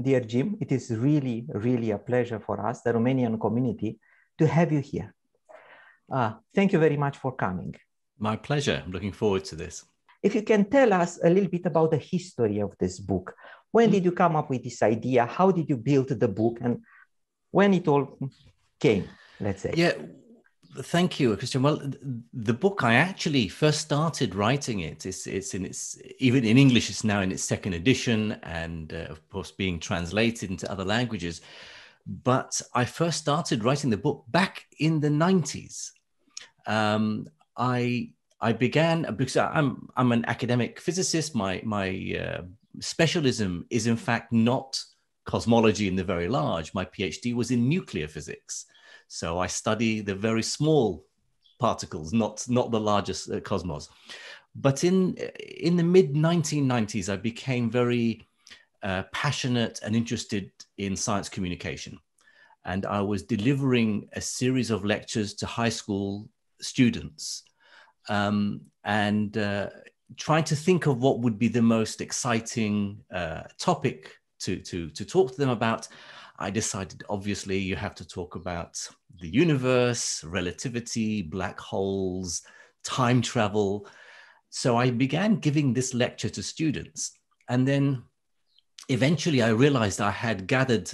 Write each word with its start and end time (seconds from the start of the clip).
dear 0.00 0.20
Jim. 0.20 0.56
It 0.60 0.72
is 0.72 0.90
really, 0.90 1.46
really 1.48 1.90
a 1.90 1.98
pleasure 1.98 2.40
for 2.40 2.66
us, 2.66 2.82
the 2.82 2.92
Romanian 2.92 3.40
community, 3.40 3.98
to 4.38 4.46
have 4.46 4.72
you 4.72 4.80
here. 4.80 5.14
Uh, 6.12 6.34
thank 6.54 6.72
you 6.72 6.78
very 6.78 6.96
much 6.96 7.16
for 7.16 7.32
coming. 7.34 7.74
My 8.18 8.36
pleasure. 8.36 8.82
I'm 8.84 8.92
looking 8.92 9.12
forward 9.12 9.44
to 9.46 9.56
this. 9.56 9.84
If 10.22 10.34
you 10.34 10.42
can 10.42 10.68
tell 10.68 10.92
us 10.92 11.18
a 11.22 11.28
little 11.28 11.50
bit 11.50 11.66
about 11.66 11.90
the 11.90 11.98
history 11.98 12.60
of 12.60 12.74
this 12.78 12.98
book. 12.98 13.34
When 13.70 13.90
did 13.90 14.04
you 14.04 14.12
come 14.12 14.36
up 14.36 14.48
with 14.48 14.64
this 14.64 14.82
idea? 14.82 15.26
How 15.26 15.50
did 15.50 15.68
you 15.68 15.76
build 15.76 16.08
the 16.08 16.28
book? 16.28 16.58
And 16.62 16.80
when 17.50 17.74
it 17.74 17.86
all 17.88 18.18
came, 18.80 19.08
let's 19.40 19.62
say? 19.62 19.74
Yeah, 19.76 19.92
thank 20.82 21.20
you, 21.20 21.36
Christian. 21.36 21.62
Well, 21.62 21.80
the 22.32 22.54
book 22.54 22.82
I 22.82 22.94
actually 22.94 23.48
first 23.48 23.80
started 23.80 24.34
writing 24.34 24.80
it. 24.80 25.06
It's 25.06 25.26
it's 25.26 25.54
in 25.54 25.64
its 25.64 25.98
even 26.18 26.44
in 26.44 26.58
English. 26.58 26.90
It's 26.90 27.04
now 27.04 27.20
in 27.20 27.32
its 27.32 27.42
second 27.42 27.74
edition, 27.74 28.32
and 28.42 28.92
uh, 28.92 29.06
of 29.10 29.28
course 29.28 29.50
being 29.50 29.78
translated 29.80 30.50
into 30.50 30.70
other 30.70 30.84
languages. 30.84 31.40
But 32.06 32.60
I 32.74 32.84
first 32.84 33.18
started 33.18 33.64
writing 33.64 33.90
the 33.90 33.96
book 33.96 34.24
back 34.28 34.66
in 34.78 35.00
the 35.00 35.10
nineties. 35.10 35.92
Um, 36.66 37.26
I 37.56 38.10
I 38.40 38.52
began 38.52 39.14
because 39.16 39.36
I'm 39.36 39.88
I'm 39.96 40.12
an 40.12 40.24
academic 40.26 40.80
physicist. 40.80 41.34
My 41.34 41.60
my 41.64 41.88
uh, 42.20 42.42
specialism 42.80 43.66
is 43.70 43.86
in 43.86 43.96
fact 43.96 44.32
not 44.32 44.80
cosmology 45.24 45.88
in 45.88 45.96
the 45.96 46.04
very 46.04 46.28
large. 46.28 46.72
My 46.72 46.84
PhD 46.84 47.34
was 47.34 47.50
in 47.50 47.68
nuclear 47.68 48.08
physics. 48.08 48.66
So 49.08 49.38
I 49.38 49.46
study 49.46 50.00
the 50.00 50.14
very 50.14 50.42
small 50.42 51.04
particles, 51.58 52.12
not, 52.12 52.44
not 52.48 52.70
the 52.70 52.80
largest 52.80 53.30
uh, 53.30 53.40
cosmos. 53.40 53.88
But 54.54 54.84
in, 54.84 55.16
in 55.60 55.76
the 55.76 55.84
mid 55.84 56.14
1990s, 56.14 57.08
I 57.08 57.16
became 57.16 57.70
very 57.70 58.26
uh, 58.82 59.04
passionate 59.12 59.80
and 59.82 59.94
interested 59.94 60.50
in 60.78 60.96
science 60.96 61.28
communication. 61.28 61.98
And 62.64 62.84
I 62.86 63.00
was 63.00 63.22
delivering 63.22 64.08
a 64.14 64.20
series 64.20 64.70
of 64.70 64.84
lectures 64.84 65.34
to 65.34 65.46
high 65.46 65.68
school 65.68 66.28
students 66.60 67.44
um, 68.08 68.62
and 68.84 69.36
uh, 69.36 69.70
trying 70.16 70.44
to 70.44 70.56
think 70.56 70.86
of 70.86 71.02
what 71.02 71.20
would 71.20 71.38
be 71.38 71.48
the 71.48 71.62
most 71.62 72.00
exciting 72.00 72.98
uh, 73.12 73.42
topic 73.58 74.12
to, 74.40 74.56
to, 74.56 74.90
to 74.90 75.04
talk 75.04 75.32
to 75.32 75.38
them 75.38 75.50
about. 75.50 75.88
I 76.38 76.50
decided 76.50 77.02
obviously 77.08 77.58
you 77.58 77.76
have 77.76 77.94
to 77.96 78.06
talk 78.06 78.34
about 78.34 78.76
the 79.20 79.28
universe, 79.28 80.22
relativity, 80.24 81.22
black 81.22 81.58
holes, 81.58 82.42
time 82.84 83.22
travel. 83.22 83.88
So 84.50 84.76
I 84.76 84.90
began 84.90 85.36
giving 85.36 85.72
this 85.72 85.94
lecture 85.94 86.28
to 86.28 86.42
students. 86.42 87.18
And 87.48 87.66
then 87.66 88.02
eventually 88.88 89.42
I 89.42 89.48
realized 89.48 90.00
I 90.00 90.10
had 90.10 90.46
gathered 90.46 90.90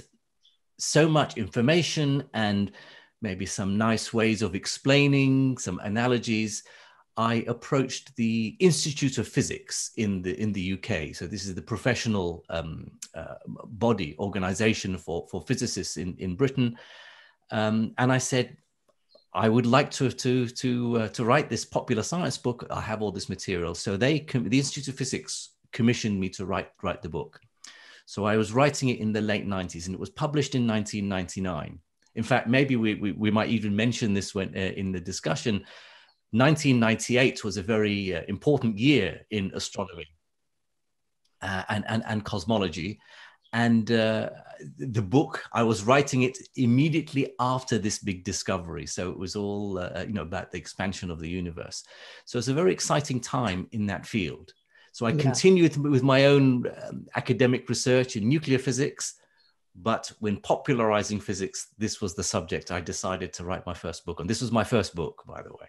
so 0.79 1.07
much 1.07 1.37
information 1.37 2.23
and 2.33 2.71
maybe 3.21 3.45
some 3.45 3.77
nice 3.77 4.13
ways 4.13 4.41
of 4.41 4.55
explaining, 4.55 5.57
some 5.57 5.79
analogies 5.79 6.63
I 7.15 7.45
approached 7.47 8.15
the 8.15 8.55
Institute 8.59 9.17
of 9.19 9.27
Physics 9.27 9.91
in 9.97 10.21
the 10.21 10.39
in 10.41 10.51
the 10.51 10.73
UK. 10.73 11.15
So 11.15 11.27
this 11.27 11.45
is 11.45 11.53
the 11.53 11.61
professional 11.61 12.43
um, 12.49 12.91
uh, 13.13 13.35
body 13.45 14.15
organization 14.17 14.97
for 14.97 15.27
for 15.29 15.41
physicists 15.41 15.97
in 15.97 16.15
in 16.17 16.35
Britain, 16.35 16.77
um, 17.51 17.93
and 17.97 18.11
I 18.11 18.17
said. 18.17 18.57
I 19.35 19.49
would 19.49 19.65
like 19.65 19.89
to 19.93 20.11
to 20.11 20.47
to 20.47 20.97
uh, 20.99 21.07
to 21.07 21.25
write 21.25 21.49
this 21.49 21.65
popular 21.65 22.03
science 22.03 22.37
book. 22.37 22.67
I 22.69 22.79
have 22.81 23.01
all 23.01 23.11
this 23.11 23.29
material, 23.29 23.73
so 23.73 23.97
they 23.97 24.19
the 24.19 24.59
Institute 24.59 24.89
of 24.89 24.95
Physics 24.95 25.55
commissioned 25.71 26.19
me 26.19 26.29
to 26.29 26.45
write 26.45 26.69
write 26.83 27.01
the 27.01 27.09
book. 27.09 27.39
So 28.05 28.25
I 28.25 28.37
was 28.37 28.53
writing 28.53 28.89
it 28.89 28.99
in 28.99 29.11
the 29.11 29.21
late 29.21 29.47
90s, 29.47 29.87
and 29.87 29.95
it 29.95 29.99
was 29.99 30.11
published 30.11 30.53
in 30.53 30.67
1999. 30.67 31.79
In 32.13 32.23
fact, 32.23 32.47
maybe 32.47 32.75
we 32.75 32.93
we, 32.93 33.11
we 33.13 33.31
might 33.31 33.49
even 33.49 33.75
mention 33.75 34.13
this 34.13 34.35
when 34.35 34.49
uh, 34.55 34.59
in 34.59 34.91
the 34.91 34.99
discussion 34.99 35.65
1998 36.33 37.43
was 37.43 37.57
a 37.57 37.61
very 37.61 38.15
uh, 38.15 38.21
important 38.27 38.79
year 38.79 39.21
in 39.29 39.51
astronomy 39.53 40.07
uh, 41.43 41.61
and, 41.69 41.85
and, 41.87 42.03
and 42.07 42.25
cosmology. 42.25 42.99
And 43.53 43.91
uh, 43.91 44.31
the 44.79 45.03
book, 45.03 45.43
I 45.53 45.61
was 45.61 45.83
writing 45.83 46.23
it 46.23 46.35
immediately 46.55 47.35
after 47.39 47.77
this 47.77 47.99
big 47.99 48.23
discovery. 48.23 48.87
So 48.87 49.11
it 49.11 49.19
was 49.19 49.35
all, 49.35 49.77
uh, 49.77 50.05
you 50.07 50.13
know, 50.13 50.23
about 50.23 50.51
the 50.51 50.57
expansion 50.57 51.11
of 51.11 51.19
the 51.19 51.29
universe. 51.29 51.83
So 52.25 52.39
it's 52.39 52.47
a 52.47 52.53
very 52.53 52.73
exciting 52.73 53.19
time 53.19 53.67
in 53.71 53.85
that 53.85 54.07
field. 54.07 54.53
So 54.91 55.05
I 55.05 55.11
yeah. 55.11 55.21
continued 55.21 55.77
with 55.77 56.01
my 56.01 56.25
own 56.25 56.65
um, 56.87 57.05
academic 57.15 57.69
research 57.69 58.15
in 58.15 58.27
nuclear 58.27 58.57
physics. 58.57 59.15
But 59.75 60.11
when 60.19 60.37
popularizing 60.37 61.19
physics, 61.19 61.67
this 61.77 62.01
was 62.01 62.15
the 62.15 62.23
subject 62.23 62.71
I 62.71 62.81
decided 62.81 63.33
to 63.33 63.43
write 63.43 63.67
my 63.67 63.73
first 63.75 64.03
book 64.03 64.19
on. 64.19 64.25
This 64.25 64.41
was 64.41 64.51
my 64.51 64.63
first 64.63 64.95
book, 64.95 65.23
by 65.27 65.43
the 65.43 65.51
way. 65.51 65.67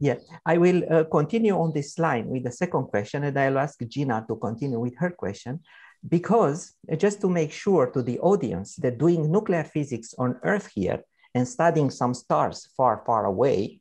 Yes, 0.00 0.24
I 0.46 0.58
will 0.58 0.82
uh, 0.90 1.04
continue 1.04 1.58
on 1.58 1.72
this 1.72 1.98
line 1.98 2.28
with 2.28 2.44
the 2.44 2.52
second 2.52 2.84
question 2.84 3.24
and 3.24 3.38
I'll 3.38 3.58
ask 3.58 3.78
Gina 3.88 4.24
to 4.28 4.36
continue 4.36 4.78
with 4.78 4.96
her 4.98 5.10
question 5.10 5.60
because 6.08 6.74
uh, 6.90 6.94
just 6.94 7.20
to 7.22 7.28
make 7.28 7.50
sure 7.50 7.88
to 7.90 8.02
the 8.02 8.20
audience 8.20 8.76
that 8.76 8.98
doing 8.98 9.30
nuclear 9.30 9.64
physics 9.64 10.14
on 10.16 10.38
Earth 10.44 10.70
here 10.72 11.02
and 11.34 11.48
studying 11.48 11.90
some 11.90 12.14
stars 12.14 12.68
far, 12.76 13.02
far 13.04 13.24
away, 13.24 13.80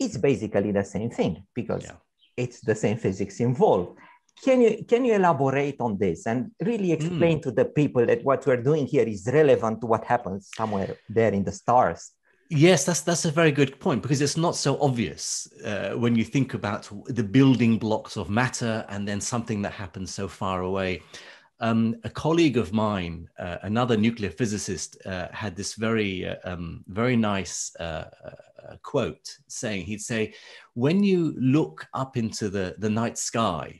it's 0.00 0.16
basically 0.16 0.72
the 0.72 0.84
same 0.84 1.10
thing 1.10 1.44
because 1.54 1.84
yeah. 1.84 1.96
it's 2.36 2.60
the 2.60 2.74
same 2.74 2.96
physics 2.96 3.40
involved. 3.40 3.98
Can 4.42 4.62
you, 4.62 4.84
can 4.88 5.04
you 5.04 5.14
elaborate 5.14 5.76
on 5.80 5.98
this 5.98 6.26
and 6.26 6.52
really 6.64 6.92
explain 6.92 7.38
mm. 7.38 7.42
to 7.42 7.50
the 7.50 7.64
people 7.64 8.06
that 8.06 8.24
what 8.24 8.46
we're 8.46 8.62
doing 8.62 8.86
here 8.86 9.02
is 9.06 9.28
relevant 9.30 9.80
to 9.80 9.86
what 9.86 10.04
happens 10.04 10.48
somewhere 10.54 10.96
there 11.08 11.32
in 11.32 11.44
the 11.44 11.52
stars? 11.52 12.12
Yes, 12.50 12.84
that's 12.84 13.02
that's 13.02 13.26
a 13.26 13.30
very 13.30 13.52
good 13.52 13.78
point 13.78 14.00
because 14.00 14.22
it's 14.22 14.38
not 14.38 14.56
so 14.56 14.80
obvious 14.80 15.48
uh, 15.66 15.90
when 15.90 16.16
you 16.16 16.24
think 16.24 16.54
about 16.54 16.88
the 17.06 17.22
building 17.22 17.76
blocks 17.78 18.16
of 18.16 18.30
matter 18.30 18.86
and 18.88 19.06
then 19.06 19.20
something 19.20 19.60
that 19.62 19.72
happens 19.72 20.14
so 20.14 20.28
far 20.28 20.62
away. 20.62 21.02
Um, 21.60 21.96
a 22.04 22.10
colleague 22.10 22.56
of 22.56 22.72
mine, 22.72 23.28
uh, 23.38 23.58
another 23.62 23.96
nuclear 23.98 24.30
physicist, 24.30 24.96
uh, 25.04 25.28
had 25.32 25.56
this 25.56 25.74
very 25.74 26.26
uh, 26.26 26.36
um, 26.44 26.84
very 26.88 27.16
nice 27.16 27.74
uh, 27.80 28.08
uh, 28.24 28.76
quote 28.82 29.36
saying 29.48 29.84
he'd 29.84 30.00
say, 30.00 30.32
"When 30.72 31.02
you 31.02 31.34
look 31.38 31.86
up 31.92 32.16
into 32.16 32.48
the 32.48 32.76
the 32.78 32.88
night 32.88 33.18
sky 33.18 33.78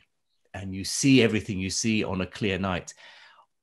and 0.53 0.75
you 0.75 0.83
see 0.83 1.23
everything 1.23 1.57
you 1.59 1.71
see 1.71 2.03
on 2.03 2.21
a 2.21 2.27
clear 2.27 2.59
night, 2.59 2.93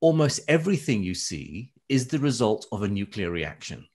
almost 0.01 0.41
everything 0.49 1.01
you 1.01 1.13
see 1.13 1.71
is 1.87 2.07
the 2.07 2.19
result 2.19 2.65
of 2.73 2.83
a 2.83 2.89
nuclear 2.89 3.31
reaction." 3.31 3.87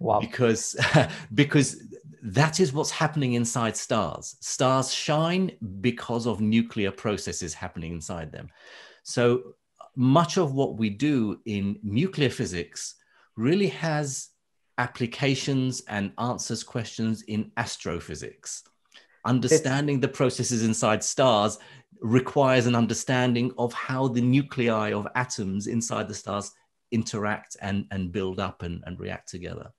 Wow. 0.00 0.20
Because 0.20 0.76
because 1.34 1.82
that 2.24 2.58
is 2.58 2.72
what's 2.72 2.90
happening 2.90 3.34
inside 3.34 3.76
stars. 3.76 4.36
Stars 4.40 4.92
shine 4.92 5.52
because 5.82 6.26
of 6.26 6.40
nuclear 6.40 6.90
processes 6.90 7.52
happening 7.52 7.92
inside 7.92 8.32
them. 8.32 8.48
So 9.02 9.54
much 9.94 10.38
of 10.38 10.54
what 10.54 10.78
we 10.78 10.88
do 10.88 11.40
in 11.44 11.78
nuclear 11.82 12.30
physics 12.30 12.94
really 13.36 13.68
has 13.68 14.30
applications 14.78 15.82
and 15.86 16.12
answers 16.18 16.64
questions 16.64 17.22
in 17.22 17.52
astrophysics. 17.58 18.64
Understanding 19.26 19.96
it's, 19.96 20.02
the 20.02 20.08
processes 20.08 20.64
inside 20.64 21.04
stars 21.04 21.58
requires 22.00 22.66
an 22.66 22.74
understanding 22.74 23.52
of 23.58 23.72
how 23.74 24.08
the 24.08 24.20
nuclei 24.20 24.92
of 24.92 25.06
atoms 25.14 25.66
inside 25.66 26.08
the 26.08 26.14
stars 26.14 26.52
interact 26.90 27.56
and, 27.60 27.86
and 27.90 28.12
build 28.12 28.40
up 28.40 28.62
and, 28.62 28.82
and 28.86 28.98
react 28.98 29.28
together 29.28 29.70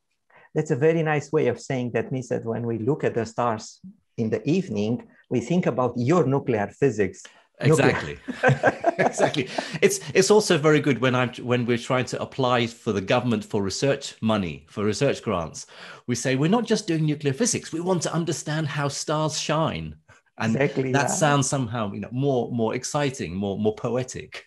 that's 0.56 0.72
a 0.72 0.76
very 0.76 1.04
nice 1.04 1.32
way 1.32 1.48
of 1.48 1.60
saying 1.60 1.92
that 1.92 2.12
means 2.12 2.30
that 2.30 2.46
when 2.46 2.66
we 2.66 2.80
look 2.80 3.04
at 3.04 3.14
the 3.14 3.26
stars 3.26 3.82
in 4.18 4.30
the 4.30 4.42
evening, 4.50 5.06
we 5.30 5.42
think 5.42 5.66
about 5.66 5.94
your 5.98 6.26
nuclear 6.26 6.68
physics. 6.68 7.22
Exactly, 7.60 8.18
exactly. 8.98 9.48
It's 9.82 10.00
it's 10.14 10.32
also 10.32 10.58
very 10.58 10.80
good 10.80 11.00
when 11.00 11.16
I'm 11.16 11.30
when 11.36 11.66
we're 11.66 11.78
trying 11.78 12.06
to 12.06 12.22
apply 12.22 12.68
for 12.68 12.92
the 12.92 13.02
government 13.02 13.46
for 13.46 13.62
research 13.62 14.16
money 14.22 14.66
for 14.70 14.84
research 14.84 15.22
grants. 15.22 15.66
We 16.08 16.16
say 16.16 16.36
we're 16.36 16.50
not 16.50 16.66
just 16.66 16.88
doing 16.88 17.06
nuclear 17.06 17.34
physics. 17.34 17.72
We 17.72 17.80
want 17.80 18.02
to 18.04 18.14
understand 18.14 18.68
how 18.68 18.90
stars 18.90 19.40
shine, 19.40 19.96
and 20.38 20.56
exactly, 20.56 20.92
that 20.92 21.10
yeah. 21.10 21.16
sounds 21.16 21.50
somehow 21.50 21.94
you 21.94 22.02
know 22.02 22.10
more 22.12 22.52
more 22.52 22.76
exciting, 22.76 23.34
more 23.36 23.58
more 23.58 23.76
poetic. 23.76 24.46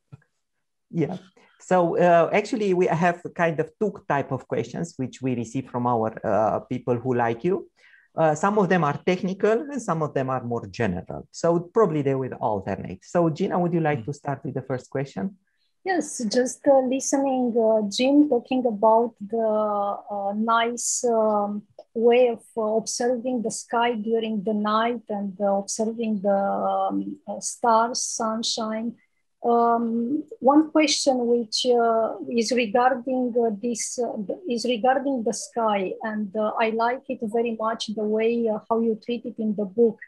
yeah, 0.90 1.18
so 1.66 1.96
uh, 1.96 2.28
actually, 2.30 2.74
we 2.74 2.86
have 2.86 3.22
kind 3.34 3.58
of 3.58 3.70
two 3.80 3.92
type 4.06 4.32
of 4.32 4.46
questions 4.46 4.94
which 4.98 5.22
we 5.22 5.34
receive 5.34 5.70
from 5.70 5.86
our 5.86 6.12
uh, 6.22 6.60
people 6.60 6.96
who 6.96 7.14
like 7.14 7.42
you. 7.42 7.70
Uh, 8.14 8.34
some 8.34 8.58
of 8.58 8.68
them 8.68 8.84
are 8.84 9.00
technical 9.06 9.52
and 9.72 9.80
some 9.80 10.02
of 10.02 10.12
them 10.12 10.28
are 10.28 10.44
more 10.44 10.66
general. 10.66 11.26
So 11.30 11.60
probably 11.60 12.02
they 12.02 12.14
will 12.14 12.34
alternate. 12.34 13.02
So 13.02 13.30
Gina, 13.30 13.58
would 13.58 13.72
you 13.72 13.80
like 13.80 14.00
mm. 14.00 14.04
to 14.04 14.12
start 14.12 14.44
with 14.44 14.54
the 14.54 14.62
first 14.62 14.90
question? 14.90 15.36
Yes, 15.84 16.22
just 16.30 16.60
uh, 16.66 16.80
listening, 16.80 17.54
uh, 17.58 17.88
Jim 17.90 18.28
talking 18.28 18.64
about 18.66 19.14
the 19.20 19.96
uh, 20.10 20.32
nice 20.36 21.04
um, 21.04 21.62
way 21.94 22.28
of 22.28 22.42
observing 22.56 23.42
the 23.42 23.50
sky 23.50 23.94
during 23.94 24.44
the 24.44 24.54
night 24.54 25.02
and 25.08 25.34
observing 25.40 26.20
the 26.22 26.30
um, 26.30 27.16
stars, 27.40 28.02
sunshine 28.02 28.94
Um, 29.44 30.24
one 30.40 30.70
question 30.70 31.26
which 31.26 31.66
uh, 31.66 32.14
is 32.30 32.50
regarding 32.50 33.34
uh, 33.38 33.50
this 33.62 33.98
uh, 33.98 34.16
is 34.48 34.64
regarding 34.64 35.22
the 35.22 35.34
sky, 35.34 35.92
and 36.02 36.34
uh, 36.34 36.52
I 36.58 36.70
like 36.70 37.02
it 37.10 37.18
very 37.24 37.54
much 37.60 37.88
the 37.88 38.04
way 38.04 38.48
uh, 38.48 38.60
how 38.70 38.80
you 38.80 38.98
treat 39.04 39.26
it 39.26 39.34
in 39.38 39.54
the 39.54 39.66
book. 39.66 39.98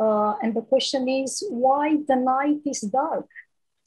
Uh, 0.00 0.34
and 0.42 0.52
the 0.52 0.62
question 0.62 1.08
is 1.08 1.44
why 1.48 1.98
the 2.08 2.16
night 2.16 2.62
is 2.66 2.80
dark. 2.80 3.28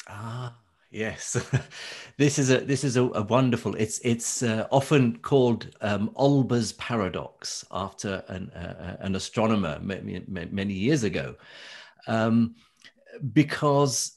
Ah, 0.08 0.56
yes, 0.92 1.46
this 2.18 2.40
is 2.40 2.50
a 2.50 2.60
this 2.60 2.86
is 2.86 2.96
a, 2.96 3.04
a 3.04 3.24
wonderful. 3.24 3.76
It's 3.76 4.00
it's 4.00 4.44
often 4.72 5.18
called 5.18 5.76
um, 5.82 6.10
Olbers 6.16 6.72
paradox 6.78 7.66
after 7.70 8.24
an 8.30 8.50
an 9.02 9.14
astronomer 9.14 9.78
many, 9.82 10.24
many 10.30 10.74
years 10.74 11.04
ago, 11.04 11.36
um, 12.08 12.56
because 13.34 14.16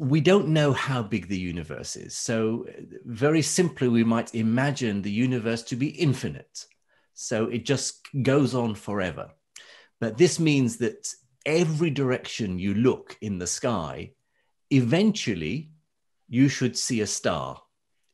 we 0.00 0.22
don't 0.22 0.48
know 0.48 0.72
how 0.72 1.02
big 1.02 1.28
the 1.28 1.38
universe 1.38 1.94
is. 1.94 2.16
So, 2.16 2.64
very 3.04 3.42
simply, 3.42 3.86
we 3.86 4.02
might 4.02 4.34
imagine 4.34 5.02
the 5.02 5.10
universe 5.10 5.62
to 5.64 5.76
be 5.76 5.88
infinite. 5.88 6.64
So, 7.12 7.44
it 7.44 7.66
just 7.66 8.00
goes 8.22 8.54
on 8.54 8.74
forever. 8.74 9.28
But 10.00 10.16
this 10.16 10.40
means 10.40 10.78
that 10.78 11.06
every 11.44 11.90
direction 11.90 12.58
you 12.58 12.72
look 12.72 13.18
in 13.20 13.36
the 13.38 13.46
sky, 13.46 14.12
eventually 14.70 15.72
you 16.30 16.48
should 16.48 16.78
see 16.78 17.02
a 17.02 17.06
star 17.06 17.60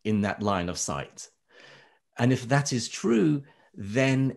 in 0.03 0.23
that 0.23 0.43
line 0.43 0.69
of 0.69 0.79
sight. 0.79 1.29
And 2.19 2.33
if 2.33 2.49
that 2.49 2.73
is 2.73 2.89
true, 2.89 3.45
then 3.75 4.35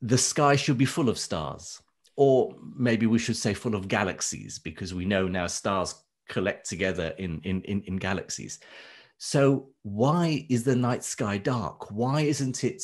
the 0.00 0.16
sky 0.16 0.56
should 0.56 0.78
be 0.78 0.86
full 0.86 1.10
of 1.10 1.18
stars. 1.18 1.82
Or 2.16 2.56
maybe 2.74 3.06
we 3.06 3.18
should 3.18 3.36
say 3.36 3.52
full 3.52 3.74
of 3.74 3.88
galaxies, 3.88 4.58
because 4.58 4.94
we 4.94 5.04
know 5.04 5.28
now 5.28 5.48
stars 5.48 5.96
collect 6.32 6.68
together 6.68 7.14
in, 7.18 7.40
in, 7.44 7.62
in, 7.62 7.82
in 7.82 7.96
galaxies. 7.96 8.58
So, 9.18 9.68
why 9.82 10.46
is 10.48 10.64
the 10.64 10.74
night 10.74 11.04
sky 11.04 11.38
dark? 11.38 11.92
Why 11.92 12.22
isn't 12.22 12.64
it 12.64 12.82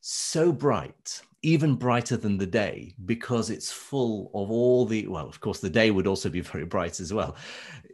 so 0.00 0.52
bright, 0.52 1.20
even 1.42 1.74
brighter 1.74 2.16
than 2.16 2.38
the 2.38 2.46
day? 2.46 2.94
Because 3.06 3.50
it's 3.50 3.72
full 3.72 4.30
of 4.34 4.50
all 4.50 4.86
the, 4.86 5.08
well, 5.08 5.26
of 5.26 5.40
course, 5.40 5.58
the 5.58 5.68
day 5.80 5.90
would 5.90 6.06
also 6.06 6.28
be 6.28 6.40
very 6.52 6.64
bright 6.64 7.00
as 7.00 7.12
well. 7.12 7.34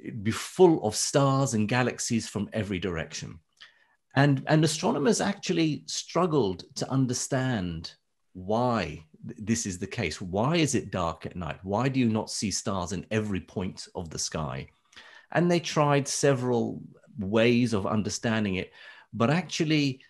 It'd 0.05 0.25
be 0.25 0.33
full 0.33 0.85
of 0.87 0.95
stars 0.95 1.55
and 1.55 1.69
galaxies 1.69 2.29
from 2.29 2.51
every 2.53 2.79
direction. 2.79 3.39
And, 4.15 4.43
and 4.47 4.65
astronomers 4.65 5.21
actually 5.21 5.85
struggled 5.87 6.65
to 6.77 6.91
understand 6.91 7.93
why 8.33 9.05
this 9.25 9.67
is 9.67 9.79
the 9.79 9.87
case. 9.87 10.21
Why 10.21 10.57
is 10.57 10.75
it 10.75 10.91
dark 10.91 11.27
at 11.27 11.37
night? 11.37 11.59
Why 11.63 11.89
do 11.89 12.01
you 12.01 12.09
not 12.09 12.31
see 12.31 12.51
stars 12.51 12.93
in 12.93 13.07
every 13.11 13.41
point 13.41 13.89
of 13.95 14.11
the 14.11 14.19
sky? 14.19 14.69
And 15.33 15.51
they 15.51 15.61
tried 15.61 16.09
several 16.09 16.83
ways 17.19 17.73
of 17.73 17.87
understanding 17.87 18.57
it. 18.57 18.73
But 19.13 19.31
actually, 19.31 20.01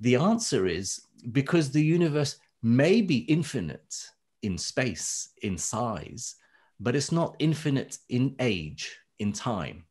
the 0.00 0.16
answer 0.16 0.66
is 0.66 1.00
because 1.32 1.70
the 1.70 1.84
universe 1.84 2.38
may 2.62 3.02
be 3.02 3.18
infinite 3.18 4.08
in 4.42 4.58
space, 4.58 5.30
in 5.42 5.56
size, 5.58 6.36
but 6.80 6.96
it's 6.96 7.12
not 7.12 7.36
infinite 7.38 7.98
in 8.08 8.34
age, 8.40 8.98
in 9.18 9.32
time. 9.32 9.84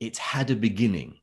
It 0.00 0.16
had 0.18 0.50
a 0.50 0.56
beginning. 0.56 1.18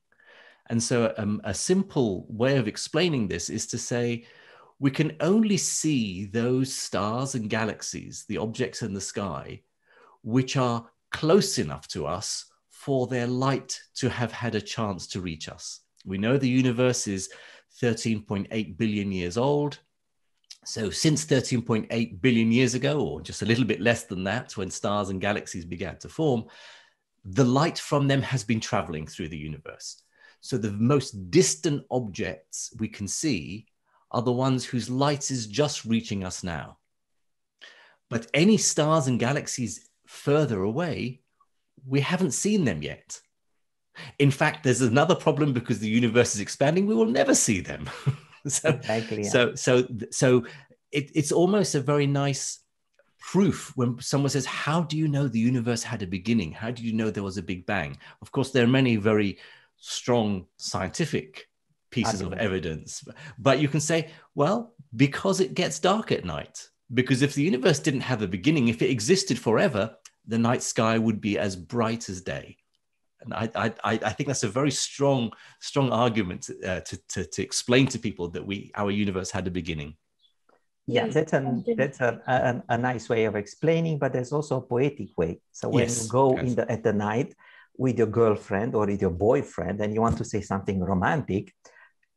And 0.70 0.82
so, 0.82 1.14
um, 1.18 1.42
a 1.44 1.54
simple 1.54 2.28
way 2.30 2.58
of 2.58 2.68
explaining 2.68 3.28
this 3.28 3.50
is 3.50 3.66
to 3.68 3.78
say 3.78 4.26
we 4.80 4.92
can 4.92 5.16
only 5.20 5.58
see 5.58 6.26
those 6.26 6.74
stars 6.74 7.36
and 7.36 7.50
galaxies, 7.50 8.26
the 8.30 8.38
objects 8.38 8.82
in 8.82 8.94
the 8.94 9.02
sky, 9.02 9.62
which 10.22 10.56
are 10.56 10.90
close 11.12 11.58
enough 11.58 11.88
to 11.90 12.06
us 12.06 12.46
for 12.80 13.08
their 13.08 13.28
light 13.28 13.78
to 13.94 14.08
have 14.08 14.32
had 14.32 14.56
a 14.56 14.62
chance 14.62 15.06
to 15.06 15.20
reach 15.20 15.50
us. 15.50 15.82
We 16.06 16.18
know 16.18 16.38
the 16.38 16.48
universe 16.48 17.10
is 17.10 17.30
13.8 17.82 18.78
billion 18.78 19.12
years 19.12 19.38
old. 19.38 19.80
So, 20.64 20.90
since 20.90 21.26
13.8 21.26 22.22
billion 22.22 22.54
years 22.54 22.76
ago, 22.76 23.02
or 23.02 23.20
just 23.20 23.42
a 23.42 23.46
little 23.46 23.66
bit 23.66 23.82
less 23.82 24.06
than 24.06 24.24
that, 24.24 24.56
when 24.56 24.72
stars 24.72 25.10
and 25.10 25.20
galaxies 25.20 25.66
began 25.66 25.98
to 25.98 26.08
form, 26.08 26.46
the 27.26 27.44
light 27.44 27.78
from 27.78 28.08
them 28.08 28.22
has 28.22 28.46
been 28.46 28.62
traveling 28.62 29.06
through 29.06 29.28
the 29.28 29.38
universe. 29.38 30.02
So, 30.40 30.58
the 30.58 30.72
most 30.72 31.30
distant 31.30 31.86
objects 31.92 32.74
we 32.80 32.88
can 32.88 33.10
see 33.10 33.66
are 34.12 34.22
the 34.22 34.32
ones 34.32 34.64
whose 34.64 34.90
light 34.90 35.32
is 35.32 35.48
just 35.48 35.84
reaching 35.84 36.24
us 36.24 36.46
now. 36.46 36.78
But 38.10 38.28
any 38.34 38.56
stars 38.56 39.08
and 39.08 39.20
galaxies 39.20 39.90
further 40.08 40.64
away 40.64 41.24
we 41.88 42.02
haven't 42.02 42.32
seen 42.32 42.66
them 42.66 42.82
yet. 42.82 43.20
In 44.18 44.32
fact, 44.32 44.64
there's 44.64 44.82
another 44.82 45.16
problem 45.16 45.54
because 45.54 45.80
the 45.80 45.90
universe 45.90 46.36
is 46.36 46.42
expanding. 46.42 46.86
We 46.86 46.96
will 46.96 47.06
never 47.06 47.36
see 47.36 47.60
them. 47.60 47.90
so, 48.48 48.70
exactly, 48.70 49.24
yeah. 49.24 49.30
so, 49.30 49.56
so, 49.56 49.88
so 50.12 50.46
it, 50.92 51.12
it's 51.16 51.32
almost 51.32 51.76
a 51.76 51.82
very 51.82 52.08
nice 52.08 52.60
proof 53.20 53.74
when 53.76 54.00
someone 54.00 54.30
says, 54.30 54.46
"How 54.46 54.82
do 54.82 54.98
you 54.98 55.08
know 55.08 55.28
the 55.28 55.40
universe 55.40 55.84
had 55.84 56.02
a 56.02 56.08
beginning? 56.08 56.52
How 56.52 56.72
do 56.72 56.84
you 56.84 56.94
know 56.94 57.10
there 57.10 57.24
was 57.24 57.38
a 57.38 57.44
big 57.44 57.66
bang?" 57.66 57.98
Of 58.22 58.32
course, 58.32 58.52
there 58.52 58.64
are 58.64 58.68
many 58.68 58.96
very 58.96 59.38
strong 59.78 60.46
scientific 60.58 61.48
pieces 61.92 62.22
of 62.22 62.34
evidence, 62.34 63.04
but 63.38 63.60
you 63.60 63.68
can 63.68 63.82
say, 63.82 64.10
"Well, 64.36 64.74
because 64.96 65.40
it 65.40 65.54
gets 65.54 65.80
dark 65.80 66.12
at 66.12 66.26
night." 66.26 66.70
Because 66.92 67.22
if 67.22 67.36
the 67.36 67.44
universe 67.44 67.78
didn't 67.78 68.02
have 68.02 68.24
a 68.24 68.28
beginning, 68.28 68.68
if 68.68 68.82
it 68.82 68.90
existed 68.90 69.38
forever, 69.38 69.96
the 70.30 70.38
night 70.38 70.64
sky 70.64 70.98
would 70.98 71.20
be 71.20 71.38
as 71.38 71.56
bright 71.56 72.08
as 72.08 72.22
day. 72.22 72.56
And 73.22 73.34
I, 73.34 73.50
I, 73.84 74.00
I 74.10 74.14
think 74.14 74.28
that's 74.28 74.44
a 74.44 74.48
very 74.48 74.72
strong, 74.72 75.32
strong 75.60 75.92
argument 75.92 76.50
uh, 76.66 76.80
to, 76.82 76.98
to, 77.10 77.26
to 77.26 77.44
explain 77.44 77.88
to 77.88 78.00
people 78.00 78.30
that 78.30 78.46
we, 78.46 78.72
our 78.76 78.92
universe 78.92 79.30
had 79.32 79.46
a 79.48 79.52
beginning. 79.52 79.96
Yeah, 80.88 81.08
that's 81.08 81.34
a 81.34 81.64
that's 81.78 82.00
a, 82.00 82.20
a, 82.26 82.74
a, 82.74 82.78
nice 82.78 83.10
way 83.10 83.26
of 83.26 83.36
explaining, 83.36 84.00
but 84.00 84.12
there's 84.12 84.32
also 84.32 84.58
a 84.58 84.62
poetic 84.62 85.16
way. 85.16 85.40
So 85.52 85.70
when 85.70 85.84
yes, 85.84 86.04
you 86.04 86.10
go 86.10 86.36
yes. 86.36 86.46
in 86.46 86.56
the 86.56 86.72
at 86.72 86.82
the 86.82 86.94
night 86.94 87.36
with 87.78 88.00
your 88.00 88.08
girlfriend 88.08 88.74
or 88.74 88.88
with 88.88 89.00
your 89.00 89.12
boyfriend 89.12 89.82
and 89.82 89.94
you 89.94 90.02
want 90.02 90.18
to 90.18 90.26
say 90.26 90.42
something 90.42 90.80
romantic, 90.80 91.54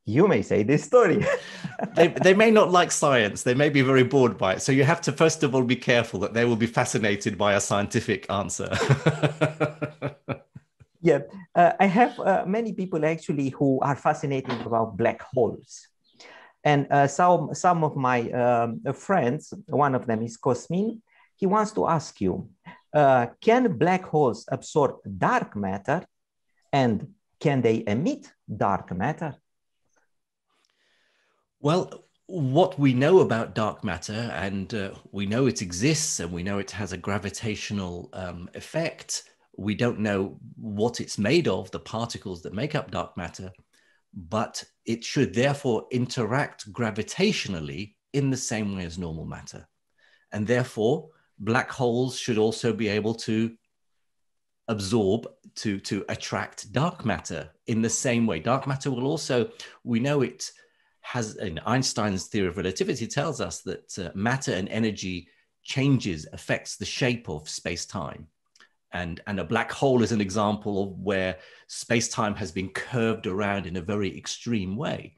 you 0.04 0.26
may 0.26 0.43
say 0.43 0.62
this 0.62 0.82
story. 0.82 1.25
they, 1.96 2.08
they 2.08 2.34
may 2.34 2.50
not 2.50 2.70
like 2.70 2.90
science. 2.90 3.43
They 3.43 3.54
may 3.54 3.69
be 3.69 3.82
very 3.82 4.02
bored 4.02 4.37
by 4.37 4.54
it. 4.54 4.62
So 4.62 4.72
you 4.72 4.84
have 4.84 5.00
to, 5.02 5.12
first 5.12 5.43
of 5.43 5.54
all, 5.54 5.62
be 5.62 5.76
careful 5.76 6.20
that 6.20 6.34
they 6.34 6.44
will 6.44 6.56
be 6.56 6.66
fascinated 6.66 7.38
by 7.38 7.54
a 7.54 7.60
scientific 7.60 8.31
answer. 8.31 8.69
yeah, 11.00 11.20
uh, 11.54 11.72
I 11.78 11.87
have 11.87 12.19
uh, 12.19 12.44
many 12.46 12.72
people 12.72 13.04
actually 13.04 13.50
who 13.50 13.78
are 13.81 13.96
fascinated 13.96 14.61
about 14.66 14.97
black 14.97 15.23
holes. 15.23 15.87
And 16.64 16.87
uh, 16.90 17.06
some, 17.06 17.54
some 17.54 17.85
of 17.85 17.97
my 17.97 18.30
um, 18.30 18.80
friends, 18.94 19.52
one 19.66 19.94
of 19.94 20.06
them 20.06 20.23
is 20.23 20.37
Cosmin, 20.37 21.00
he 21.37 21.47
wants 21.47 21.73
to 21.73 21.88
ask 21.88 22.21
you, 22.21 22.49
uh, 22.94 23.26
can 23.40 23.78
black 23.78 24.04
holes 24.04 24.47
absorb 24.50 24.97
dark 25.18 25.56
matter 25.56 26.04
and 26.73 27.09
can 27.40 27.62
they 27.62 27.82
emit 27.87 28.32
dark 28.56 28.97
matter? 28.97 29.35
Well, 31.62 32.07
what 32.26 32.76
we 32.76 32.92
know 32.92 33.21
about 33.21 33.54
dark 33.54 33.85
matter, 33.85 34.33
and 34.35 34.75
uh, 34.75 34.95
we 35.12 35.26
know 35.26 35.47
it 35.47 35.62
exists 35.62 36.19
and 36.19 36.33
we 36.33 36.42
know 36.42 36.59
it 36.59 36.73
has 36.73 36.92
a 36.92 36.97
gravitational 36.97 38.11
um, 38.14 38.50
effect. 38.54 39.23
We 39.57 39.76
don't 39.76 40.00
know 40.00 40.38
what 40.57 41.00
it's 41.00 41.19
made 41.19 41.47
of, 41.47 41.71
the 41.71 41.78
particles 41.78 42.42
that 42.42 42.52
make 42.52 42.75
up 42.75 42.90
dark 42.90 43.16
matter, 43.16 43.52
but 44.12 44.64
it 44.87 45.04
should 45.04 45.33
therefore 45.35 45.87
interact 45.92 46.71
gravitationally 46.73 47.95
in 48.12 48.31
the 48.31 48.37
same 48.37 48.75
way 48.75 48.85
as 48.85 48.99
normal 48.99 49.25
matter. 49.25 49.64
And 50.33 50.45
therefore, 50.45 51.11
black 51.38 51.71
holes 51.71 52.19
should 52.19 52.38
also 52.38 52.73
be 52.73 52.88
able 52.88 53.14
to 53.14 53.52
absorb 54.66 55.28
to 55.54 55.78
to 55.81 56.04
attract 56.09 56.73
dark 56.73 57.04
matter 57.04 57.50
in 57.66 57.83
the 57.83 57.90
same 57.90 58.26
way 58.26 58.38
dark 58.38 58.64
matter 58.64 58.92
will 58.92 59.07
also 59.07 59.50
we 59.83 59.99
know 59.99 60.23
it 60.23 60.52
has 61.02 61.37
in 61.37 61.59
Einstein's 61.66 62.26
theory 62.26 62.49
of 62.49 62.56
relativity 62.56 63.06
tells 63.06 63.40
us 63.40 63.61
that 63.62 63.99
uh, 63.99 64.11
matter 64.14 64.52
and 64.54 64.68
energy 64.68 65.28
changes 65.62 66.26
affects 66.32 66.76
the 66.76 66.85
shape 66.85 67.28
of 67.28 67.49
space-time. 67.49 68.26
And, 68.92 69.21
and 69.26 69.40
a 69.40 69.44
black 69.44 69.71
hole 69.73 70.02
is 70.02 70.12
an 70.12 70.21
example 70.21 70.82
of 70.82 70.99
where 70.99 71.38
space-time 71.66 72.35
has 72.37 72.52
been 72.52 72.68
curved 72.71 73.26
around 73.26 73.66
in 73.66 73.76
a 73.76 73.82
very 73.82 74.16
extreme 74.16 74.76
way. 74.76 75.16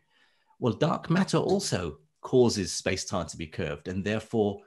Well, 0.58 0.72
dark 0.72 1.10
matter 1.10 1.38
also 1.38 1.98
causes 2.20 2.72
space-time 2.72 3.26
to 3.26 3.36
be 3.36 3.46
curved, 3.46 3.88
and 3.88 4.04
therefore 4.04 4.60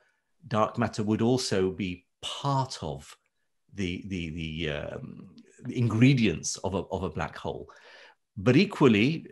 dark 0.47 0.77
matter 0.77 1.03
would 1.03 1.21
also 1.21 1.71
be 1.71 2.05
part 2.21 2.77
of 2.81 3.15
the, 3.73 4.03
the, 4.07 4.29
the, 4.29 4.71
um, 4.71 5.29
the 5.63 5.77
ingredients 5.77 6.57
of 6.57 6.73
a, 6.73 6.83
of 6.91 7.03
a 7.03 7.09
black 7.09 7.37
hole. 7.37 7.69
But 8.35 8.55
equally, 8.55 9.27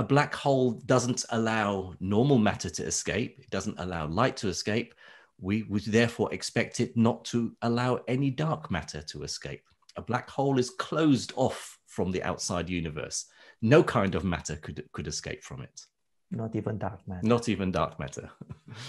a 0.00 0.02
black 0.02 0.34
hole 0.34 0.70
doesn't 0.86 1.26
allow 1.28 1.92
normal 2.00 2.38
matter 2.38 2.70
to 2.70 2.82
escape, 2.82 3.38
it 3.38 3.50
doesn't 3.50 3.78
allow 3.78 4.06
light 4.06 4.34
to 4.38 4.48
escape. 4.48 4.94
We 5.38 5.64
would 5.64 5.84
therefore 5.84 6.32
expect 6.32 6.80
it 6.80 6.96
not 6.96 7.26
to 7.26 7.54
allow 7.60 8.00
any 8.08 8.30
dark 8.30 8.70
matter 8.70 9.02
to 9.02 9.24
escape. 9.24 9.62
A 9.96 10.02
black 10.02 10.30
hole 10.30 10.58
is 10.58 10.70
closed 10.70 11.34
off 11.36 11.78
from 11.86 12.12
the 12.12 12.22
outside 12.22 12.70
universe. 12.70 13.26
No 13.60 13.82
kind 13.82 14.14
of 14.14 14.24
matter 14.24 14.56
could, 14.56 14.82
could 14.92 15.06
escape 15.06 15.42
from 15.44 15.60
it. 15.60 15.84
Not 16.30 16.56
even 16.56 16.78
dark 16.78 17.06
matter. 17.06 17.26
Not 17.28 17.50
even 17.50 17.70
dark 17.70 18.00
matter. 18.00 18.30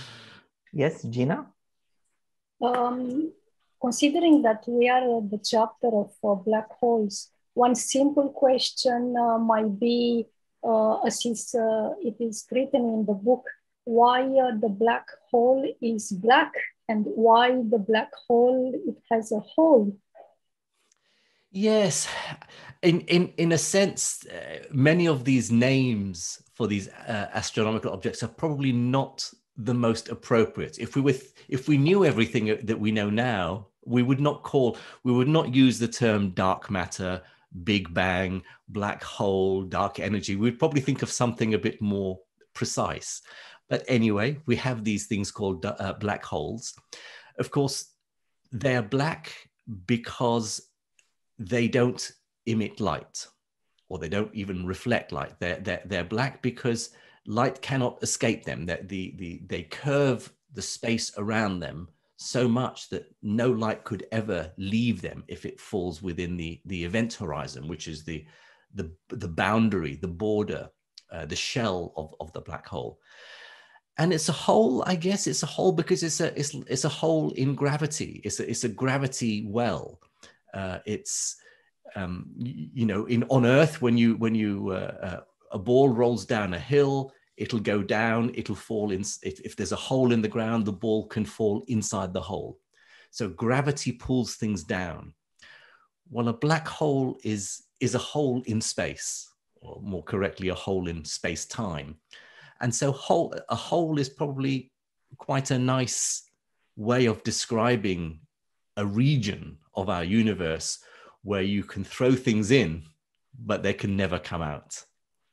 yes, 0.72 1.04
Gina? 1.04 1.46
Um, 2.62 3.34
considering 3.82 4.44
that 4.44 4.64
we 4.66 4.88
are 4.88 5.18
at 5.18 5.30
the 5.30 5.42
chapter 5.44 5.90
of 5.94 6.14
uh, 6.24 6.36
black 6.36 6.72
holes, 6.80 7.32
one 7.54 7.76
simple 7.76 8.30
question 8.30 9.14
uh, 9.18 9.38
might 9.38 9.78
be, 9.78 10.28
as 11.06 11.26
is, 11.26 11.56
uh, 11.56 11.92
it 12.02 12.16
is 12.20 12.46
written 12.52 12.82
in 12.82 13.06
the 13.06 13.14
book, 13.14 13.46
why 13.84 14.22
uh, 14.24 14.58
the 14.60 14.70
black 14.70 15.08
hole 15.30 15.68
is 15.82 16.12
black 16.12 16.52
and 16.88 17.06
why 17.16 17.52
the 17.52 17.80
black 17.80 18.12
hole 18.28 18.74
it 18.74 18.98
has 19.10 19.32
a 19.32 19.40
hole. 19.40 19.96
Yes 21.52 22.08
in 22.82 23.02
in 23.02 23.34
in 23.38 23.52
a 23.52 23.58
sense 23.58 24.26
uh, 24.28 24.64
many 24.72 25.08
of 25.08 25.24
these 25.24 25.52
names 25.52 26.42
for 26.54 26.68
these 26.68 26.88
uh, 26.90 27.30
astronomical 27.34 27.92
objects 27.92 28.24
are 28.24 28.28
probably 28.28 28.72
not 28.72 29.30
the 29.58 29.74
most 29.74 30.10
appropriate. 30.10 30.80
If 30.80 30.96
we 30.96 31.02
with 31.02 31.34
if 31.48 31.68
we 31.68 31.78
knew 31.78 32.06
everything 32.06 32.46
that 32.64 32.80
we 32.80 32.92
know 32.92 33.10
now 33.10 33.68
we 33.86 34.04
would 34.04 34.20
not 34.20 34.44
call 34.44 34.78
we 35.04 35.12
would 35.12 35.28
not 35.28 35.54
use 35.54 35.80
the 35.80 35.88
term 35.88 36.32
dark 36.32 36.70
matter 36.70 37.22
big 37.64 37.94
bang 37.94 38.42
black 38.70 39.04
hole 39.04 39.64
dark 39.64 40.00
energy 40.00 40.36
we'd 40.36 40.60
probably 40.60 40.82
think 40.82 41.02
of 41.02 41.12
something 41.12 41.54
a 41.54 41.60
bit 41.60 41.82
more 41.82 42.20
precise 42.54 43.22
but 43.72 43.86
anyway, 43.88 44.38
we 44.48 44.58
have 44.58 44.84
these 44.84 45.08
things 45.08 45.32
called 45.32 45.66
uh, 45.66 45.94
black 45.98 46.26
holes. 46.26 46.74
Of 47.40 47.52
course, 47.52 47.94
they 48.52 48.76
are 48.76 48.82
black 48.82 49.32
because 49.86 50.68
they 51.40 51.70
don't 51.70 52.12
emit 52.46 52.82
light 52.82 53.26
or 53.88 53.98
they 53.98 54.10
don't 54.10 54.36
even 54.36 54.66
reflect 54.66 55.14
light. 55.14 55.40
They're, 55.40 55.62
they're, 55.62 55.82
they're 55.86 56.04
black 56.04 56.42
because 56.42 56.90
light 57.26 57.62
cannot 57.62 58.04
escape 58.04 58.44
them. 58.44 58.66
The, 58.66 58.82
the, 59.18 59.42
they 59.48 59.64
curve 59.64 60.34
the 60.54 60.62
space 60.62 61.14
around 61.18 61.62
them 61.62 61.88
so 62.22 62.48
much 62.48 62.90
that 62.90 63.14
no 63.24 63.50
light 63.50 63.84
could 63.84 64.06
ever 64.12 64.52
leave 64.58 65.02
them 65.02 65.24
if 65.28 65.46
it 65.46 65.60
falls 65.60 66.02
within 66.02 66.38
the, 66.38 66.62
the 66.66 66.84
event 66.84 67.14
horizon, 67.14 67.68
which 67.68 67.88
is 67.88 68.04
the, 68.04 68.24
the, 68.76 68.92
the 69.10 69.28
boundary, 69.28 69.96
the 69.96 70.08
border, 70.08 70.70
uh, 71.12 71.26
the 71.26 71.36
shell 71.36 71.94
of, 71.98 72.14
of 72.20 72.32
the 72.34 72.42
black 72.42 72.68
hole. 72.68 73.00
And 73.98 74.14
it's 74.14 74.30
a 74.30 74.34
hole 74.34 74.84
i 74.88 74.96
guess 74.96 75.28
it's 75.28 75.44
a 75.44 75.48
hole 75.48 75.74
because 75.74 76.02
it's 76.02 76.22
a 76.22 76.38
it's, 76.40 76.56
it's 76.68 76.86
a 76.86 76.90
hole 76.90 77.32
in 77.32 77.56
gravity. 77.56 78.22
It's 78.24 78.40
a, 78.40 78.50
it's 78.50 78.64
a 78.64 78.70
gravity 78.70 79.46
well. 79.48 80.00
Uh, 80.54 80.80
it's 80.86 81.36
um, 81.96 82.32
you 82.38 82.86
know 82.86 83.06
in 83.06 83.24
on 83.24 83.46
earth 83.46 83.82
when 83.82 83.98
you 83.98 84.16
when 84.16 84.34
you 84.34 84.70
uh, 84.72 84.96
uh, 85.02 85.20
a 85.52 85.60
ball 85.60 85.90
rolls 85.90 86.26
down 86.26 86.54
a 86.54 86.60
hill 86.60 87.12
it'll 87.42 87.60
go 87.60 87.84
down. 87.84 88.32
It'll 88.36 88.56
fall 88.56 88.92
in 88.92 89.02
if, 89.02 89.40
if 89.42 89.56
there's 89.56 89.72
a 89.72 89.88
hole 89.90 90.12
in 90.14 90.22
the 90.22 90.36
ground 90.36 90.66
the 90.66 90.72
ball 90.72 91.08
can 91.08 91.26
fall 91.26 91.64
inside 91.68 92.14
the 92.14 92.22
hole. 92.22 92.60
So 93.10 93.28
gravity 93.28 93.92
pulls 93.92 94.36
things 94.36 94.64
down. 94.64 95.14
Well 96.10 96.30
a 96.30 96.34
black 96.34 96.68
hole 96.68 97.18
is 97.24 97.64
is 97.80 97.96
a 97.96 98.06
hole 98.14 98.44
in 98.46 98.62
space 98.62 99.28
or 99.56 99.82
more 99.82 100.04
correctly 100.04 100.50
a 100.50 100.56
hole 100.56 100.88
in 100.88 101.04
space 101.06 101.46
time 101.46 101.98
and 102.62 102.74
so 102.74 102.92
whole, 102.92 103.34
a 103.50 103.56
hole 103.56 103.98
is 104.00 104.08
probably 104.08 104.72
quite 105.18 105.52
a 105.52 105.60
nice 105.60 106.24
way 106.76 107.08
of 107.08 107.24
describing 107.24 108.20
a 108.78 108.86
region 108.86 109.58
of 109.74 109.90
our 109.90 110.04
universe 110.04 110.80
where 111.24 111.42
you 111.42 111.64
can 111.64 111.84
throw 111.84 112.14
things 112.14 112.52
in, 112.52 112.84
but 113.44 113.64
they 113.64 113.74
can 113.74 113.98
never 113.98 114.20
come 114.20 114.44
out. 114.44 114.84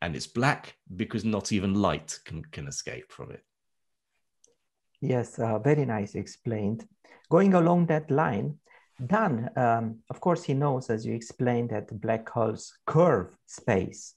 And 0.01 0.15
it's 0.15 0.27
black 0.27 0.77
because 0.97 1.25
not 1.25 1.53
even 1.53 1.75
light 1.75 2.19
can, 2.25 2.43
can 2.45 2.69
escape 2.69 3.11
from 3.11 3.33
it. 3.33 3.43
Yes, 5.01 5.39
uh, 5.39 5.59
very 5.59 5.85
nice 5.85 6.15
explained. 6.15 6.87
Going 7.31 7.55
along 7.55 7.87
that 7.87 8.11
line, 8.11 8.59
Dan, 9.05 9.51
um, 9.57 9.99
of 10.11 10.21
course, 10.21 10.45
he 10.45 10.55
knows, 10.55 10.91
as 10.91 11.07
you 11.07 11.15
explained, 11.15 11.71
that 11.71 12.01
black 12.01 12.29
holes 12.29 12.77
curve 12.87 13.37
space 13.47 14.15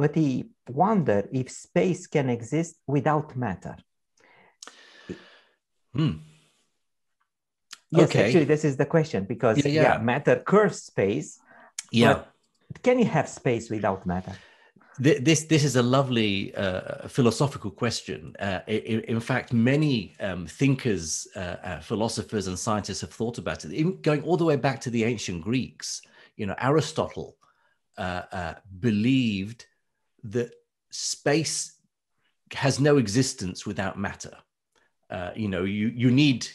but 0.00 0.14
he 0.14 0.46
wondered 0.66 1.28
if 1.30 1.50
space 1.50 2.06
can 2.06 2.30
exist 2.30 2.76
without 2.86 3.36
matter. 3.36 3.76
Hmm. 5.94 6.12
Yes, 7.90 8.08
okay. 8.08 8.24
actually, 8.24 8.44
this 8.44 8.64
is 8.64 8.78
the 8.78 8.86
question 8.86 9.24
because 9.24 9.58
yeah, 9.58 9.68
yeah. 9.68 9.82
yeah 9.82 9.98
matter 9.98 10.36
curves 10.36 10.84
space. 10.84 11.38
Yeah. 11.92 12.22
can 12.82 12.98
you 12.98 13.04
have 13.04 13.28
space 13.28 13.68
without 13.68 14.06
matter? 14.06 14.34
This 15.00 15.44
this 15.44 15.64
is 15.64 15.76
a 15.76 15.82
lovely 15.82 16.54
uh, 16.54 17.08
philosophical 17.08 17.70
question. 17.70 18.36
Uh, 18.38 18.60
in, 18.66 19.00
in, 19.00 19.18
fact, 19.18 19.50
many 19.50 20.14
um, 20.20 20.46
thinkers, 20.46 21.26
uh, 21.34 21.56
uh, 21.64 21.80
philosophers, 21.80 22.48
and 22.48 22.58
scientists 22.58 23.00
have 23.00 23.10
thought 23.10 23.38
about 23.38 23.64
it. 23.64 24.02
Going 24.02 24.22
all 24.24 24.36
the 24.36 24.44
way 24.44 24.56
back 24.56 24.78
to 24.82 24.90
the 24.90 25.04
ancient 25.04 25.42
Greeks, 25.42 26.02
you 26.36 26.44
know, 26.44 26.54
Aristotle 26.58 27.38
uh, 27.96 28.22
uh, 28.30 28.54
believed 28.80 29.64
that 30.24 30.52
space 30.90 31.80
has 32.52 32.78
no 32.78 32.98
existence 32.98 33.64
without 33.64 33.98
matter. 33.98 34.36
You 35.34 35.48
know, 35.48 35.64
you 35.64 35.88
you 35.88 36.10
need. 36.10 36.46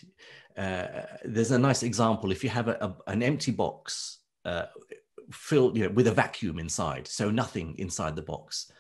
There's 0.56 1.52
a 1.52 1.58
nice 1.58 1.82
example. 1.82 2.32
If 2.32 2.44
you 2.44 2.52
have 2.52 2.68
a, 2.68 2.78
a, 2.80 3.12
an 3.12 3.24
empty 3.24 3.52
box 3.52 4.20
uh, 4.46 4.68
filled, 5.32 5.78
you 5.78 5.84
know, 5.84 5.94
with 5.94 6.08
a 6.08 6.12
vacuum 6.12 6.60
inside, 6.60 7.08
so 7.08 7.30
nothing 7.30 7.76
inside 7.78 8.16
the 8.16 8.22
box. 8.22 8.72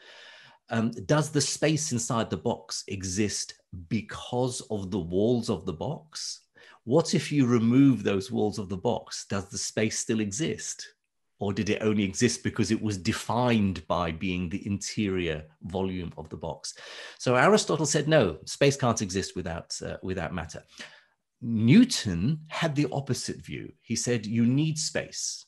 Um, 0.69 0.91
does 1.05 1.29
the 1.29 1.41
space 1.41 1.91
inside 1.91 2.29
the 2.29 2.37
box 2.37 2.83
exist 2.87 3.53
because 3.87 4.61
of 4.71 4.89
the 4.89 4.99
walls 4.99 5.49
of 5.49 5.65
the 5.65 5.73
box? 5.73 6.41
What 6.85 7.13
if 7.13 7.31
you 7.31 7.45
remove 7.45 8.03
those 8.03 8.31
walls 8.31 8.57
of 8.57 8.69
the 8.69 8.77
box? 8.77 9.25
Does 9.27 9.49
the 9.49 9.57
space 9.57 9.99
still 9.99 10.19
exist? 10.19 10.95
or 11.39 11.51
did 11.51 11.69
it 11.69 11.81
only 11.81 12.03
exist 12.03 12.43
because 12.43 12.71
it 12.71 12.81
was 12.81 12.97
defined 12.97 13.85
by 13.87 14.11
being 14.11 14.49
the 14.49 14.65
interior 14.65 15.43
volume 15.63 16.11
of 16.17 16.29
the 16.29 16.37
box? 16.37 16.75
So 17.17 17.35
Aristotle 17.35 17.85
said, 17.85 18.07
no, 18.07 18.37
space 18.45 18.77
can't 18.77 19.01
exist 19.01 19.35
without, 19.35 19.77
uh, 19.85 19.97
without 20.01 20.33
matter. 20.33 20.63
Newton 21.41 22.39
had 22.47 22.75
the 22.75 22.87
opposite 22.91 23.43
view. 23.45 23.71
He 23.81 23.95
said, 23.95 24.25
you 24.25 24.45
need 24.45 24.77
space. 24.79 25.45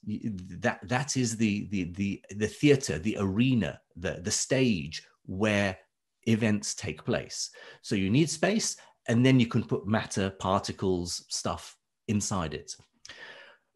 That, 0.60 0.80
that 0.84 1.18
is 1.18 1.38
the, 1.38 1.68
the, 1.72 1.92
the, 1.94 2.24
the 2.32 2.48
theater, 2.48 3.00
the 3.00 3.18
arena, 3.20 3.80
the, 3.96 4.20
the 4.22 4.32
stage 4.32 5.04
where 5.26 5.78
events 6.24 6.76
take 6.76 7.04
place. 7.04 7.50
So 7.82 7.96
you 7.96 8.10
need 8.10 8.30
space, 8.30 8.76
and 9.08 9.26
then 9.26 9.40
you 9.40 9.48
can 9.48 9.64
put 9.64 9.88
matter, 9.88 10.30
particles, 10.30 11.26
stuff 11.30 11.76
inside 12.08 12.54
it. 12.54 12.76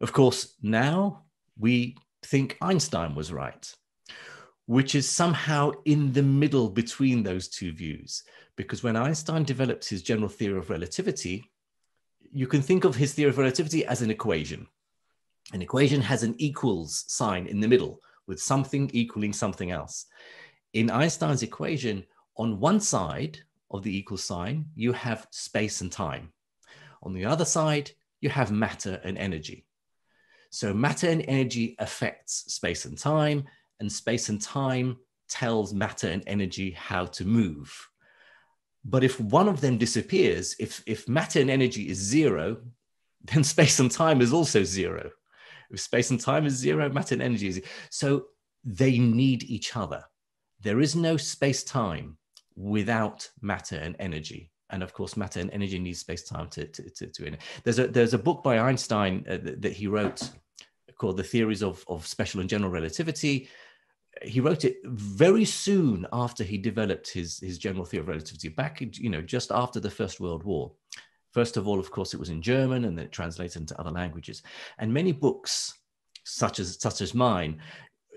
Of 0.00 0.12
course, 0.12 0.54
now 0.62 1.24
we 1.58 1.96
think 2.24 2.56
Einstein 2.60 3.14
was 3.14 3.32
right, 3.32 3.74
which 4.66 4.94
is 4.94 5.08
somehow 5.08 5.72
in 5.86 6.12
the 6.12 6.22
middle 6.22 6.68
between 6.68 7.22
those 7.22 7.48
two 7.48 7.72
views. 7.72 8.22
Because 8.56 8.82
when 8.82 8.96
Einstein 8.96 9.44
developed 9.44 9.88
his 9.88 10.02
general 10.02 10.28
theory 10.28 10.58
of 10.58 10.70
relativity, 10.70 11.50
you 12.30 12.46
can 12.46 12.62
think 12.62 12.84
of 12.84 12.96
his 12.96 13.14
theory 13.14 13.30
of 13.30 13.38
relativity 13.38 13.84
as 13.84 14.02
an 14.02 14.10
equation. 14.10 14.66
An 15.52 15.62
equation 15.62 16.00
has 16.00 16.22
an 16.22 16.34
equals 16.38 17.04
sign 17.08 17.46
in 17.46 17.60
the 17.60 17.68
middle 17.68 18.00
with 18.26 18.40
something 18.40 18.90
equaling 18.92 19.32
something 19.32 19.70
else. 19.70 20.06
In 20.72 20.90
Einstein's 20.90 21.42
equation, 21.42 22.04
on 22.36 22.60
one 22.60 22.80
side 22.80 23.38
of 23.70 23.82
the 23.82 23.94
equal 23.96 24.16
sign, 24.16 24.66
you 24.74 24.92
have 24.92 25.26
space 25.30 25.80
and 25.80 25.90
time. 25.90 26.32
On 27.02 27.12
the 27.12 27.24
other 27.24 27.44
side, 27.44 27.90
you 28.20 28.30
have 28.30 28.50
matter 28.52 29.00
and 29.04 29.18
energy. 29.18 29.66
So 30.50 30.72
matter 30.72 31.08
and 31.08 31.24
energy 31.26 31.76
affects 31.78 32.52
space 32.52 32.84
and 32.84 32.96
time, 32.96 33.44
and 33.80 33.90
space 33.90 34.28
and 34.28 34.40
time 34.40 34.98
tells 35.28 35.74
matter 35.74 36.08
and 36.08 36.22
energy 36.26 36.70
how 36.70 37.06
to 37.06 37.24
move. 37.24 37.88
But 38.84 39.04
if 39.04 39.20
one 39.20 39.48
of 39.48 39.60
them 39.60 39.78
disappears, 39.78 40.56
if, 40.58 40.82
if 40.86 41.08
matter 41.08 41.40
and 41.40 41.50
energy 41.50 41.88
is 41.88 41.98
zero, 41.98 42.58
then 43.24 43.44
space 43.44 43.78
and 43.78 43.90
time 43.90 44.20
is 44.20 44.32
also 44.32 44.64
zero. 44.64 45.10
If 45.70 45.80
space 45.80 46.10
and 46.10 46.20
time 46.20 46.44
is 46.46 46.54
zero, 46.54 46.88
matter 46.90 47.14
and 47.14 47.22
energy 47.22 47.48
is 47.48 47.54
zero. 47.56 47.66
So 47.90 48.26
they 48.64 48.98
need 48.98 49.44
each 49.44 49.76
other. 49.76 50.04
There 50.60 50.80
is 50.80 50.94
no 50.94 51.16
space 51.16 51.64
time 51.64 52.18
without 52.54 53.28
matter 53.40 53.76
and 53.76 53.96
energy 53.98 54.50
and 54.70 54.82
of 54.82 54.92
course 54.92 55.16
matter 55.16 55.40
and 55.40 55.50
energy 55.50 55.78
need 55.78 55.96
space 55.96 56.22
time 56.22 56.48
to 56.48 56.66
to 56.66 56.90
to, 56.90 57.06
to 57.06 57.36
there's 57.64 57.78
a 57.78 57.86
there's 57.88 58.14
a 58.14 58.18
book 58.18 58.42
by 58.42 58.58
einstein 58.58 59.24
uh, 59.28 59.38
that, 59.42 59.62
that, 59.62 59.72
he 59.72 59.86
wrote 59.86 60.30
called 61.02 61.16
The 61.16 61.24
Theories 61.24 61.62
of, 61.64 61.84
of 61.88 62.06
Special 62.06 62.40
and 62.40 62.48
General 62.48 62.70
Relativity. 62.70 63.48
He 64.20 64.40
wrote 64.40 64.64
it 64.64 64.76
very 64.84 65.44
soon 65.44 66.06
after 66.12 66.44
he 66.44 66.58
developed 66.58 67.10
his, 67.10 67.38
his 67.38 67.58
general 67.58 67.84
theory 67.84 68.02
of 68.02 68.08
relativity, 68.08 68.48
back, 68.48 68.80
you 68.80 69.08
know, 69.08 69.22
just 69.22 69.50
after 69.50 69.80
the 69.80 69.90
First 69.90 70.20
World 70.20 70.44
War. 70.44 70.72
First 71.32 71.56
of 71.56 71.66
all, 71.66 71.80
of 71.80 71.90
course, 71.90 72.12
it 72.12 72.20
was 72.20 72.28
in 72.28 72.42
German 72.42 72.84
and 72.84 72.96
then 72.96 73.06
it 73.06 73.12
translated 73.12 73.62
into 73.62 73.78
other 73.80 73.90
languages. 73.90 74.42
And 74.78 74.92
many 74.92 75.12
books 75.12 75.72
such 76.24 76.60
as 76.60 76.80
such 76.80 77.00
as 77.00 77.14
mine, 77.14 77.60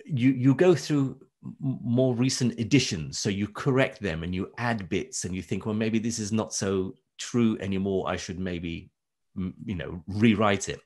you 0.06 0.32
you 0.32 0.54
go 0.54 0.76
through 0.76 1.20
more 1.60 2.16
recent 2.16 2.60
editions 2.60 3.20
so 3.20 3.30
you 3.30 3.48
correct 3.48 4.02
them 4.02 4.24
and 4.24 4.34
you 4.34 4.52
add 4.58 4.90
bits 4.90 5.26
and 5.26 5.36
you 5.36 5.42
think 5.42 5.66
well 5.66 5.76
maybe 5.76 6.00
this 6.00 6.18
is 6.18 6.32
not 6.32 6.54
so 6.54 6.94
true 7.18 7.58
anymore 7.60 8.10
i 8.10 8.16
should 8.16 8.40
maybe 8.40 8.90
you 9.64 9.76
know 9.76 10.02
rewrite 10.08 10.70
it 10.70 10.80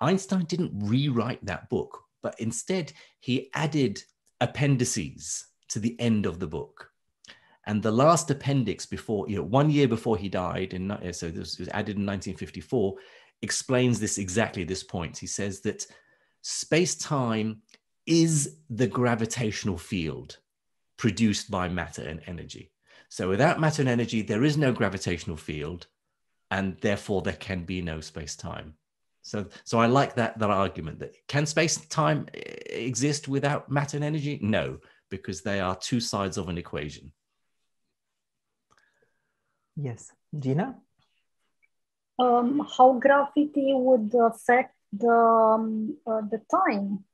einstein 0.00 0.44
didn't 0.46 0.72
rewrite 0.74 1.44
that 1.44 1.68
book 1.68 2.02
but 2.22 2.34
instead 2.40 2.92
he 3.20 3.50
added 3.54 4.02
appendices 4.40 5.46
to 5.68 5.78
the 5.78 5.98
end 6.00 6.26
of 6.26 6.38
the 6.38 6.46
book 6.46 6.90
and 7.66 7.82
the 7.82 7.90
last 7.90 8.30
appendix 8.30 8.84
before 8.84 9.28
you 9.28 9.36
know 9.36 9.42
one 9.42 9.70
year 9.70 9.88
before 9.88 10.16
he 10.16 10.28
died 10.28 10.74
in 10.74 10.90
uh, 10.90 11.12
so 11.12 11.30
this 11.30 11.58
was 11.58 11.68
added 11.68 11.96
in 11.96 12.06
1954 12.06 12.94
explains 13.42 13.98
this 13.98 14.18
exactly 14.18 14.64
this 14.64 14.82
point 14.82 15.16
he 15.16 15.26
says 15.26 15.60
that 15.60 15.86
space 16.42 16.94
time 16.94 17.62
is 18.06 18.58
the 18.70 18.86
gravitational 18.86 19.78
field 19.78 20.38
produced 20.96 21.50
by 21.50 21.68
matter 21.68 22.02
and 22.02 22.20
energy. 22.26 22.70
So 23.08 23.28
without 23.28 23.60
matter 23.60 23.82
and 23.82 23.88
energy, 23.88 24.22
there 24.22 24.44
is 24.44 24.56
no 24.56 24.72
gravitational 24.72 25.36
field, 25.36 25.86
and 26.50 26.76
therefore 26.80 27.22
there 27.22 27.34
can 27.34 27.64
be 27.64 27.80
no 27.80 28.00
space-time. 28.00 28.74
So, 29.24 29.46
so 29.64 29.78
I 29.78 29.86
like 29.86 30.14
that 30.16 30.38
that 30.38 30.50
argument 30.50 30.98
that 30.98 31.16
can 31.28 31.46
space-time 31.46 32.26
exist 32.34 33.26
without 33.26 33.70
matter 33.70 33.96
and 33.96 34.04
energy? 34.04 34.38
No, 34.42 34.78
because 35.08 35.40
they 35.40 35.60
are 35.60 35.74
two 35.76 35.98
sides 35.98 36.36
of 36.36 36.50
an 36.50 36.58
equation. 36.58 37.10
Yes, 39.76 40.12
Gina. 40.38 40.76
Um, 42.18 42.68
how 42.76 42.98
gravity 43.00 43.72
would 43.72 44.14
affect 44.14 44.74
the 44.92 45.08
um, 45.08 45.96
uh, 46.06 46.20
the 46.30 46.42
time 46.50 47.04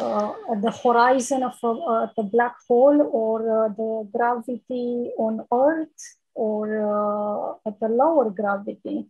uh, 0.00 0.32
at 0.52 0.60
the 0.62 0.72
horizon 0.72 1.44
of 1.44 1.56
a, 1.62 1.68
uh, 1.68 2.08
the 2.16 2.24
black 2.24 2.56
hole 2.68 3.00
or 3.12 3.66
uh, 3.66 3.68
the 3.68 4.08
gravity 4.12 5.12
on 5.16 5.46
Earth 5.52 6.02
or 6.34 7.60
at 7.64 7.78
the 7.78 7.88
lower 7.88 8.30
gravity? 8.30 9.06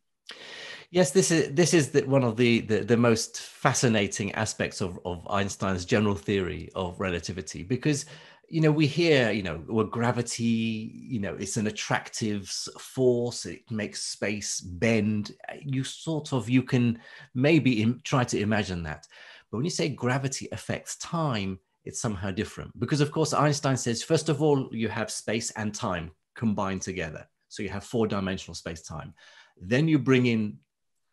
Yes, 0.90 1.10
this 1.10 1.30
is 1.30 1.54
this 1.54 1.74
is 1.74 1.90
the, 1.90 2.02
one 2.02 2.24
of 2.24 2.36
the, 2.36 2.60
the, 2.60 2.80
the 2.80 2.96
most 2.96 3.40
fascinating 3.40 4.32
aspects 4.32 4.80
of, 4.80 4.98
of 5.04 5.26
Einstein's 5.28 5.84
general 5.84 6.14
theory 6.14 6.70
of 6.74 6.98
relativity 7.00 7.62
because 7.62 8.06
you 8.48 8.60
know 8.60 8.70
we 8.70 8.86
hear 8.86 9.32
you 9.32 9.42
know 9.42 9.60
well 9.66 9.84
gravity 9.84 10.44
you 10.44 11.18
know 11.18 11.34
it's 11.34 11.56
an 11.56 11.66
attractive 11.66 12.48
force 12.78 13.44
it 13.44 13.68
makes 13.72 14.04
space 14.04 14.60
bend 14.60 15.32
you 15.62 15.82
sort 15.82 16.32
of 16.32 16.48
you 16.48 16.62
can 16.62 16.96
maybe 17.34 17.82
Im- 17.82 18.00
try 18.04 18.22
to 18.22 18.38
imagine 18.38 18.84
that 18.84 19.04
but 19.50 19.58
when 19.58 19.64
you 19.64 19.70
say 19.70 19.88
gravity 19.88 20.48
affects 20.52 20.96
time, 20.96 21.58
it's 21.84 22.00
somehow 22.00 22.30
different. 22.30 22.78
Because, 22.78 23.00
of 23.00 23.12
course, 23.12 23.32
Einstein 23.32 23.76
says, 23.76 24.02
first 24.02 24.28
of 24.28 24.42
all, 24.42 24.68
you 24.72 24.88
have 24.88 25.10
space 25.10 25.50
and 25.52 25.74
time 25.74 26.10
combined 26.34 26.82
together. 26.82 27.26
So 27.48 27.62
you 27.62 27.68
have 27.68 27.84
four 27.84 28.06
dimensional 28.06 28.54
space 28.54 28.82
time. 28.82 29.14
Then 29.56 29.86
you 29.88 29.98
bring 29.98 30.26
in 30.26 30.58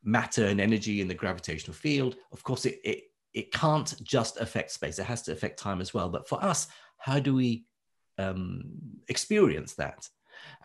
matter 0.04 0.46
and 0.46 0.60
energy 0.60 1.02
in 1.02 1.08
the 1.08 1.14
gravitational 1.14 1.74
field. 1.74 2.16
Of 2.32 2.44
course, 2.44 2.66
it, 2.66 2.80
it, 2.84 3.04
it 3.34 3.52
can't 3.52 3.96
just 4.04 4.40
affect 4.40 4.72
space, 4.72 5.00
it 5.00 5.06
has 5.06 5.22
to 5.24 5.32
affect 5.32 5.60
time 5.60 5.82
as 5.82 5.94
well. 5.94 6.10
But 6.10 6.28
for 6.28 6.44
us, 6.44 6.68
how 6.98 7.20
do 7.20 7.34
we 7.34 7.66
um, 8.18 8.64
experience 9.08 9.74
that? 9.76 10.08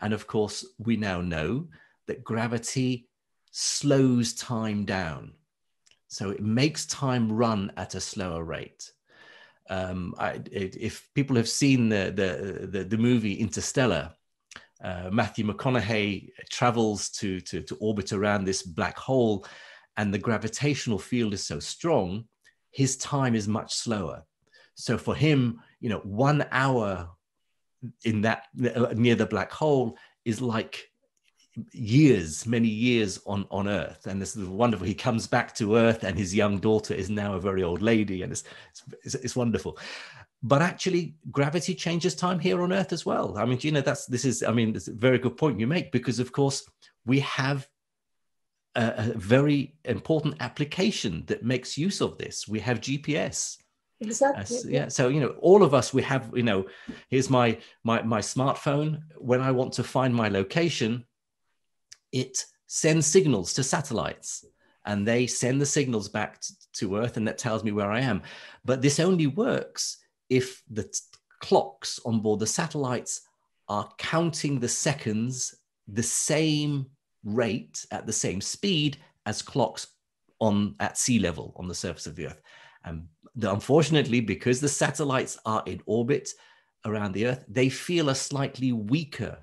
And 0.01 0.13
of 0.13 0.27
course, 0.27 0.65
we 0.77 0.97
now 0.97 1.21
know 1.21 1.67
that 2.07 2.23
gravity 2.23 3.07
slows 3.51 4.33
time 4.33 4.85
down. 4.85 5.33
So 6.07 6.31
it 6.31 6.41
makes 6.41 6.85
time 6.85 7.31
run 7.31 7.71
at 7.77 7.95
a 7.95 8.01
slower 8.01 8.43
rate. 8.43 8.91
Um, 9.69 10.15
I, 10.17 10.41
if 10.51 11.07
people 11.13 11.35
have 11.35 11.47
seen 11.47 11.89
the, 11.89 12.11
the, 12.15 12.67
the, 12.67 12.83
the 12.83 12.97
movie 12.97 13.35
Interstellar, 13.35 14.11
uh, 14.83 15.09
Matthew 15.11 15.45
McConaughey 15.45 16.29
travels 16.49 17.09
to, 17.09 17.41
to, 17.41 17.61
to 17.61 17.75
orbit 17.75 18.13
around 18.13 18.45
this 18.45 18.63
black 18.63 18.97
hole, 18.97 19.45
and 19.97 20.13
the 20.13 20.17
gravitational 20.17 20.99
field 20.99 21.33
is 21.33 21.43
so 21.43 21.59
strong, 21.59 22.25
his 22.71 22.95
time 22.97 23.35
is 23.35 23.47
much 23.47 23.73
slower. 23.73 24.23
So 24.75 24.97
for 24.97 25.15
him, 25.15 25.59
you 25.81 25.89
know, 25.89 25.99
one 25.99 26.45
hour 26.51 27.09
in 28.05 28.21
that 28.21 28.47
near 28.53 29.15
the 29.15 29.25
black 29.25 29.51
hole 29.51 29.97
is 30.23 30.41
like 30.41 30.89
years, 31.73 32.45
many 32.45 32.67
years 32.67 33.19
on, 33.25 33.45
on 33.51 33.67
Earth. 33.67 34.05
And 34.05 34.21
this 34.21 34.35
is 34.35 34.47
wonderful. 34.47 34.87
He 34.87 34.93
comes 34.93 35.27
back 35.27 35.53
to 35.55 35.75
Earth, 35.75 36.03
and 36.03 36.17
his 36.17 36.33
young 36.33 36.59
daughter 36.59 36.93
is 36.93 37.09
now 37.09 37.33
a 37.33 37.39
very 37.39 37.63
old 37.63 37.81
lady, 37.81 38.21
and 38.21 38.31
it's, 38.31 38.43
it's, 39.03 39.15
it's 39.15 39.35
wonderful. 39.35 39.77
But 40.41 40.61
actually, 40.61 41.15
gravity 41.31 41.75
changes 41.75 42.15
time 42.15 42.39
here 42.39 42.61
on 42.61 42.71
Earth 42.71 42.93
as 42.93 43.05
well. 43.05 43.37
I 43.37 43.45
mean, 43.45 43.59
you 43.61 43.71
know, 43.71 43.81
that's 43.81 44.05
this 44.05 44.23
is, 44.23 44.41
I 44.41 44.51
mean, 44.51 44.73
it's 44.75 44.87
a 44.87 44.93
very 44.93 45.17
good 45.17 45.35
point 45.35 45.59
you 45.59 45.67
make 45.67 45.91
because, 45.91 46.19
of 46.19 46.31
course, 46.31 46.63
we 47.05 47.19
have 47.19 47.67
a, 48.75 48.93
a 48.97 49.13
very 49.17 49.75
important 49.83 50.35
application 50.39 51.23
that 51.27 51.43
makes 51.43 51.77
use 51.77 51.99
of 51.99 52.17
this. 52.17 52.47
We 52.47 52.59
have 52.61 52.79
GPS. 52.79 53.57
Exactly. 53.99 54.57
Uh, 54.57 54.61
yeah. 54.67 54.87
So 54.87 55.09
you 55.09 55.19
know, 55.19 55.35
all 55.41 55.61
of 55.61 55.73
us, 55.73 55.93
we 55.93 56.03
have. 56.03 56.31
You 56.33 56.43
know, 56.43 56.67
here's 57.09 57.29
my 57.29 57.57
my 57.83 58.01
my 58.01 58.21
smartphone. 58.21 59.01
When 59.17 59.41
I 59.41 59.51
want 59.51 59.73
to 59.73 59.83
find 59.83 60.15
my 60.15 60.29
location, 60.29 61.03
it 62.13 62.45
sends 62.67 63.07
signals 63.07 63.53
to 63.55 63.63
satellites 63.63 64.45
and 64.85 65.07
they 65.07 65.27
send 65.27 65.59
the 65.59 65.65
signals 65.65 66.07
back 66.07 66.41
to 66.73 66.95
Earth, 66.95 67.17
and 67.17 67.27
that 67.27 67.37
tells 67.37 67.63
me 67.63 67.71
where 67.71 67.91
I 67.91 67.99
am. 67.99 68.21
But 68.63 68.81
this 68.81 68.99
only 68.99 69.27
works 69.27 69.97
if 70.29 70.63
the 70.69 70.83
t- 70.83 70.99
clocks 71.41 71.99
on 72.05 72.19
board 72.19 72.39
the 72.39 72.47
satellites 72.47 73.21
are 73.67 73.89
counting 73.97 74.59
the 74.59 74.67
seconds 74.67 75.55
the 75.87 76.03
same 76.03 76.85
rate 77.23 77.85
at 77.91 78.05
the 78.05 78.13
same 78.13 78.41
speed 78.41 78.97
as 79.25 79.41
clocks 79.41 79.87
on 80.39 80.75
at 80.79 80.97
sea 80.97 81.19
level 81.19 81.53
on 81.57 81.67
the 81.67 81.75
surface 81.75 82.07
of 82.07 82.15
the 82.15 82.27
Earth. 82.27 82.41
And 82.85 83.07
the, 83.35 83.51
unfortunately, 83.51 84.21
because 84.21 84.59
the 84.59 84.69
satellites 84.69 85.37
are 85.45 85.63
in 85.65 85.81
orbit 85.85 86.29
around 86.85 87.13
the 87.13 87.27
Earth, 87.27 87.43
they 87.47 87.69
feel 87.69 88.09
a 88.09 88.15
slightly 88.15 88.71
weaker 88.71 89.37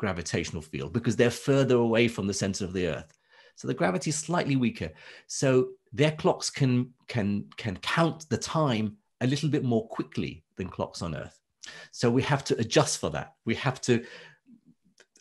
gravitational 0.00 0.62
field 0.62 0.94
because 0.94 1.14
they're 1.14 1.30
further 1.30 1.76
away 1.76 2.08
from 2.08 2.26
the 2.26 2.32
center 2.32 2.64
of 2.64 2.72
the 2.72 2.86
earth 2.86 3.18
so 3.54 3.68
the 3.68 3.74
gravity 3.74 4.08
is 4.08 4.16
slightly 4.16 4.56
weaker 4.56 4.90
so 5.26 5.68
their 5.92 6.12
clocks 6.12 6.48
can 6.48 6.88
can 7.06 7.44
can 7.58 7.76
count 7.82 8.26
the 8.30 8.38
time 8.38 8.96
a 9.20 9.26
little 9.26 9.48
bit 9.48 9.64
more 9.64 9.86
quickly 9.88 10.44
than 10.56 10.68
clocks 10.68 11.02
on 11.02 11.14
earth. 11.14 11.40
So 11.90 12.10
we 12.10 12.22
have 12.22 12.44
to 12.44 12.58
adjust 12.58 12.98
for 12.98 13.10
that. 13.10 13.34
We 13.44 13.54
have 13.56 13.80
to 13.82 14.04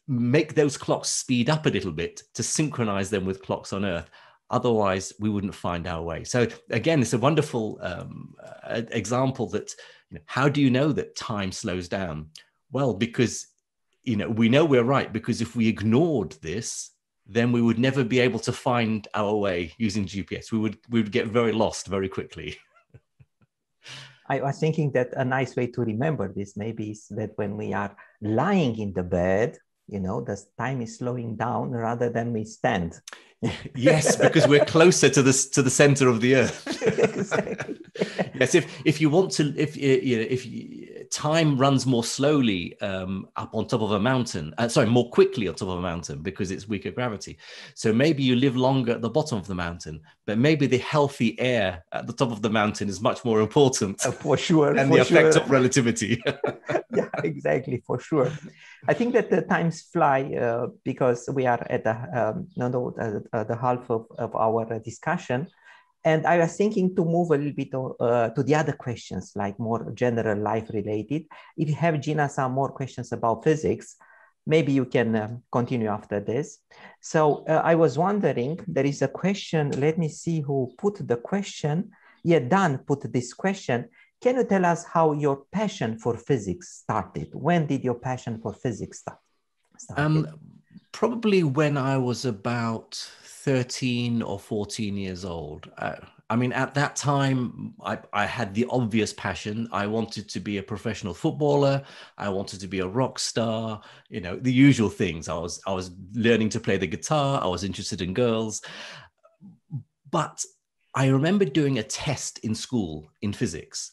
make 0.07 0.55
those 0.55 0.77
clocks 0.77 1.09
speed 1.09 1.49
up 1.49 1.65
a 1.65 1.69
little 1.69 1.91
bit 1.91 2.23
to 2.33 2.43
synchronize 2.43 3.09
them 3.09 3.25
with 3.25 3.43
clocks 3.43 3.73
on 3.73 3.85
earth. 3.85 4.09
Otherwise 4.49 5.13
we 5.19 5.29
wouldn't 5.29 5.53
find 5.53 5.85
our 5.85 6.01
way. 6.01 6.23
So 6.23 6.47
again 6.71 7.01
it's 7.01 7.13
a 7.13 7.19
wonderful 7.19 7.77
um, 7.81 8.33
example 8.67 9.47
that 9.49 9.71
you 10.09 10.15
know, 10.15 10.23
how 10.25 10.49
do 10.49 10.61
you 10.61 10.71
know 10.71 10.91
that 10.91 11.15
time 11.15 11.51
slows 11.51 11.87
down? 11.87 12.29
Well 12.71 12.93
because 12.93 13.47
you 14.03 14.15
know, 14.15 14.29
we 14.29 14.49
know 14.49 14.65
we're 14.65 14.83
right 14.83 15.13
because 15.13 15.41
if 15.41 15.55
we 15.55 15.67
ignored 15.67 16.31
this, 16.41 16.91
then 17.27 17.51
we 17.51 17.61
would 17.61 17.77
never 17.77 18.03
be 18.03 18.19
able 18.19 18.39
to 18.39 18.51
find 18.51 19.07
our 19.13 19.35
way 19.35 19.71
using 19.77 20.05
GPS. 20.05 20.51
We 20.51 20.57
would 20.57 20.77
we 20.89 21.01
would 21.01 21.11
get 21.11 21.27
very 21.27 21.51
lost 21.51 21.87
very 21.87 22.09
quickly. 22.09 22.57
I 24.27 24.41
was 24.41 24.59
thinking 24.59 24.91
that 24.91 25.09
a 25.13 25.25
nice 25.25 25.55
way 25.55 25.67
to 25.67 25.81
remember 25.81 26.31
this 26.31 26.55
maybe 26.55 26.91
is 26.91 27.07
that 27.09 27.31
when 27.35 27.57
we 27.57 27.73
are 27.73 27.95
lying 28.21 28.77
in 28.77 28.93
the 28.93 29.03
bed, 29.03 29.57
you 29.87 29.99
know, 29.99 30.21
the 30.21 30.39
time 30.57 30.81
is 30.81 30.97
slowing 30.97 31.35
down 31.35 31.71
rather 31.71 32.09
than 32.09 32.31
we 32.31 32.45
stand. 32.45 33.01
yes, 33.75 34.15
because 34.17 34.47
we're 34.47 34.65
closer 34.65 35.09
to 35.09 35.21
the 35.23 35.33
to 35.53 35.61
the 35.61 35.69
center 35.69 36.07
of 36.07 36.21
the 36.21 36.35
earth. 36.35 36.67
exactly. 36.83 37.79
yes, 38.35 38.53
if 38.53 38.81
if 38.85 39.01
you 39.01 39.09
want 39.09 39.31
to, 39.31 39.53
if 39.57 39.75
you 39.75 40.17
know, 40.17 40.27
if 40.29 40.45
you, 40.45 40.88
time 41.11 41.57
runs 41.57 41.85
more 41.85 42.03
slowly 42.03 42.79
um, 42.81 43.27
up 43.35 43.53
on 43.53 43.67
top 43.67 43.81
of 43.81 43.91
a 43.91 43.99
mountain, 43.99 44.53
uh, 44.57 44.67
sorry, 44.67 44.87
more 44.87 45.09
quickly 45.09 45.47
on 45.47 45.55
top 45.55 45.69
of 45.69 45.79
a 45.79 45.81
mountain 45.81 46.21
because 46.21 46.51
it's 46.51 46.67
weaker 46.67 46.91
gravity. 46.91 47.37
So 47.75 47.91
maybe 47.91 48.23
you 48.23 48.35
live 48.35 48.55
longer 48.55 48.93
at 48.93 49.01
the 49.01 49.09
bottom 49.09 49.37
of 49.37 49.47
the 49.47 49.55
mountain, 49.55 50.01
but 50.25 50.37
maybe 50.37 50.67
the 50.67 50.77
healthy 50.77 51.39
air 51.39 51.83
at 51.91 52.07
the 52.07 52.13
top 52.13 52.31
of 52.31 52.41
the 52.41 52.49
mountain 52.49 52.89
is 52.89 53.01
much 53.01 53.25
more 53.25 53.41
important. 53.41 54.05
Uh, 54.05 54.11
for 54.11 54.37
sure. 54.37 54.77
And 54.77 54.91
the 54.91 55.01
effect 55.01 55.35
of 55.35 55.49
relativity. 55.49 56.21
yeah, 56.95 57.09
exactly, 57.23 57.83
for 57.85 57.99
sure. 57.99 58.31
I 58.87 58.93
think 58.93 59.13
that 59.13 59.29
the 59.29 59.41
times 59.41 59.81
fly 59.81 60.23
uh, 60.35 60.67
because 60.83 61.29
we 61.33 61.45
are 61.45 61.65
at 61.69 61.83
the, 61.83 61.95
um, 62.19 62.47
no, 62.55 62.67
no, 62.67 62.93
uh, 62.99 63.37
uh, 63.37 63.43
the 63.43 63.55
half 63.55 63.89
of, 63.89 64.05
of 64.17 64.35
our 64.35 64.79
discussion. 64.79 65.47
And 66.03 66.25
I 66.25 66.37
was 66.37 66.55
thinking 66.55 66.95
to 66.95 67.03
move 67.03 67.31
a 67.31 67.37
little 67.37 67.53
bit 67.53 67.73
uh, 67.73 68.29
to 68.29 68.43
the 68.43 68.55
other 68.55 68.73
questions, 68.73 69.33
like 69.35 69.59
more 69.59 69.91
general 69.93 70.37
life 70.37 70.69
related. 70.73 71.25
If 71.57 71.69
you 71.69 71.75
have, 71.75 71.99
Gina, 71.99 72.29
some 72.29 72.53
more 72.53 72.71
questions 72.71 73.11
about 73.11 73.43
physics, 73.43 73.97
maybe 74.47 74.71
you 74.71 74.85
can 74.85 75.15
uh, 75.15 75.37
continue 75.51 75.89
after 75.89 76.19
this. 76.19 76.59
So 77.01 77.43
uh, 77.47 77.61
I 77.63 77.75
was 77.75 77.97
wondering, 77.97 78.59
there 78.67 78.85
is 78.85 79.01
a 79.01 79.07
question, 79.07 79.71
let 79.71 79.97
me 79.97 80.07
see 80.07 80.41
who 80.41 80.73
put 80.77 81.05
the 81.05 81.17
question. 81.17 81.91
Yeah, 82.23 82.39
Dan 82.39 82.79
put 82.79 83.11
this 83.11 83.33
question. 83.33 83.89
Can 84.21 84.35
you 84.35 84.45
tell 84.45 84.65
us 84.65 84.85
how 84.85 85.13
your 85.13 85.43
passion 85.51 85.97
for 85.97 86.17
physics 86.17 86.79
started? 86.81 87.29
When 87.33 87.67
did 87.67 87.83
your 87.83 87.95
passion 87.95 88.39
for 88.41 88.53
physics 88.53 88.99
start? 88.99 89.19
Um, 89.95 90.27
probably 90.91 91.43
when 91.43 91.77
I 91.77 91.97
was 91.97 92.25
about 92.25 93.09
13 93.43 94.21
or 94.21 94.37
14 94.37 94.97
years 94.97 95.23
old. 95.23 95.71
Uh, 95.77 95.95
I 96.29 96.35
mean, 96.35 96.51
at 96.51 96.73
that 96.75 96.95
time, 96.95 97.73
I, 97.83 97.97
I, 98.13 98.25
had 98.25 98.53
the 98.53 98.67
obvious 98.69 99.13
passion. 99.13 99.67
I 99.71 99.87
wanted 99.87 100.29
to 100.29 100.39
be 100.39 100.57
a 100.57 100.63
professional 100.63 101.13
footballer. 101.13 101.81
I 102.17 102.29
wanted 102.29 102.59
to 102.59 102.67
be 102.67 102.79
a 102.79 102.87
rock 102.87 103.17
star. 103.17 103.81
You 104.09 104.21
know, 104.21 104.35
the 104.35 104.53
usual 104.53 104.89
things. 104.89 105.27
I 105.27 105.37
was 105.37 105.61
I 105.65 105.73
was 105.73 105.91
learning 106.13 106.49
to 106.49 106.59
play 106.59 106.77
the 106.77 106.85
guitar. 106.85 107.41
I 107.41 107.47
was 107.47 107.63
interested 107.63 108.01
in 108.01 108.13
girls, 108.13 108.61
but 110.11 110.43
I 110.93 111.07
remember 111.07 111.45
doing 111.45 111.79
a 111.79 111.83
test 111.83 112.39
in 112.39 112.53
school 112.53 113.09
in 113.21 113.33
physics, 113.33 113.91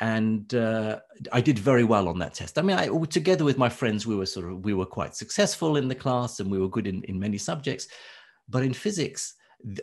and 0.00 0.52
uh, 0.54 0.98
I 1.30 1.40
did 1.40 1.58
very 1.58 1.84
well 1.84 2.08
on 2.08 2.18
that 2.20 2.34
test. 2.34 2.58
I 2.58 2.62
mean, 2.62 2.76
I, 2.76 2.88
together 3.06 3.44
with 3.44 3.58
my 3.58 3.68
friends, 3.68 4.04
we 4.04 4.16
were 4.16 4.26
sort 4.26 4.50
of 4.50 4.64
we 4.64 4.74
were 4.74 4.86
quite 4.86 5.14
successful 5.14 5.76
in 5.76 5.86
the 5.86 5.94
class, 5.94 6.40
and 6.40 6.50
we 6.50 6.58
were 6.58 6.68
good 6.68 6.88
in 6.88 7.04
in 7.04 7.20
many 7.20 7.38
subjects. 7.38 7.86
But 8.48 8.62
in 8.62 8.72
physics, 8.72 9.34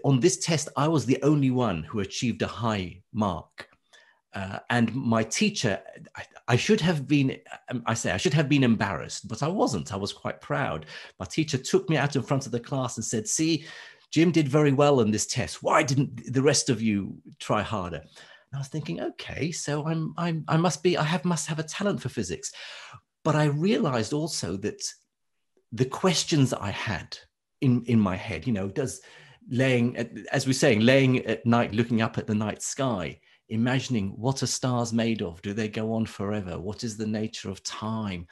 on 0.04 0.19
this 0.19 0.38
test, 0.38 0.69
I 0.75 0.88
was 0.88 1.06
the 1.06 1.21
only 1.21 1.51
one 1.51 1.84
who 1.84 1.99
achieved 1.99 2.41
a 2.41 2.47
high 2.47 3.01
mark. 3.13 3.67
Uh, 4.34 4.60
and 4.69 4.93
my 4.93 5.23
teacher, 5.23 5.80
I, 6.15 6.23
I, 6.49 6.56
should 6.58 6.82
have 6.82 7.08
been, 7.08 7.38
um, 7.69 7.84
I 7.86 7.93
say, 7.93 8.12
I 8.12 8.17
should 8.17 8.34
have 8.34 8.49
been 8.49 8.63
embarrassed, 8.63 9.30
but 9.30 9.41
I 9.41 9.47
wasn't. 9.47 9.93
I 9.93 9.95
was 9.95 10.12
quite 10.12 10.41
proud. 10.41 10.88
My 11.19 11.25
teacher 11.25 11.58
took 11.58 11.89
me 11.89 11.95
out 11.95 12.17
in 12.17 12.21
front 12.21 12.45
of 12.45 12.51
the 12.51 12.60
class 12.60 12.97
and 12.97 13.06
said, 13.06 13.30
See, 13.30 13.65
Jim 14.12 14.32
did 14.32 14.47
very 14.47 14.73
well 14.73 14.99
on 14.99 15.12
this 15.12 15.25
test. 15.25 15.63
Why 15.63 15.84
didn't 15.84 16.34
the 16.34 16.41
rest 16.41 16.69
of 16.69 16.82
you 16.82 17.17
try 17.39 17.62
harder? 17.62 17.97
And 17.97 18.56
I 18.56 18.58
was 18.58 18.67
thinking, 18.67 19.01
okay, 19.01 19.51
so 19.51 19.86
I'm, 19.86 20.13
I'm, 20.17 20.43
I 20.47 20.58
must 20.58 20.84
be, 20.84 20.97
I 20.97 21.04
have, 21.04 21.25
must 21.25 21.47
have 21.47 21.60
a 21.60 21.63
talent 21.63 22.01
for 22.01 22.10
physics. 22.10 22.51
But 23.23 23.36
I 23.36 23.45
realized 23.45 24.13
also 24.13 24.58
that 24.58 24.82
the 25.71 25.86
questions 25.86 26.54
I 26.54 26.71
had 26.71 27.17
in, 27.62 27.84
in 27.86 28.00
my 28.00 28.15
head, 28.15 28.46
you 28.46 28.54
know, 28.54 28.68
does, 28.68 29.02
laying, 29.50 29.96
as 30.32 30.48
we're 30.48 30.54
saying, 30.54 30.82
laying 30.82 31.26
at 31.26 31.46
night, 31.46 31.74
looking 31.74 32.02
up 32.02 32.18
at 32.18 32.28
the 32.28 32.36
night 32.36 32.62
sky, 32.62 33.20
imagining 33.50 34.10
what 34.10 34.41
are 34.41 34.48
stars 34.48 34.91
made 34.91 35.22
of? 35.22 35.41
Do 35.41 35.54
they 35.54 35.68
go 35.68 35.94
on 35.94 36.06
forever? 36.06 36.60
What 36.60 36.84
is 36.84 36.98
the 36.98 37.08
nature 37.08 37.50
of 37.50 37.63
time? 37.63 38.28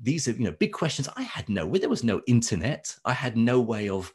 These 0.00 0.28
are, 0.28 0.32
you 0.32 0.44
know, 0.44 0.56
big 0.58 0.72
questions. 0.72 1.08
I 1.16 1.22
had 1.22 1.48
no, 1.48 1.68
there 1.68 1.88
was 1.88 2.04
no 2.04 2.20
internet. 2.26 2.94
I 3.04 3.12
had 3.12 3.36
no 3.36 3.60
way 3.60 3.88
of, 3.88 4.12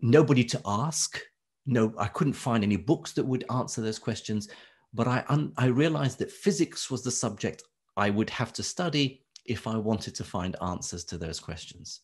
nobody 0.00 0.44
to 0.44 0.60
ask. 0.64 1.20
No, 1.66 1.92
I 1.98 2.06
couldn't 2.08 2.34
find 2.34 2.62
any 2.62 2.76
books 2.76 3.12
that 3.12 3.26
would 3.26 3.44
answer 3.50 3.80
those 3.80 3.98
questions. 3.98 4.48
But 4.94 5.08
I, 5.08 5.24
un, 5.28 5.52
I 5.56 5.66
realized 5.66 6.18
that 6.18 6.30
physics 6.30 6.90
was 6.90 7.02
the 7.02 7.10
subject 7.10 7.62
I 7.96 8.10
would 8.10 8.30
have 8.30 8.52
to 8.54 8.62
study 8.62 9.24
if 9.44 9.66
I 9.66 9.76
wanted 9.76 10.14
to 10.16 10.24
find 10.24 10.56
answers 10.62 11.04
to 11.04 11.18
those 11.18 11.40
questions. 11.40 12.00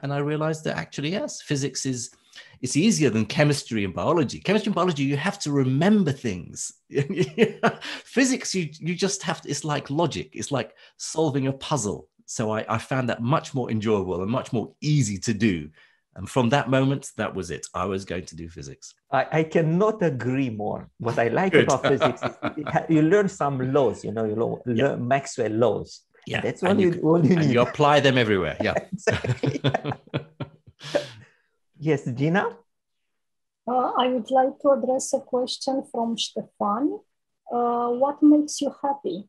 And 0.00 0.12
I 0.12 0.18
realized 0.18 0.64
that 0.64 0.76
actually, 0.76 1.10
yes, 1.10 1.42
physics 1.42 1.86
is 1.86 2.10
it's 2.60 2.76
easier 2.76 3.10
than 3.10 3.26
chemistry 3.26 3.84
and 3.84 3.92
biology. 3.92 4.38
Chemistry 4.38 4.70
and 4.70 4.74
biology, 4.74 5.02
you 5.02 5.16
have 5.16 5.38
to 5.40 5.50
remember 5.50 6.12
things. 6.12 6.72
Physics, 8.04 8.54
you, 8.54 8.70
you 8.78 8.94
just 8.94 9.22
have 9.24 9.40
to, 9.42 9.50
it's 9.50 9.64
like 9.64 9.90
logic, 9.90 10.30
it's 10.32 10.52
like 10.52 10.74
solving 10.96 11.48
a 11.48 11.52
puzzle. 11.52 12.08
So 12.26 12.52
I, 12.52 12.64
I 12.68 12.78
found 12.78 13.08
that 13.08 13.20
much 13.20 13.52
more 13.52 13.70
enjoyable 13.70 14.22
and 14.22 14.30
much 14.30 14.52
more 14.52 14.72
easy 14.80 15.18
to 15.18 15.34
do. 15.34 15.70
And 16.14 16.28
from 16.28 16.50
that 16.50 16.70
moment, 16.70 17.10
that 17.16 17.34
was 17.34 17.50
it. 17.50 17.66
I 17.74 17.86
was 17.86 18.04
going 18.04 18.26
to 18.26 18.36
do 18.36 18.48
physics. 18.48 18.94
I, 19.10 19.26
I 19.32 19.42
cannot 19.44 20.02
agree 20.02 20.50
more. 20.50 20.88
What 20.98 21.18
I 21.18 21.28
like 21.28 21.54
about 21.54 21.82
physics 21.82 22.22
is 22.22 22.36
you 22.88 23.02
learn 23.02 23.28
some 23.28 23.72
laws, 23.72 24.04
you 24.04 24.12
know, 24.12 24.24
you 24.24 24.34
learn 24.66 24.76
yeah. 24.76 24.96
Maxwell 24.96 25.50
laws. 25.50 26.02
Yeah, 26.26 26.36
and 26.36 26.44
that's 26.44 26.62
all 26.62 26.80
you, 26.80 26.92
you, 26.92 27.00
all 27.02 27.26
you 27.26 27.36
need. 27.36 27.50
you 27.50 27.60
apply 27.60 28.00
them 28.00 28.16
everywhere. 28.18 28.56
Yeah. 28.62 28.74
exactly. 28.92 29.60
Yes, 31.78 32.04
Gina? 32.04 32.46
Uh, 33.66 33.92
I 33.98 34.06
would 34.06 34.30
like 34.30 34.56
to 34.60 34.70
address 34.70 35.12
a 35.14 35.20
question 35.20 35.82
from 35.90 36.16
Stefan. 36.16 37.00
Uh, 37.50 37.88
what 37.88 38.22
makes 38.22 38.60
you 38.60 38.72
happy? 38.80 39.24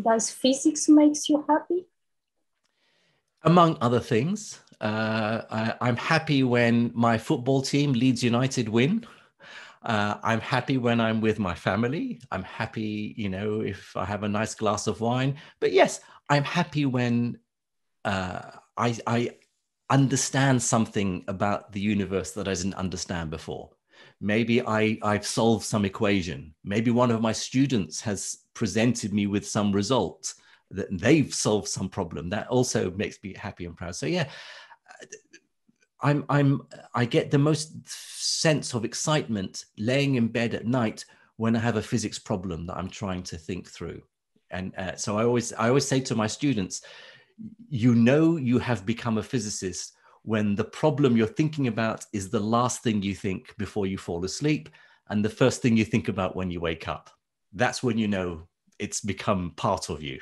Does 0.00 0.30
physics 0.30 0.88
makes 0.88 1.28
you 1.28 1.44
happy? 1.48 1.86
Among 3.42 3.76
other 3.80 3.98
things, 3.98 4.60
uh, 4.80 5.42
I, 5.80 5.88
am 5.88 5.96
happy 5.96 6.44
when 6.44 6.92
my 6.94 7.18
football 7.18 7.60
team, 7.60 7.92
Leeds 7.92 8.22
United, 8.22 8.68
win. 8.68 9.04
Uh, 9.84 10.16
I'm 10.22 10.40
happy 10.40 10.78
when 10.78 11.00
I'm 11.00 11.20
with 11.20 11.38
my 11.38 11.54
family. 11.54 12.20
I'm 12.32 12.42
happy, 12.42 13.14
you 13.16 13.28
know, 13.28 13.60
if 13.60 13.94
I 13.96 14.04
have 14.04 14.22
a 14.22 14.28
nice 14.28 14.54
glass 14.54 14.86
of 14.86 15.00
wine. 15.00 15.36
But 15.60 15.72
yes, 15.72 16.00
I'm 16.30 16.44
happy 16.44 16.86
when 16.86 17.38
uh, 18.04 18.42
I, 18.76 18.96
I 19.06 19.30
understand 19.90 20.62
something 20.62 21.24
about 21.28 21.72
the 21.72 21.80
universe 21.80 22.32
that 22.32 22.48
I 22.48 22.54
didn't 22.54 22.74
understand 22.74 23.30
before. 23.30 23.70
Maybe 24.20 24.62
I, 24.62 24.98
I've 25.02 25.26
solved 25.26 25.64
some 25.64 25.84
equation. 25.84 26.54
Maybe 26.64 26.90
one 26.90 27.10
of 27.10 27.20
my 27.20 27.32
students 27.32 28.00
has 28.00 28.38
presented 28.54 29.12
me 29.12 29.26
with 29.26 29.46
some 29.46 29.70
result 29.72 30.32
that 30.70 30.86
they've 30.98 31.32
solved 31.32 31.68
some 31.68 31.88
problem. 31.88 32.30
That 32.30 32.48
also 32.48 32.90
makes 32.92 33.18
me 33.22 33.34
happy 33.34 33.66
and 33.66 33.76
proud. 33.76 33.96
So 33.96 34.06
yeah, 34.06 34.28
I'm 36.04 36.24
I'm 36.28 36.62
I 36.94 37.06
get 37.06 37.30
the 37.30 37.38
most 37.38 37.72
sense 37.88 38.74
of 38.74 38.84
excitement 38.84 39.64
laying 39.78 40.14
in 40.16 40.28
bed 40.28 40.54
at 40.54 40.66
night 40.66 41.04
when 41.36 41.56
I 41.56 41.60
have 41.60 41.76
a 41.76 41.82
physics 41.82 42.18
problem 42.18 42.66
that 42.66 42.76
I'm 42.76 42.90
trying 42.90 43.22
to 43.24 43.38
think 43.38 43.68
through. 43.68 44.02
And 44.50 44.76
uh, 44.76 44.96
so 44.96 45.18
I 45.18 45.24
always 45.24 45.52
I 45.54 45.68
always 45.68 45.88
say 45.88 46.00
to 46.00 46.14
my 46.14 46.26
students, 46.26 46.82
you 47.70 47.94
know 47.94 48.36
you 48.36 48.58
have 48.58 48.84
become 48.84 49.16
a 49.18 49.22
physicist 49.22 49.94
when 50.22 50.54
the 50.54 50.64
problem 50.64 51.16
you're 51.16 51.26
thinking 51.26 51.66
about 51.68 52.04
is 52.12 52.28
the 52.28 52.40
last 52.40 52.82
thing 52.82 53.02
you 53.02 53.14
think 53.14 53.54
before 53.56 53.86
you 53.86 53.98
fall 53.98 54.24
asleep 54.24 54.68
and 55.08 55.24
the 55.24 55.36
first 55.40 55.62
thing 55.62 55.76
you 55.76 55.84
think 55.84 56.08
about 56.08 56.36
when 56.36 56.50
you 56.50 56.60
wake 56.60 56.86
up. 56.86 57.10
That's 57.52 57.82
when 57.82 57.98
you 57.98 58.08
know 58.08 58.46
it's 58.78 59.00
become 59.00 59.52
part 59.56 59.88
of 59.88 60.02
you. 60.02 60.20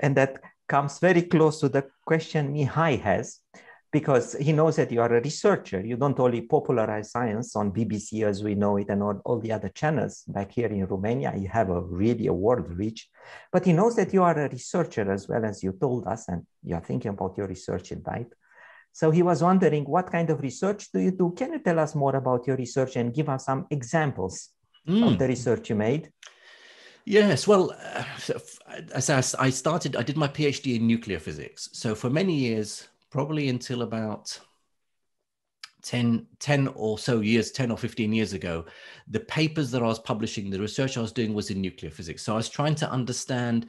and 0.00 0.14
that 0.16 0.40
comes 0.68 0.98
very 0.98 1.22
close 1.22 1.60
to 1.60 1.68
the 1.68 1.84
question 2.06 2.54
Mihai 2.54 3.00
has 3.00 3.40
because 3.92 4.34
he 4.34 4.52
knows 4.52 4.76
that 4.76 4.92
you 4.92 5.00
are 5.00 5.12
a 5.16 5.20
researcher. 5.20 5.84
You 5.84 5.96
don't 5.96 6.18
only 6.20 6.42
popularize 6.42 7.10
science 7.10 7.56
on 7.56 7.72
BBC 7.72 8.24
as 8.24 8.42
we 8.42 8.54
know 8.54 8.76
it 8.76 8.88
and 8.88 9.02
on 9.02 9.20
all 9.24 9.40
the 9.40 9.52
other 9.52 9.68
channels 9.68 10.22
back 10.28 10.52
here 10.52 10.68
in 10.68 10.86
Romania. 10.86 11.34
You 11.36 11.48
have 11.48 11.70
a 11.70 11.80
really 11.80 12.28
a 12.28 12.32
world 12.32 12.70
reach, 12.70 13.08
but 13.50 13.64
he 13.64 13.72
knows 13.72 13.96
that 13.96 14.14
you 14.14 14.22
are 14.22 14.38
a 14.38 14.48
researcher 14.48 15.10
as 15.10 15.28
well 15.28 15.44
as 15.44 15.62
you 15.62 15.72
told 15.72 16.06
us, 16.06 16.28
and 16.28 16.46
you 16.62 16.76
are 16.76 16.80
thinking 16.80 17.10
about 17.10 17.36
your 17.36 17.48
research 17.48 17.90
in 17.90 18.02
night. 18.06 18.32
So 18.92 19.10
he 19.10 19.22
was 19.22 19.42
wondering, 19.42 19.84
what 19.84 20.10
kind 20.10 20.30
of 20.30 20.40
research 20.40 20.90
do 20.92 21.00
you 21.00 21.12
do? 21.12 21.32
Can 21.36 21.52
you 21.52 21.58
tell 21.60 21.78
us 21.78 21.94
more 21.94 22.16
about 22.16 22.46
your 22.46 22.56
research 22.56 22.96
and 22.96 23.14
give 23.14 23.28
us 23.28 23.46
some 23.46 23.66
examples 23.70 24.50
mm. 24.86 25.06
of 25.06 25.18
the 25.18 25.26
research 25.26 25.70
you 25.70 25.76
made? 25.76 26.12
Yes, 27.04 27.46
well, 27.48 27.72
uh, 27.72 28.04
as 28.94 29.10
I 29.10 29.50
started, 29.50 29.96
I 29.96 30.02
did 30.02 30.16
my 30.16 30.28
PhD 30.28 30.76
in 30.76 30.86
nuclear 30.86 31.18
physics. 31.18 31.70
So 31.72 31.94
for 31.94 32.10
many 32.10 32.34
years, 32.34 32.88
probably 33.10 33.48
until 33.48 33.82
about 33.82 34.38
10, 35.82 36.26
10 36.38 36.68
or 36.68 36.98
so 36.98 37.20
years, 37.20 37.50
10 37.50 37.70
or 37.70 37.76
15 37.76 38.12
years 38.12 38.32
ago, 38.32 38.64
the 39.08 39.20
papers 39.20 39.70
that 39.70 39.82
I 39.82 39.86
was 39.86 39.98
publishing, 39.98 40.50
the 40.50 40.60
research 40.60 40.96
I 40.96 41.00
was 41.00 41.12
doing 41.12 41.34
was 41.34 41.50
in 41.50 41.60
nuclear 41.60 41.90
physics. 41.90 42.22
So 42.22 42.34
I 42.34 42.36
was 42.36 42.48
trying 42.48 42.74
to 42.76 42.90
understand 42.90 43.68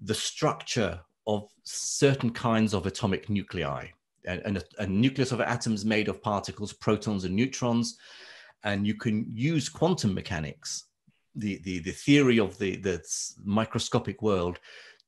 the 0.00 0.14
structure 0.14 1.00
of 1.26 1.48
certain 1.62 2.30
kinds 2.30 2.74
of 2.74 2.86
atomic 2.86 3.28
nuclei. 3.28 3.88
And, 4.26 4.62
a 4.78 4.86
nucleus 4.86 5.32
of 5.32 5.40
atoms 5.40 5.84
made 5.84 6.08
of 6.08 6.22
particles, 6.22 6.72
protons 6.72 7.24
and 7.24 7.34
neutrons. 7.34 7.98
And 8.64 8.86
you 8.86 8.94
can 8.94 9.24
use 9.32 9.68
quantum 9.68 10.12
mechanics, 10.12 10.84
the, 11.34 11.58
the, 11.64 11.78
the 11.80 11.92
theory 11.92 12.38
of 12.38 12.58
the, 12.58 12.76
the 12.76 13.02
microscopic 13.42 14.20
world, 14.20 14.60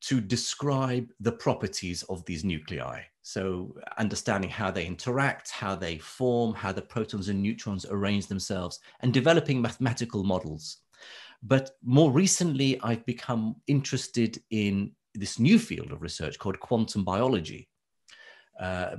to 0.03 0.19
describe 0.19 1.09
the 1.21 1.31
properties 1.31 2.03
of 2.03 2.25
these 2.25 2.43
nuclei. 2.43 3.01
So 3.21 3.75
understanding 3.97 4.49
how 4.49 4.69
they 4.69 4.85
interact, 4.85 5.49
how 5.49 5.75
they 5.75 5.97
form, 5.97 6.53
how 6.53 6.73
the 6.73 6.81
protons 6.81 7.29
and 7.29 7.41
neutrons 7.41 7.85
arrange 7.89 8.27
themselves, 8.27 8.79
and 8.99 9.13
developing 9.13 9.61
mathematical 9.61 10.23
models. 10.23 10.79
But 11.41 11.71
more 11.83 12.11
recently, 12.11 12.79
I've 12.81 13.05
become 13.05 13.55
interested 13.67 14.41
in 14.49 14.91
this 15.13 15.39
new 15.39 15.57
field 15.57 15.91
of 15.91 16.01
research 16.01 16.37
called 16.37 16.59
quantum 16.59 17.05
biology. 17.05 17.69
Uh, 18.59 18.97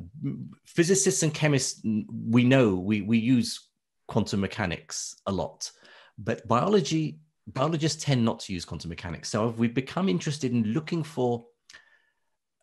physicists 0.64 1.23
and 1.23 1.35
chemists, 1.35 1.83
we 2.31 2.45
know 2.45 2.75
we, 2.75 3.03
we 3.03 3.19
use 3.19 3.69
quantum 4.09 4.40
mechanics 4.40 5.17
a 5.27 5.33
lot, 5.33 5.71
but 6.17 6.47
biology 6.49 7.19
biologists 7.47 8.03
tend 8.03 8.25
not 8.25 8.41
to 8.41 8.53
use 8.53 8.65
quantum 8.65 8.91
mechanics. 8.91 9.29
So 9.29 9.49
we've 9.49 9.75
become 9.75 10.09
interested 10.09 10.53
in 10.53 10.73
looking 10.73 11.03
for 11.03 11.47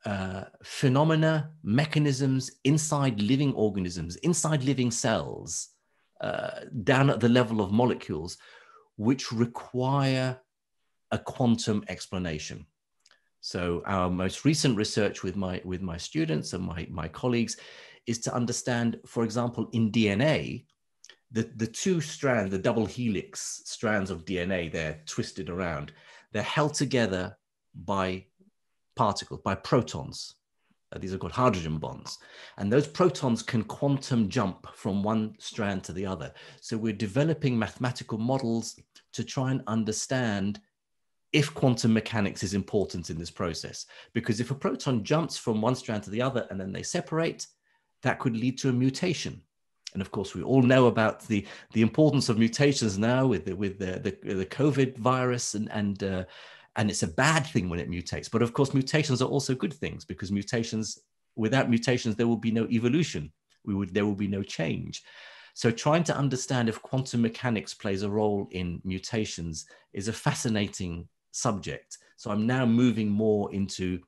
uh, 0.05 0.45
phenomena, 0.63 1.51
mechanisms 1.63 2.51
inside 2.63 3.21
living 3.21 3.53
organisms, 3.53 4.15
inside 4.17 4.63
living 4.63 4.89
cells, 4.89 5.69
uh, 6.21 6.61
down 6.83 7.09
at 7.09 7.19
the 7.19 7.29
level 7.29 7.61
of 7.61 7.71
molecules, 7.71 8.37
which 8.97 9.31
require 9.31 10.39
a 11.11 11.17
quantum 11.17 11.83
explanation. 11.87 12.65
So 13.41 13.81
our 13.85 14.09
most 14.09 14.45
recent 14.45 14.77
research 14.77 15.23
with 15.23 15.35
my 15.35 15.61
with 15.65 15.81
my 15.81 15.97
students 15.97 16.53
and 16.53 16.63
my, 16.63 16.87
my 16.89 17.07
colleagues 17.07 17.57
is 18.07 18.19
to 18.19 18.33
understand, 18.33 18.99
for 19.05 19.23
example, 19.23 19.69
in 19.73 19.91
DNA, 19.91 20.65
the, 21.31 21.49
the 21.55 21.67
two 21.67 22.01
strands, 22.01 22.51
the 22.51 22.57
double 22.57 22.85
helix 22.85 23.61
strands 23.65 24.11
of 24.11 24.25
DNA, 24.25 24.71
they're 24.71 25.01
twisted 25.05 25.49
around. 25.49 25.93
They're 26.31 26.43
held 26.43 26.73
together 26.73 27.37
by 27.73 28.25
particles, 28.95 29.41
by 29.43 29.55
protons. 29.55 30.35
Uh, 30.93 30.99
these 30.99 31.13
are 31.13 31.17
called 31.17 31.31
hydrogen 31.31 31.77
bonds. 31.77 32.17
And 32.57 32.71
those 32.71 32.87
protons 32.87 33.41
can 33.41 33.63
quantum 33.63 34.27
jump 34.29 34.67
from 34.75 35.03
one 35.03 35.35
strand 35.39 35.85
to 35.85 35.93
the 35.93 36.05
other. 36.05 36.33
So 36.59 36.77
we're 36.77 36.93
developing 36.93 37.57
mathematical 37.57 38.17
models 38.17 38.77
to 39.13 39.23
try 39.23 39.51
and 39.51 39.63
understand 39.67 40.59
if 41.31 41.53
quantum 41.53 41.93
mechanics 41.93 42.43
is 42.43 42.53
important 42.53 43.09
in 43.09 43.17
this 43.17 43.31
process. 43.31 43.85
Because 44.13 44.41
if 44.41 44.51
a 44.51 44.55
proton 44.55 45.03
jumps 45.05 45.37
from 45.37 45.61
one 45.61 45.75
strand 45.75 46.03
to 46.03 46.09
the 46.09 46.21
other 46.21 46.45
and 46.49 46.59
then 46.59 46.73
they 46.73 46.83
separate, 46.83 47.47
that 48.03 48.19
could 48.19 48.35
lead 48.35 48.57
to 48.59 48.69
a 48.69 48.73
mutation. 48.73 49.41
And 49.93 50.01
of 50.01 50.11
course, 50.11 50.33
we 50.33 50.43
all 50.43 50.61
know 50.61 50.87
about 50.87 51.27
the, 51.27 51.45
the 51.73 51.81
importance 51.81 52.29
of 52.29 52.37
mutations 52.37 52.97
now 52.97 53.25
with 53.25 53.45
the, 53.45 53.55
with 53.55 53.77
the, 53.77 53.99
the, 53.99 54.33
the 54.33 54.45
COVID 54.45 54.97
virus, 54.97 55.55
and, 55.55 55.69
and, 55.71 56.03
uh, 56.03 56.23
and 56.75 56.89
it's 56.89 57.03
a 57.03 57.07
bad 57.07 57.45
thing 57.45 57.69
when 57.69 57.79
it 57.79 57.89
mutates. 57.89 58.31
But 58.31 58.41
of 58.41 58.53
course, 58.53 58.73
mutations 58.73 59.21
are 59.21 59.29
also 59.29 59.53
good 59.53 59.73
things 59.73 60.05
because 60.05 60.31
mutations, 60.31 60.99
without 61.35 61.69
mutations, 61.69 62.15
there 62.15 62.27
will 62.27 62.37
be 62.37 62.51
no 62.51 62.67
evolution. 62.67 63.31
We 63.65 63.75
would, 63.75 63.93
there 63.93 64.05
will 64.05 64.15
be 64.15 64.27
no 64.27 64.43
change. 64.43 65.03
So 65.53 65.69
trying 65.69 66.05
to 66.05 66.15
understand 66.15 66.69
if 66.69 66.81
quantum 66.81 67.21
mechanics 67.21 67.73
plays 67.73 68.03
a 68.03 68.09
role 68.09 68.47
in 68.51 68.81
mutations 68.85 69.65
is 69.93 70.07
a 70.07 70.13
fascinating 70.13 71.07
subject. 71.31 71.97
So 72.15 72.31
I'm 72.31 72.47
now 72.47 72.65
moving 72.65 73.09
more 73.09 73.53
into 73.53 73.99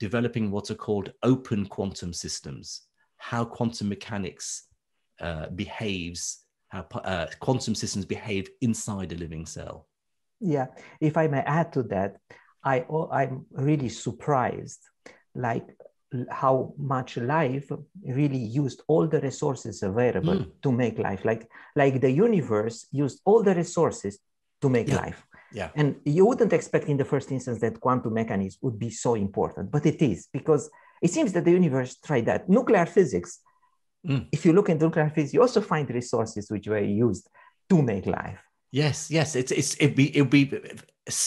developing 0.00 0.50
what 0.50 0.70
are 0.70 0.74
called 0.74 1.12
open 1.22 1.66
quantum 1.66 2.12
systems, 2.12 2.82
how 3.16 3.44
quantum 3.44 3.88
mechanics 3.88 4.64
uh, 5.20 5.48
behaves, 5.48 6.44
how 6.68 6.86
uh, 6.94 7.26
quantum 7.40 7.74
systems 7.74 8.04
behave 8.04 8.48
inside 8.60 9.12
a 9.12 9.16
living 9.16 9.46
cell. 9.46 9.86
Yeah, 10.40 10.66
if 11.00 11.16
I 11.16 11.26
may 11.26 11.40
add 11.40 11.72
to 11.72 11.82
that, 11.84 12.16
I 12.64 12.84
I'm 13.10 13.46
really 13.52 13.88
surprised, 13.88 14.80
like 15.34 15.66
how 16.30 16.74
much 16.78 17.16
life 17.16 17.70
really 18.02 18.38
used 18.38 18.82
all 18.88 19.06
the 19.06 19.20
resources 19.20 19.82
available 19.82 20.36
mm. 20.36 20.50
to 20.62 20.72
make 20.72 20.98
life. 20.98 21.24
Like 21.24 21.48
like 21.76 22.00
the 22.00 22.10
universe 22.10 22.86
used 22.92 23.20
all 23.24 23.42
the 23.42 23.54
resources 23.54 24.18
to 24.62 24.68
make 24.68 24.88
yeah. 24.88 24.96
life. 24.96 25.24
Yeah. 25.52 25.70
And 25.74 25.96
you 26.04 26.26
wouldn't 26.26 26.52
expect 26.52 26.88
in 26.88 26.96
the 26.96 27.04
first 27.04 27.32
instance 27.32 27.60
that 27.60 27.80
quantum 27.80 28.14
mechanics 28.14 28.58
would 28.60 28.78
be 28.78 28.90
so 28.90 29.14
important, 29.14 29.70
but 29.70 29.86
it 29.86 30.02
is 30.02 30.28
because 30.32 30.70
it 31.00 31.10
seems 31.10 31.32
that 31.32 31.44
the 31.44 31.52
universe 31.52 31.96
tried 31.96 32.26
that. 32.26 32.48
Nuclear 32.48 32.86
physics, 32.86 33.40
mm. 34.06 34.26
if 34.32 34.44
you 34.44 34.52
look 34.52 34.68
into 34.68 34.86
nuclear 34.86 35.10
physics, 35.10 35.34
you 35.34 35.40
also 35.40 35.60
find 35.60 35.88
resources 35.90 36.50
which 36.50 36.66
were 36.68 36.78
used 36.78 37.28
to 37.68 37.82
make 37.82 38.06
life. 38.06 38.40
Yes, 38.70 39.10
yes, 39.10 39.34
it's 39.34 39.50
it's 39.50 39.74
it'd 39.76 39.96
be 39.96 40.14
it'd 40.14 40.30
be 40.30 40.52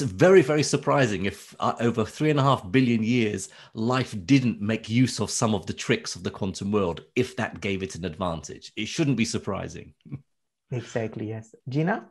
very 0.02 0.44
very 0.44 0.62
surprising 0.62 1.26
if 1.26 1.56
uh, 1.60 1.74
over 1.80 2.06
three 2.06 2.30
and 2.30 2.40
a 2.40 2.44
half 2.44 2.72
billion 2.72 3.02
years 3.04 3.50
life 3.74 4.16
didn't 4.26 4.62
make 4.62 4.90
use 4.90 5.20
of 5.20 5.32
some 5.32 5.56
of 5.56 5.66
the 5.66 5.74
tricks 5.74 6.16
of 6.16 6.24
the 6.24 6.30
quantum 6.30 6.72
world. 6.72 7.04
If 7.16 7.36
that 7.38 7.60
gave 7.60 7.82
it 7.82 7.96
an 7.96 8.06
advantage, 8.06 8.72
it 8.76 8.88
shouldn't 8.88 9.18
be 9.18 9.26
surprising. 9.26 9.94
Exactly. 10.74 11.28
Yes, 11.28 11.54
Gina. 11.68 12.08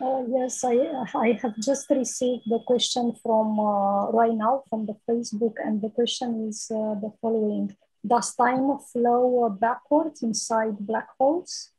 Uh, 0.00 0.22
yes, 0.28 0.64
I, 0.64 0.76
I 1.14 1.38
have 1.42 1.58
just 1.58 1.90
received 1.90 2.44
the 2.46 2.60
question 2.66 3.12
from 3.22 3.60
uh, 3.60 4.10
right 4.12 4.32
now 4.32 4.62
from 4.70 4.86
the 4.86 4.94
Facebook, 5.08 5.54
and 5.62 5.82
the 5.82 5.90
question 5.90 6.46
is 6.48 6.70
uh, 6.70 6.94
the 6.94 7.12
following: 7.20 7.76
Does 8.08 8.34
time 8.34 8.78
flow 8.78 9.50
backwards 9.50 10.22
inside 10.22 10.78
black 10.78 11.08
holes? 11.18 11.70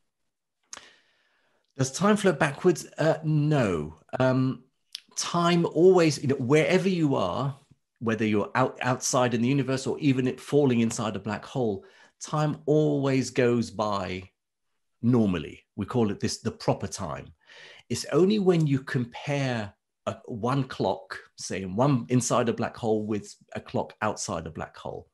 Does 1.78 1.92
time 1.92 2.18
flow 2.18 2.34
backwards? 2.34 2.86
Uh, 2.98 3.18
no. 3.24 3.96
Um, 4.20 4.64
time 5.16 5.66
always, 5.66 6.22
you 6.22 6.28
know, 6.28 6.36
wherever 6.36 6.90
you 6.90 7.16
are, 7.16 7.58
whether 8.00 8.26
you're 8.26 8.52
out 8.56 8.78
outside 8.82 9.34
in 9.34 9.42
the 9.42 9.48
universe 9.48 9.88
or 9.88 9.98
even 10.00 10.28
it 10.28 10.40
falling 10.40 10.82
inside 10.82 11.16
a 11.16 11.20
black 11.20 11.44
hole, 11.44 11.84
time 12.22 12.58
always 12.66 13.32
goes 13.32 13.72
by 13.72 14.30
normally. 15.02 15.62
We 15.76 15.86
call 15.86 16.12
it 16.12 16.20
this 16.20 16.40
the 16.40 16.52
proper 16.52 16.88
time 16.88 17.34
it's 17.90 18.06
only 18.12 18.40
when 18.40 18.68
you 18.68 18.80
compare 18.80 19.74
a, 20.06 20.16
one 20.26 20.64
clock, 20.64 21.20
say 21.38 21.66
one 21.66 22.06
inside 22.10 22.48
a 22.48 22.54
black 22.54 22.78
hole 22.78 23.06
with 23.06 23.36
a 23.56 23.60
clock 23.60 23.94
outside 24.02 24.46
a 24.48 24.52
black 24.52 24.78
hole, 24.78 25.08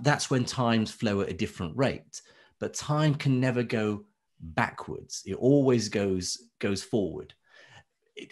that's 0.00 0.30
when 0.30 0.44
times 0.44 0.90
flow 0.90 1.20
at 1.20 1.30
a 1.30 1.34
different 1.34 1.76
rate. 1.76 2.22
But 2.58 2.74
time 2.74 3.14
can 3.14 3.40
never 3.40 3.62
go 3.62 4.04
backwards; 4.40 5.22
it 5.26 5.34
always 5.34 5.88
goes 5.88 6.48
goes 6.58 6.82
forward. 6.82 7.34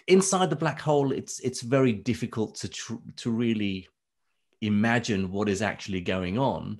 Inside 0.07 0.49
the 0.49 0.55
black 0.55 0.79
hole, 0.79 1.11
it's 1.11 1.39
it's 1.39 1.61
very 1.61 1.93
difficult 1.93 2.55
to 2.55 2.99
to 3.17 3.31
really 3.31 3.87
imagine 4.61 5.31
what 5.31 5.49
is 5.49 5.61
actually 5.61 6.01
going 6.01 6.37
on 6.37 6.79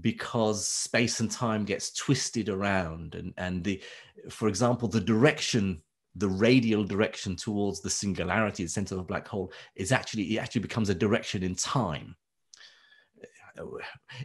because 0.00 0.66
space 0.66 1.20
and 1.20 1.30
time 1.30 1.64
gets 1.64 1.92
twisted 1.92 2.48
around 2.48 3.14
and 3.14 3.32
and 3.38 3.64
the 3.64 3.80
for 4.28 4.48
example 4.48 4.88
the 4.88 5.00
direction 5.00 5.80
the 6.16 6.28
radial 6.28 6.84
direction 6.84 7.34
towards 7.34 7.80
the 7.80 7.90
singularity, 7.90 8.62
the 8.62 8.68
center 8.68 8.94
of 8.94 9.00
a 9.00 9.04
black 9.04 9.26
hole, 9.26 9.52
is 9.74 9.92
actually 9.92 10.36
it 10.36 10.38
actually 10.38 10.60
becomes 10.60 10.88
a 10.88 10.94
direction 10.94 11.42
in 11.42 11.54
time. 11.54 12.14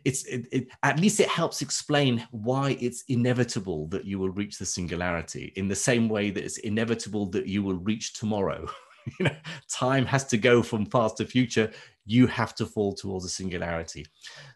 It's 0.04 0.26
it, 0.26 0.48
it, 0.52 0.68
at 0.84 1.00
least 1.00 1.20
it 1.20 1.28
helps 1.28 1.62
explain 1.62 2.28
why 2.32 2.78
it's 2.80 3.04
inevitable 3.08 3.88
that 3.88 4.06
you 4.06 4.20
will 4.20 4.32
reach 4.32 4.58
the 4.58 4.66
singularity 4.66 5.54
in 5.56 5.68
the 5.68 5.76
same 5.76 6.10
way 6.10 6.32
that 6.32 6.44
it's 6.44 6.58
inevitable 6.58 7.28
that 7.28 7.48
you 7.48 7.64
will 7.64 7.78
reach 7.78 8.14
tomorrow. 8.14 8.68
you 9.20 9.26
know, 9.26 9.36
time 9.70 10.06
has 10.06 10.26
to 10.26 10.38
go 10.38 10.62
from 10.64 10.86
past 10.86 11.18
to 11.18 11.26
future. 11.26 11.72
You 12.06 12.28
have 12.28 12.56
to 12.56 12.66
fall 12.66 12.94
towards 12.94 13.26
a 13.26 13.30
singularity. 13.30 14.06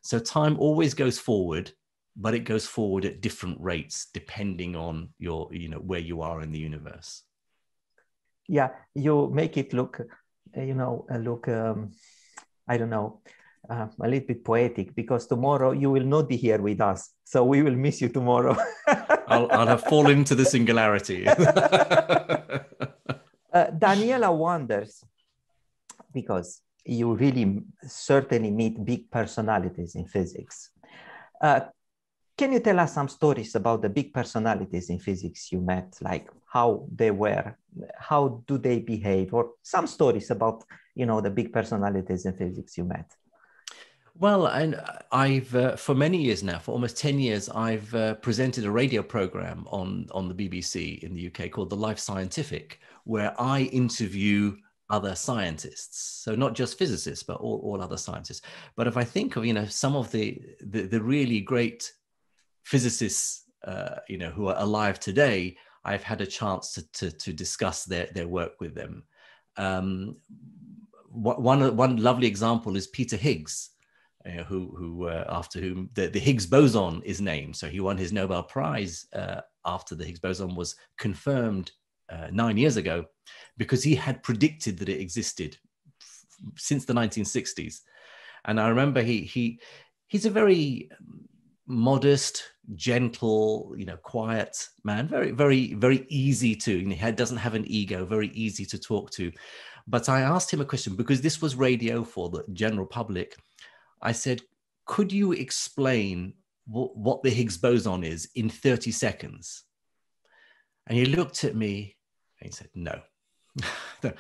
So 0.02 0.20
time 0.20 0.58
always 0.60 0.94
goes 0.94 1.20
forward 1.20 1.72
but 2.16 2.34
it 2.34 2.42
goes 2.42 2.66
forward 2.66 3.06
at 3.06 3.22
different 3.22 3.60
rates 3.60 4.08
depending 4.14 4.76
on 4.76 5.10
your 5.18 5.50
you 5.52 5.70
know 5.70 5.80
where 5.80 6.00
you 6.00 6.22
are 6.22 6.42
in 6.42 6.52
the 6.52 6.60
universe 6.60 7.24
yeah 8.48 8.70
you 8.94 9.30
make 9.34 9.58
it 9.58 9.74
look 9.74 10.02
you 10.56 10.74
know 10.74 11.06
look 11.20 11.48
um, 11.48 11.92
i 12.68 12.78
don't 12.78 12.90
know 12.90 13.22
uh, 13.70 13.88
a 14.02 14.08
little 14.08 14.28
bit 14.28 14.44
poetic 14.44 14.94
because 14.96 15.28
tomorrow 15.28 15.72
you 15.72 15.90
will 15.90 16.04
not 16.04 16.28
be 16.28 16.36
here 16.36 16.62
with 16.62 16.82
us 16.82 17.12
so 17.24 17.44
we 17.44 17.64
will 17.64 17.76
miss 17.76 18.02
you 18.02 18.10
tomorrow. 18.10 18.56
I'll, 19.28 19.50
I'll 19.52 19.68
have 19.68 19.84
fallen 19.84 20.20
into 20.20 20.36
the 20.36 20.46
singularity. 20.46 21.26
Uh, 23.54 23.70
daniela 23.70 24.36
wonders 24.36 25.04
because 26.12 26.62
you 26.86 27.14
really 27.14 27.62
certainly 27.86 28.50
meet 28.50 28.84
big 28.84 29.12
personalities 29.12 29.94
in 29.94 30.06
physics. 30.06 30.72
Uh, 31.40 31.62
can 32.38 32.52
you 32.52 32.60
tell 32.60 32.80
us 32.80 32.94
some 32.94 33.08
stories 33.08 33.54
about 33.56 33.82
the 33.82 33.90
big 33.90 34.12
personalities 34.12 34.90
in 34.90 35.00
physics 35.00 35.52
you 35.52 35.62
met, 35.62 35.96
like 36.02 36.28
how 36.52 36.88
they 36.94 37.12
were, 37.12 37.56
how 37.98 38.44
do 38.48 38.58
they 38.58 38.80
behave, 38.80 39.34
or 39.34 39.52
some 39.62 39.86
stories 39.86 40.32
about 40.32 40.64
you 40.96 41.06
know 41.06 41.22
the 41.22 41.30
big 41.30 41.54
personalities 41.54 42.26
in 42.26 42.34
physics 42.34 42.78
you 42.78 42.86
met? 42.86 43.16
Well, 44.16 44.46
and 44.46 44.80
I've 45.12 45.56
uh, 45.56 45.76
for 45.76 45.96
many 45.96 46.22
years 46.22 46.44
now, 46.44 46.60
for 46.60 46.72
almost 46.72 46.98
ten 46.98 47.20
years, 47.20 47.50
I've 47.50 47.94
uh, 47.96 48.16
presented 48.16 48.66
a 48.66 48.72
radio 48.72 49.02
program 49.02 49.66
on 49.70 50.08
on 50.12 50.28
the 50.28 50.36
BBC 50.36 51.00
in 51.04 51.14
the 51.14 51.28
UK 51.28 51.52
called 51.52 51.70
The 51.70 51.76
Life 51.76 52.00
Scientific, 52.00 52.80
where 53.06 53.34
I 53.42 53.62
interview 53.72 54.56
other 54.90 55.16
scientists. 55.16 56.22
So 56.24 56.36
not 56.36 56.54
just 56.54 56.78
physicists 56.78 57.24
but 57.24 57.38
all, 57.38 57.60
all 57.64 57.82
other 57.82 57.98
scientists. 57.98 58.42
But 58.76 58.86
if 58.86 58.98
i 58.98 59.04
think 59.04 59.38
of 59.38 59.46
you 59.46 59.54
know 59.54 59.66
some 59.66 59.96
of 59.96 60.12
the 60.12 60.40
the, 60.62 60.84
the 60.84 61.02
really 61.02 61.40
great 61.40 61.92
physicists, 62.64 63.44
uh, 63.66 63.98
you 64.08 64.18
know, 64.18 64.30
who 64.30 64.48
are 64.48 64.60
alive 64.60 65.00
today, 65.00 65.58
I've 65.86 66.04
had 66.04 66.22
a 66.22 66.26
chance 66.26 66.74
to, 66.74 66.92
to, 66.94 67.12
to 67.12 67.34
discuss 67.34 67.86
their, 67.86 68.08
their 68.14 68.28
work 68.28 68.60
with 68.60 68.74
them. 68.74 69.04
Um, 69.58 70.18
one, 71.10 71.76
one 71.76 71.98
lovely 71.98 72.28
example 72.28 72.76
is 72.76 72.88
Peter 72.88 73.18
Higgs, 73.18 73.70
who, 74.48 74.74
who 74.78 75.08
uh, 75.08 75.26
after 75.30 75.60
whom 75.60 75.90
the, 75.94 76.08
the 76.08 76.20
Higgs 76.20 76.46
boson 76.46 77.02
is 77.04 77.22
named. 77.22 77.56
So 77.56 77.68
he 77.68 77.80
won 77.80 77.98
his 77.98 78.14
Nobel 78.14 78.44
Prize 78.44 79.06
uh, 79.14 79.42
after 79.66 79.96
the 79.96 80.06
Higgs 80.06 80.20
boson 80.20 80.56
was 80.56 80.76
confirmed 80.98 81.72
uh, 82.12 82.28
nine 82.32 82.58
years 82.58 82.78
ago, 82.78 83.06
because 83.58 83.84
he 83.84 83.96
had 83.96 84.24
predicted 84.24 84.78
that 84.80 84.90
it 84.90 85.02
existed 85.02 85.58
since 86.58 86.86
the 86.86 86.94
1960s. 86.94 87.82
And 88.46 88.60
I 88.60 88.68
remember 88.70 89.02
he 89.02 89.22
he 89.22 89.60
he's 90.08 90.26
a 90.26 90.30
very 90.30 90.90
modest, 91.66 92.44
gentle, 92.76 93.74
you 93.78 93.86
know, 93.86 93.98
quiet 93.98 94.68
man, 94.84 95.08
very, 95.08 95.32
very, 95.32 95.74
very 95.74 96.06
easy 96.10 96.56
to, 96.56 96.78
you 96.78 96.86
know, 96.86 96.96
he 96.96 97.12
doesn't 97.12 97.38
have 97.38 97.56
an 97.56 97.66
ego, 97.68 98.06
very 98.06 98.30
easy 98.30 98.66
to 98.66 98.78
talk 98.78 99.12
to. 99.12 99.32
But 99.88 100.10
I 100.10 100.22
asked 100.22 100.52
him 100.52 100.62
a 100.62 100.66
question 100.66 100.96
because 100.96 101.22
this 101.22 101.42
was 101.42 101.56
radio 101.56 102.04
for 102.04 102.30
the 102.30 102.44
general 102.54 102.86
public. 102.86 103.36
I 104.04 104.12
said, 104.12 104.42
could 104.86 105.12
you 105.12 105.32
explain 105.32 106.34
what, 106.66 107.24
the 107.24 107.30
Higgs 107.30 107.58
boson 107.58 108.04
is 108.04 108.30
in 108.36 108.50
30 108.50 108.92
seconds? 108.92 109.64
And 110.86 110.98
he 110.98 111.06
looked 111.06 111.44
at 111.46 111.56
me 111.56 111.96
and 112.40 112.48
he 112.48 112.54
said, 112.54 112.70
no. 112.76 113.02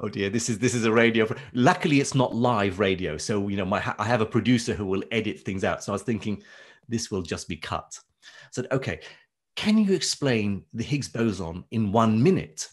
oh 0.00 0.08
dear, 0.08 0.30
this 0.30 0.48
is 0.48 0.58
this 0.58 0.74
is 0.74 0.84
a 0.84 0.90
radio. 0.92 1.24
Luckily, 1.54 2.00
it's 2.00 2.14
not 2.14 2.34
live 2.34 2.80
radio, 2.80 3.16
so 3.16 3.46
you 3.46 3.56
know, 3.56 3.64
my 3.64 3.80
I 4.00 4.04
have 4.04 4.20
a 4.20 4.26
producer 4.26 4.74
who 4.74 4.84
will 4.84 5.04
edit 5.12 5.38
things 5.38 5.62
out. 5.62 5.84
So 5.84 5.92
I 5.92 5.94
was 5.94 6.02
thinking, 6.02 6.42
this 6.88 7.08
will 7.08 7.22
just 7.22 7.46
be 7.46 7.56
cut. 7.56 7.96
I 8.24 8.48
said, 8.50 8.66
okay, 8.72 8.98
can 9.54 9.78
you 9.78 9.94
explain 9.94 10.64
the 10.74 10.82
Higgs 10.82 11.08
boson 11.08 11.64
in 11.70 11.92
one 11.92 12.20
minute? 12.20 12.68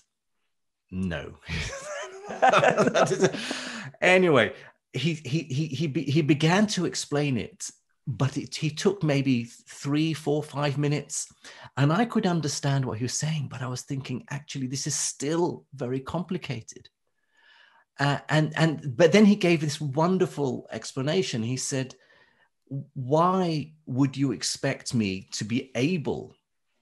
No. 0.89 1.35
anyway, 4.01 4.53
he, 4.93 5.13
he, 5.13 5.43
he, 5.43 5.87
he, 6.01 6.21
began 6.21 6.67
to 6.67 6.85
explain 6.85 7.37
it, 7.37 7.69
but 8.07 8.37
it, 8.37 8.55
he 8.55 8.69
took 8.69 9.03
maybe 9.03 9.43
three, 9.43 10.13
four, 10.13 10.41
five 10.41 10.77
minutes. 10.77 11.27
And 11.75 11.91
I 11.91 12.05
could 12.05 12.25
understand 12.25 12.85
what 12.85 12.97
he 12.97 13.03
was 13.03 13.13
saying, 13.13 13.49
but 13.49 13.61
I 13.61 13.67
was 13.67 13.81
thinking, 13.81 14.25
actually, 14.29 14.67
this 14.67 14.87
is 14.87 14.95
still 14.95 15.65
very 15.73 15.99
complicated. 15.99 16.89
Uh, 17.99 18.19
and, 18.29 18.53
and, 18.55 18.95
but 18.95 19.11
then 19.11 19.25
he 19.25 19.35
gave 19.35 19.59
this 19.59 19.81
wonderful 19.81 20.67
explanation. 20.71 21.43
He 21.43 21.57
said, 21.57 21.95
why 22.93 23.73
would 23.85 24.15
you 24.15 24.31
expect 24.31 24.93
me 24.93 25.27
to 25.31 25.43
be 25.43 25.71
able 25.75 26.35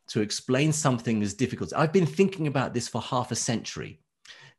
to 0.08 0.22
explain 0.22 0.72
something 0.72 1.22
as 1.24 1.34
difficult? 1.34 1.74
I've 1.76 1.94
been 1.94 2.06
thinking 2.06 2.48
about 2.48 2.74
this 2.74 2.88
for 2.88 3.02
half 3.02 3.32
a 3.32 3.36
century. 3.36 4.00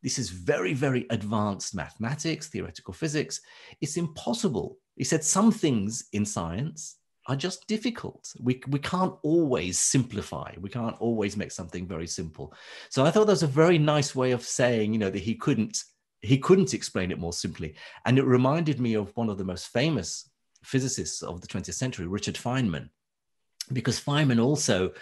This 0.03 0.19
is 0.19 0.29
very, 0.29 0.73
very 0.73 1.05
advanced 1.09 1.75
mathematics, 1.75 2.47
theoretical 2.47 2.93
physics. 2.93 3.41
It's 3.81 3.97
impossible. 3.97 4.77
He 4.95 5.03
said 5.03 5.23
some 5.23 5.51
things 5.51 6.07
in 6.13 6.25
science 6.25 6.97
are 7.27 7.35
just 7.35 7.67
difficult. 7.67 8.31
We, 8.39 8.61
we 8.67 8.79
can't 8.79 9.15
always 9.21 9.79
simplify. 9.79 10.53
We 10.59 10.69
can't 10.69 10.95
always 10.99 11.35
make 11.35 11.51
something 11.51 11.87
very 11.87 12.07
simple. 12.07 12.53
So 12.89 13.05
I 13.05 13.11
thought 13.11 13.27
that 13.27 13.33
was 13.33 13.43
a 13.43 13.47
very 13.47 13.77
nice 13.77 14.15
way 14.15 14.31
of 14.31 14.43
saying, 14.43 14.93
you 14.93 14.99
know, 14.99 15.09
that 15.09 15.19
he 15.19 15.35
couldn't 15.35 15.83
he 16.21 16.39
couldn't 16.39 16.73
explain 16.73 17.11
it 17.11 17.19
more 17.19 17.33
simply. 17.33 17.75
And 18.05 18.17
it 18.17 18.23
reminded 18.23 18.79
me 18.79 18.95
of 18.95 19.15
one 19.15 19.29
of 19.29 19.37
the 19.37 19.43
most 19.43 19.67
famous 19.67 20.27
physicists 20.63 21.21
of 21.21 21.41
the 21.41 21.47
20th 21.47 21.75
century, 21.75 22.07
Richard 22.07 22.33
Feynman, 22.35 22.89
because 23.71 23.99
Feynman 23.99 24.43
also 24.43 24.93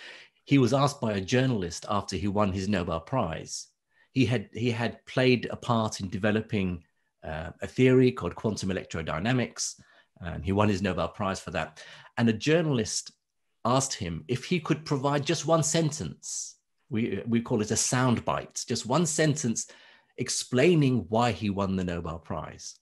he 0.43 0.57
was 0.57 0.73
asked 0.73 0.99
by 0.99 1.13
a 1.13 1.21
journalist 1.21 1.85
after 1.89 2.17
he 2.17 2.27
won 2.27 2.51
his 2.51 2.67
Nobel 2.67 2.99
Prize 2.99 3.67
he 4.15 4.25
had 4.25 4.49
he 4.53 4.71
had 4.71 5.05
played 5.05 5.47
a 5.51 5.57
part 5.57 5.99
in 5.99 6.09
developing 6.09 6.83
uh, 7.23 7.51
a 7.61 7.67
theory 7.67 8.11
called 8.11 8.33
quantum 8.33 8.69
electrodynamics. 8.69 9.75
And 10.21 10.43
he 10.43 10.53
won 10.53 10.69
his 10.69 10.81
Nobel 10.81 11.09
Prize 11.09 11.41
for 11.41 11.51
that. 11.51 11.83
And 12.17 12.29
a 12.29 12.33
journalist 12.33 13.11
asked 13.65 13.93
him 13.93 14.23
if 14.29 14.45
he 14.45 14.61
could 14.61 14.85
provide 14.85 15.25
just 15.25 15.45
one 15.45 15.63
sentence. 15.63 16.55
We, 16.89 17.21
we 17.27 17.41
call 17.41 17.61
it 17.61 17.71
a 17.71 17.75
sound 17.75 18.23
bite, 18.23 18.63
just 18.67 18.85
one 18.85 19.05
sentence 19.05 19.67
explaining 20.17 21.07
why 21.09 21.33
he 21.33 21.49
won 21.49 21.75
the 21.75 21.83
Nobel 21.83 22.19
Prize. 22.19 22.75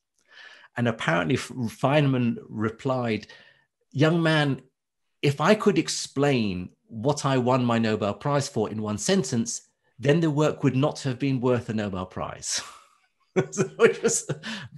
And 0.77 0.87
apparently, 0.87 1.37
Feynman 1.37 2.37
replied, 2.47 3.25
Young 3.91 4.21
man, 4.21 4.61
if 5.23 5.41
I 5.41 5.55
could 5.55 5.79
explain 5.79 6.69
what 6.87 7.25
I 7.25 7.39
won 7.39 7.65
my 7.65 7.79
Nobel 7.79 8.13
Prize 8.13 8.47
for 8.47 8.69
in 8.69 8.83
one 8.83 8.99
sentence, 8.99 9.69
then 9.99 10.19
the 10.19 10.32
work 10.32 10.63
would 10.63 10.75
not 10.75 11.01
have 11.01 11.19
been 11.19 11.39
worth 11.39 11.69
a 11.69 11.73
Nobel 11.73 12.06
Prize. 12.06 12.62
so 13.51 13.63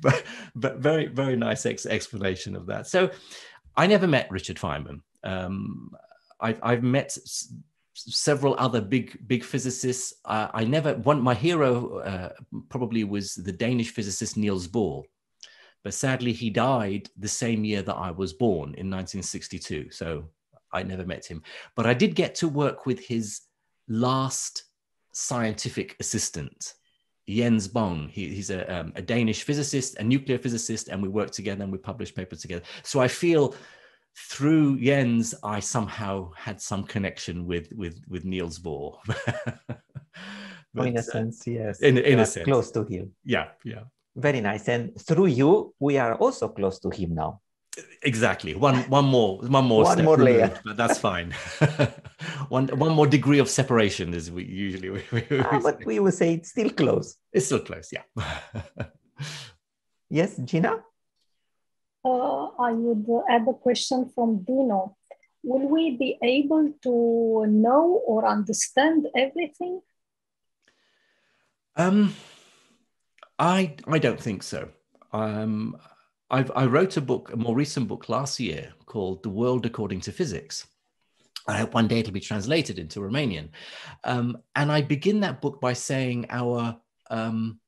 but, 0.01 0.23
but 0.55 0.77
very, 0.77 1.07
very 1.07 1.35
nice 1.35 1.65
ex- 1.65 1.85
explanation 1.85 2.55
of 2.55 2.67
that. 2.67 2.87
So 2.87 3.09
I 3.75 3.87
never 3.87 4.07
met 4.07 4.31
Richard 4.31 4.57
Feynman. 4.57 5.01
Um, 5.23 5.91
I've, 6.39 6.59
I've 6.61 6.83
met 6.83 7.17
s- 7.17 7.53
several 7.93 8.55
other 8.57 8.81
big, 8.81 9.17
big 9.27 9.43
physicists. 9.43 10.13
Uh, 10.25 10.49
I 10.53 10.63
never, 10.63 10.95
one, 10.95 11.21
my 11.21 11.33
hero 11.33 11.99
uh, 11.99 12.29
probably 12.69 13.03
was 13.03 13.35
the 13.35 13.51
Danish 13.51 13.91
physicist 13.91 14.37
Niels 14.37 14.67
Bohr. 14.67 15.03
But 15.83 15.93
sadly, 15.93 16.33
he 16.33 16.49
died 16.49 17.09
the 17.17 17.27
same 17.27 17.63
year 17.63 17.83
that 17.83 17.95
I 17.95 18.11
was 18.11 18.33
born 18.33 18.69
in 18.69 18.89
1962. 18.89 19.91
So 19.91 20.25
I 20.73 20.83
never 20.83 21.05
met 21.05 21.25
him. 21.25 21.43
But 21.75 21.85
I 21.85 21.93
did 21.93 22.15
get 22.15 22.35
to 22.35 22.47
work 22.47 22.85
with 22.85 22.99
his 22.99 23.41
last 23.87 24.63
scientific 25.15 25.95
assistant, 25.99 26.73
Jens 27.27 27.67
Bang. 27.67 28.09
He, 28.09 28.27
he's 28.35 28.49
a, 28.49 28.61
um, 28.79 28.93
a, 28.95 29.01
Danish 29.01 29.43
physicist, 29.43 29.95
a 29.97 30.03
nuclear 30.03 30.37
physicist, 30.37 30.89
and 30.89 31.01
we 31.01 31.07
work 31.07 31.31
together 31.31 31.63
and 31.63 31.71
we 31.71 31.79
publish 31.79 32.13
papers 32.13 32.41
together. 32.41 32.63
So 32.83 32.99
I 32.99 33.07
feel 33.07 33.55
through 34.29 34.79
Jens, 34.79 35.33
I 35.41 35.59
somehow 35.61 36.31
had 36.35 36.61
some 36.61 36.83
connection 36.83 37.45
with 37.45 37.71
with 37.73 38.01
with 38.07 38.25
Niels 38.25 38.59
Bohr. 38.59 38.97
but, 40.73 40.87
in 40.87 40.97
a 40.97 40.99
uh, 40.99 41.03
sense, 41.03 41.47
yes. 41.47 41.79
In, 41.81 41.97
in 41.97 42.19
a 42.19 42.25
sense, 42.25 42.45
close 42.45 42.71
to 42.71 42.83
him. 42.83 43.13
Yeah, 43.23 43.47
yeah. 43.63 43.83
Very 44.15 44.41
nice. 44.41 44.67
And 44.69 44.99
through 44.99 45.27
you, 45.27 45.73
we 45.79 45.97
are 45.97 46.15
also 46.15 46.47
close 46.49 46.79
to 46.79 46.89
him 46.89 47.15
now. 47.15 47.41
Exactly. 48.03 48.55
One 48.55 48.77
one 48.89 49.05
more 49.05 49.39
one 49.39 49.65
more 49.65 49.83
one 49.83 50.03
more 50.03 50.17
layer. 50.17 50.43
Removed, 50.43 50.61
but 50.65 50.77
that's 50.77 50.99
fine. 50.99 51.31
one 52.49 52.67
one 52.67 52.93
more 52.93 53.07
degree 53.07 53.39
of 53.39 53.49
separation 53.49 54.13
is 54.13 54.31
we 54.31 54.43
usually 54.45 54.89
we, 54.89 55.03
we, 55.11 55.39
uh, 55.39 55.59
but 55.59 55.85
we 55.85 55.99
will 55.99 56.11
say 56.11 56.35
it's 56.35 56.49
still 56.49 56.69
close. 56.69 57.17
It's 57.33 57.47
still 57.47 57.59
close, 57.59 57.91
yeah. 57.91 58.03
yes, 60.09 60.37
Gina. 60.43 60.83
Uh, 62.05 62.45
I 62.59 62.71
would 62.71 63.05
add 63.29 63.47
a 63.47 63.53
question 63.53 64.11
from 64.13 64.43
Dino. 64.43 64.95
Will 65.43 65.67
we 65.67 65.97
be 65.97 66.17
able 66.23 66.73
to 66.83 67.45
know 67.47 68.01
or 68.05 68.25
understand 68.27 69.07
everything? 69.15 69.81
Um, 71.75 72.15
I 73.37 73.75
I 73.87 73.99
don't 73.99 74.21
think 74.21 74.43
so. 74.43 74.69
Um, 75.11 75.77
I've, 76.35 76.51
I 76.53 76.65
wrote 76.65 76.97
a 76.97 77.01
book, 77.01 77.31
a 77.31 77.37
more 77.37 77.55
recent 77.55 77.87
book 77.87 78.09
last 78.09 78.41
year 78.41 78.73
called 78.85 79.23
The 79.23 79.29
World 79.29 79.65
According 79.65 80.01
to 80.01 80.11
Physics. 80.11 80.67
I 81.47 81.57
hope 81.57 81.73
one 81.73 81.87
day 81.87 81.99
it'll 81.99 82.11
be 82.11 82.19
translated 82.19 82.77
into 82.77 82.99
Romanian. 82.99 83.51
Um, 84.03 84.39
and 84.53 84.69
I 84.69 84.81
begin 84.81 85.21
that 85.21 85.39
book 85.39 85.61
by 85.61 85.71
saying 85.71 86.25
our 86.29 86.77
um, 87.09 87.61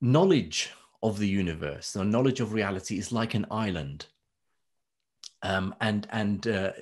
knowledge 0.00 0.72
of 1.00 1.20
the 1.20 1.28
universe, 1.28 1.94
our 1.94 2.04
knowledge 2.04 2.40
of 2.40 2.54
reality 2.54 2.98
is 2.98 3.12
like 3.12 3.34
an 3.34 3.46
island. 3.52 4.06
Um, 5.44 5.76
and 5.80 6.08
and 6.10 6.48
uh, 6.48 6.72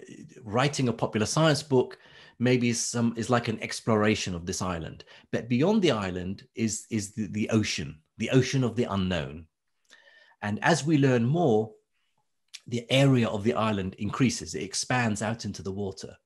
writing 0.43 0.89
a 0.89 0.93
popular 0.93 1.27
science 1.27 1.63
book 1.63 1.99
maybe 2.39 2.73
some 2.73 3.13
is 3.19 3.29
like 3.29 3.49
an 3.49 3.63
exploration 3.63 4.35
of 4.35 4.47
this 4.47 4.63
island. 4.63 5.05
But 5.33 5.51
beyond 5.51 5.83
the 5.83 5.91
island 5.91 6.47
is 6.55 6.87
is 6.89 7.13
the, 7.13 7.27
the 7.27 7.51
ocean, 7.51 8.01
the 8.17 8.31
ocean 8.31 8.65
of 8.65 8.75
the 8.75 8.85
unknown. 8.85 9.47
And 10.43 10.59
as 10.63 10.85
we 10.85 10.99
learn 10.99 11.25
more, 11.25 11.73
the 12.67 12.91
area 12.91 13.29
of 13.29 13.45
the 13.45 13.55
island 13.55 13.95
increases, 13.99 14.55
it 14.55 14.63
expands 14.63 15.23
out 15.23 15.45
into 15.45 15.63
the 15.63 15.73
water. 15.73 16.17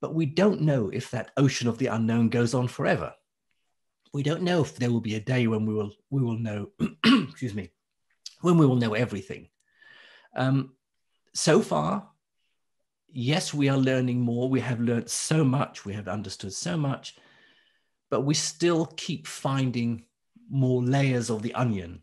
But 0.00 0.14
we 0.14 0.26
don't 0.26 0.62
know 0.62 0.88
if 0.88 1.10
that 1.10 1.32
ocean 1.36 1.68
of 1.68 1.78
the 1.78 1.86
unknown 1.86 2.28
goes 2.28 2.54
on 2.54 2.68
forever. 2.68 3.14
We 4.12 4.22
don't 4.22 4.42
know 4.42 4.62
if 4.62 4.76
there 4.76 4.90
will 4.90 5.00
be 5.00 5.14
a 5.14 5.20
day 5.20 5.46
when 5.46 5.66
we 5.66 5.74
will, 5.74 5.92
we 6.10 6.22
will 6.22 6.38
know, 6.38 6.70
excuse 7.04 7.54
me, 7.54 7.70
when 8.40 8.58
we 8.58 8.66
will 8.66 8.76
know 8.76 8.94
everything. 8.94 9.48
Um, 10.36 10.74
so 11.34 11.62
far, 11.62 12.08
yes, 13.08 13.54
we 13.54 13.68
are 13.68 13.78
learning 13.78 14.20
more. 14.20 14.48
We 14.48 14.60
have 14.60 14.80
learned 14.80 15.08
so 15.08 15.44
much. 15.44 15.84
We 15.84 15.94
have 15.94 16.08
understood 16.08 16.52
so 16.52 16.76
much, 16.76 17.16
but 18.10 18.22
we 18.22 18.34
still 18.34 18.86
keep 18.96 19.26
finding 19.26 20.04
more 20.50 20.82
layers 20.82 21.30
of 21.30 21.42
the 21.42 21.54
onion 21.54 22.02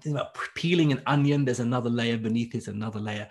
think 0.00 0.16
about 0.16 0.36
peeling 0.54 0.92
an 0.92 1.02
onion 1.06 1.44
there's 1.44 1.60
another 1.60 1.90
layer 1.90 2.18
beneath 2.18 2.54
it 2.54 2.68
another 2.68 3.00
layer. 3.00 3.28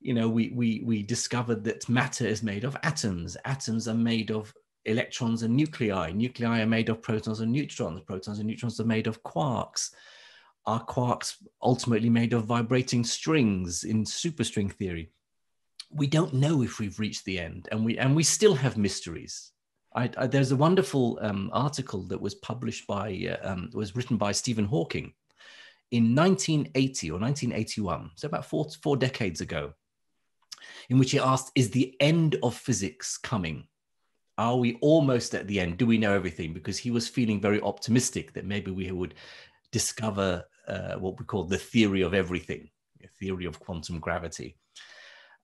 You 0.00 0.14
know 0.14 0.28
we 0.28 0.50
we 0.54 0.82
we 0.84 1.02
discovered 1.02 1.64
that 1.64 1.88
matter 1.88 2.26
is 2.26 2.42
made 2.42 2.64
of 2.64 2.76
atoms. 2.82 3.36
Atoms 3.44 3.88
are 3.88 3.94
made 3.94 4.30
of 4.30 4.52
electrons 4.84 5.42
and 5.42 5.56
nuclei. 5.56 6.10
Nuclei 6.12 6.60
are 6.60 6.66
made 6.66 6.88
of 6.88 7.02
protons 7.02 7.40
and 7.40 7.52
neutrons. 7.52 8.00
Protons 8.02 8.38
and 8.38 8.46
neutrons 8.46 8.78
are 8.80 8.84
made 8.84 9.06
of 9.06 9.22
quarks. 9.22 9.90
Are 10.66 10.84
quarks 10.84 11.36
ultimately 11.62 12.10
made 12.10 12.32
of 12.32 12.44
vibrating 12.44 13.04
strings 13.04 13.84
in 13.84 14.04
superstring 14.04 14.72
theory? 14.72 15.10
We 15.90 16.06
don't 16.06 16.34
know 16.34 16.62
if 16.62 16.78
we've 16.78 16.98
reached 16.98 17.24
the 17.24 17.38
end 17.38 17.68
and 17.70 17.84
we 17.84 17.98
and 17.98 18.14
we 18.14 18.24
still 18.24 18.54
have 18.54 18.76
mysteries. 18.76 19.52
I, 19.96 20.10
I, 20.16 20.26
there's 20.26 20.50
a 20.50 20.56
wonderful 20.56 21.18
um, 21.22 21.50
article 21.52 22.02
that 22.08 22.20
was 22.20 22.34
published 22.34 22.86
by 22.86 23.38
uh, 23.42 23.52
um, 23.52 23.70
was 23.72 23.94
written 23.94 24.16
by 24.16 24.32
Stephen 24.32 24.64
Hawking 24.64 25.12
in 25.90 26.14
1980 26.14 27.10
or 27.10 27.18
1981, 27.18 28.10
so 28.16 28.26
about 28.26 28.46
four, 28.46 28.66
four 28.82 28.96
decades 28.96 29.40
ago, 29.40 29.72
in 30.88 30.98
which 30.98 31.12
he 31.12 31.18
asked, 31.18 31.52
Is 31.54 31.70
the 31.70 31.94
end 32.00 32.36
of 32.42 32.54
physics 32.54 33.16
coming? 33.16 33.66
Are 34.36 34.56
we 34.56 34.76
almost 34.80 35.34
at 35.34 35.46
the 35.46 35.60
end? 35.60 35.78
Do 35.78 35.86
we 35.86 35.98
know 35.98 36.12
everything? 36.12 36.52
Because 36.52 36.78
he 36.78 36.90
was 36.90 37.08
feeling 37.08 37.40
very 37.40 37.60
optimistic 37.60 38.32
that 38.32 38.44
maybe 38.44 38.70
we 38.70 38.90
would 38.90 39.14
discover 39.70 40.44
uh, 40.66 40.94
what 40.94 41.18
we 41.18 41.24
call 41.24 41.44
the 41.44 41.58
theory 41.58 42.02
of 42.02 42.14
everything, 42.14 42.68
a 43.02 43.08
theory 43.08 43.44
of 43.44 43.60
quantum 43.60 44.00
gravity. 44.00 44.56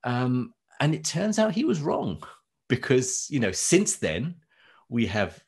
Um, 0.02 0.54
and 0.80 0.94
it 0.94 1.04
turns 1.04 1.38
out 1.38 1.52
he 1.52 1.64
was 1.64 1.80
wrong 1.80 2.22
because, 2.68 3.26
you 3.30 3.38
know, 3.38 3.52
since 3.52 3.96
then, 3.96 4.36
we 4.88 5.06
have 5.06 5.38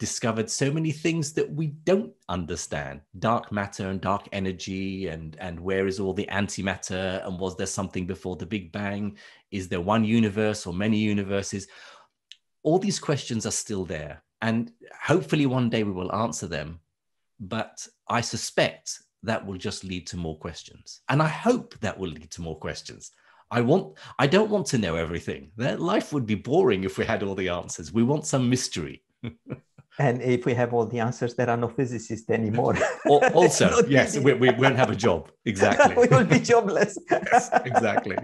discovered 0.00 0.50
so 0.50 0.72
many 0.72 0.90
things 0.90 1.34
that 1.34 1.52
we 1.52 1.66
don't 1.66 2.10
understand 2.30 3.02
dark 3.18 3.52
matter 3.52 3.90
and 3.90 4.00
dark 4.00 4.26
energy 4.32 5.08
and 5.08 5.36
and 5.38 5.60
where 5.60 5.86
is 5.86 6.00
all 6.00 6.14
the 6.14 6.26
antimatter 6.32 7.24
and 7.26 7.38
was 7.38 7.54
there 7.56 7.66
something 7.66 8.06
before 8.06 8.34
the 8.34 8.46
big 8.46 8.72
bang 8.72 9.14
is 9.50 9.68
there 9.68 9.82
one 9.82 10.02
universe 10.02 10.66
or 10.66 10.72
many 10.72 10.96
universes 10.96 11.68
all 12.62 12.78
these 12.78 12.98
questions 12.98 13.44
are 13.44 13.52
still 13.52 13.84
there 13.84 14.22
and 14.40 14.72
hopefully 15.02 15.44
one 15.44 15.68
day 15.68 15.84
we 15.84 15.92
will 15.92 16.14
answer 16.14 16.46
them 16.46 16.80
but 17.38 17.86
i 18.08 18.22
suspect 18.22 19.00
that 19.22 19.44
will 19.46 19.58
just 19.58 19.84
lead 19.84 20.06
to 20.06 20.16
more 20.16 20.38
questions 20.38 21.02
and 21.10 21.20
i 21.20 21.28
hope 21.28 21.78
that 21.80 21.96
will 21.98 22.10
lead 22.10 22.30
to 22.30 22.40
more 22.40 22.58
questions 22.58 23.12
I 23.52 23.60
want 23.62 23.98
I 24.16 24.28
don't 24.28 24.48
want 24.48 24.66
to 24.68 24.78
know 24.78 24.94
everything. 24.94 25.50
That 25.56 25.80
life 25.80 26.12
would 26.12 26.24
be 26.24 26.36
boring 26.36 26.84
if 26.84 26.98
we 26.98 27.04
had 27.04 27.24
all 27.24 27.34
the 27.34 27.48
answers. 27.48 27.92
We 27.92 28.04
want 28.04 28.24
some 28.24 28.48
mystery. 28.48 29.02
and 30.00 30.22
if 30.22 30.46
we 30.46 30.54
have 30.54 30.72
all 30.72 30.86
the 30.86 30.98
answers, 30.98 31.34
there 31.34 31.50
are 31.50 31.58
no 31.58 31.68
physicists 31.68 32.30
anymore. 32.30 32.74
also, 33.06 33.86
yes, 33.86 34.18
we, 34.18 34.32
we, 34.32 34.50
won't 34.52 34.76
have 34.76 34.90
a 34.90 34.96
job. 34.96 35.30
Exactly. 35.44 35.94
we 35.94 36.08
will 36.08 36.24
be 36.24 36.40
jobless. 36.40 36.98
yes, 37.10 37.50
exactly. 37.64 38.16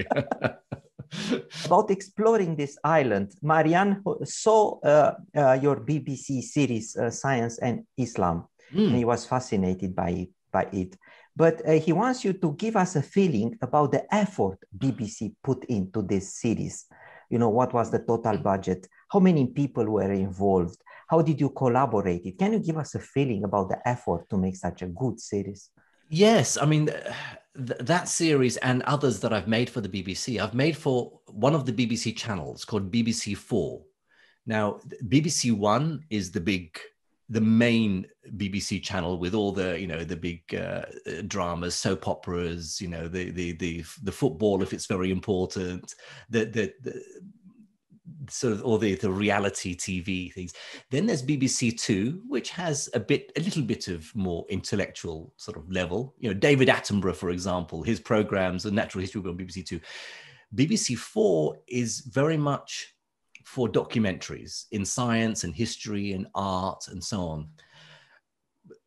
About 1.66 1.91
exploring 1.91 2.57
this 2.57 2.79
island, 2.83 3.35
Marian 3.43 4.03
saw 4.24 4.81
uh, 4.81 5.14
uh, 5.37 5.59
your 5.61 5.77
BBC 5.77 6.43
series, 6.43 6.97
uh, 6.97 7.11
Science 7.11 7.59
and 7.59 7.85
Islam, 7.99 8.45
mm. 8.74 8.87
and 8.87 8.97
he 8.97 9.05
was 9.05 9.27
fascinated 9.27 9.95
by, 9.95 10.27
by 10.51 10.66
it. 10.72 10.97
But 11.37 11.61
uh, 11.68 11.72
he 11.72 11.93
wants 11.93 12.24
you 12.24 12.33
to 12.33 12.53
give 12.53 12.77
us 12.77 12.97
a 12.97 13.03
feeling 13.03 13.59
about 13.61 13.93
the 13.93 14.03
effort 14.14 14.59
BBC 14.77 15.35
put 15.45 15.64
into 15.66 16.01
this 16.01 16.37
series. 16.41 16.87
You 17.29 17.39
know, 17.39 17.51
what 17.51 17.74
was 17.74 17.91
the 17.91 17.99
total 17.99 18.39
budget? 18.39 18.89
How 19.11 19.20
many 19.20 19.47
people 19.47 19.85
were 19.85 20.12
involved? 20.12 20.81
How 21.07 21.22
did 21.22 21.40
you 21.40 21.50
collaborate 21.50 22.26
it? 22.26 22.38
Can 22.38 22.52
you 22.54 22.59
give 22.59 22.76
us 22.76 22.94
a 22.94 23.00
feeling 23.00 23.44
about 23.44 23.68
the 23.68 23.86
effort 23.86 24.28
to 24.30 24.36
make 24.36 24.57
such 24.57 24.82
a 24.82 24.86
good 24.86 25.20
series? 25.20 25.70
Yes, 26.09 26.57
I 26.57 26.66
mean 26.66 26.86
th- 26.86 27.80
that 27.80 28.09
series 28.09 28.57
and 28.59 28.82
others 28.82 29.20
that 29.20 29.32
I've 29.32 29.48
made 29.48 29.68
for 29.70 29.80
the 29.80 29.88
BBC. 29.88 30.40
I've 30.40 30.54
made 30.54 30.76
for 30.76 31.20
one 31.26 31.54
of 31.54 31.66
the 31.66 31.72
BBC 31.72 32.16
channels 32.16 32.64
called 32.64 32.92
BBC 32.92 33.36
Four. 33.36 33.82
Now, 34.46 34.78
BBC 35.09 35.52
One 35.57 36.04
is 36.09 36.30
the 36.30 36.40
big, 36.40 36.78
the 37.28 37.40
main 37.40 38.07
BBC 38.36 38.82
channel 38.82 39.18
with 39.18 39.34
all 39.34 39.50
the 39.50 39.78
you 39.80 39.88
know 39.88 40.04
the 40.04 40.16
big 40.16 40.42
uh, 40.54 40.82
dramas, 41.26 41.74
soap 41.74 42.07
operas, 42.07 42.80
you 42.80 42.88
know 42.88 43.09
the 43.09 43.30
the 43.30 43.52
the 43.52 43.84
the 44.04 44.12
football 44.12 44.62
if 44.62 44.72
it's 44.72 44.86
very 44.86 45.11
important, 45.11 45.94
the 46.30 46.44
the, 46.44 46.72
the 46.82 47.02
sort 48.31 48.53
of 48.53 48.62
all 48.62 48.79
the, 48.79 48.95
the 48.95 49.11
reality 49.11 49.77
TV 49.77 50.33
things. 50.33 50.53
Then 50.91 51.07
there's 51.07 51.22
BBC 51.22 51.79
Two, 51.79 52.22
which 52.29 52.51
has 52.51 52.89
a 52.95 53.01
bit, 53.01 53.33
a 53.37 53.41
little 53.41 53.62
bit 53.62 53.89
of 53.89 54.14
more 54.14 54.45
intellectual 54.49 55.33
sort 55.37 55.57
of 55.57 55.70
level. 55.70 56.14
You 56.18 56.31
know, 56.31 56.35
David 56.35 56.68
Attenborough, 56.68 57.16
for 57.16 57.31
example, 57.31 57.83
his 57.83 58.01
programs, 58.01 58.62
The 58.62 58.70
Natural 58.70 59.03
History 59.03 59.20
on 59.20 59.37
BBC 59.37 59.66
Two. 59.66 59.81
BBC 60.55 60.97
Four 60.97 61.59
is 61.66 62.01
very 62.01 62.37
much 62.37 62.95
for 63.45 63.68
documentaries 63.68 64.66
in 64.72 64.85
science 64.85 65.45
and 65.45 65.55
history 65.55 66.12
and 66.12 66.27
art 66.35 66.89
and 66.89 67.03
so 67.03 67.20
on, 67.20 67.49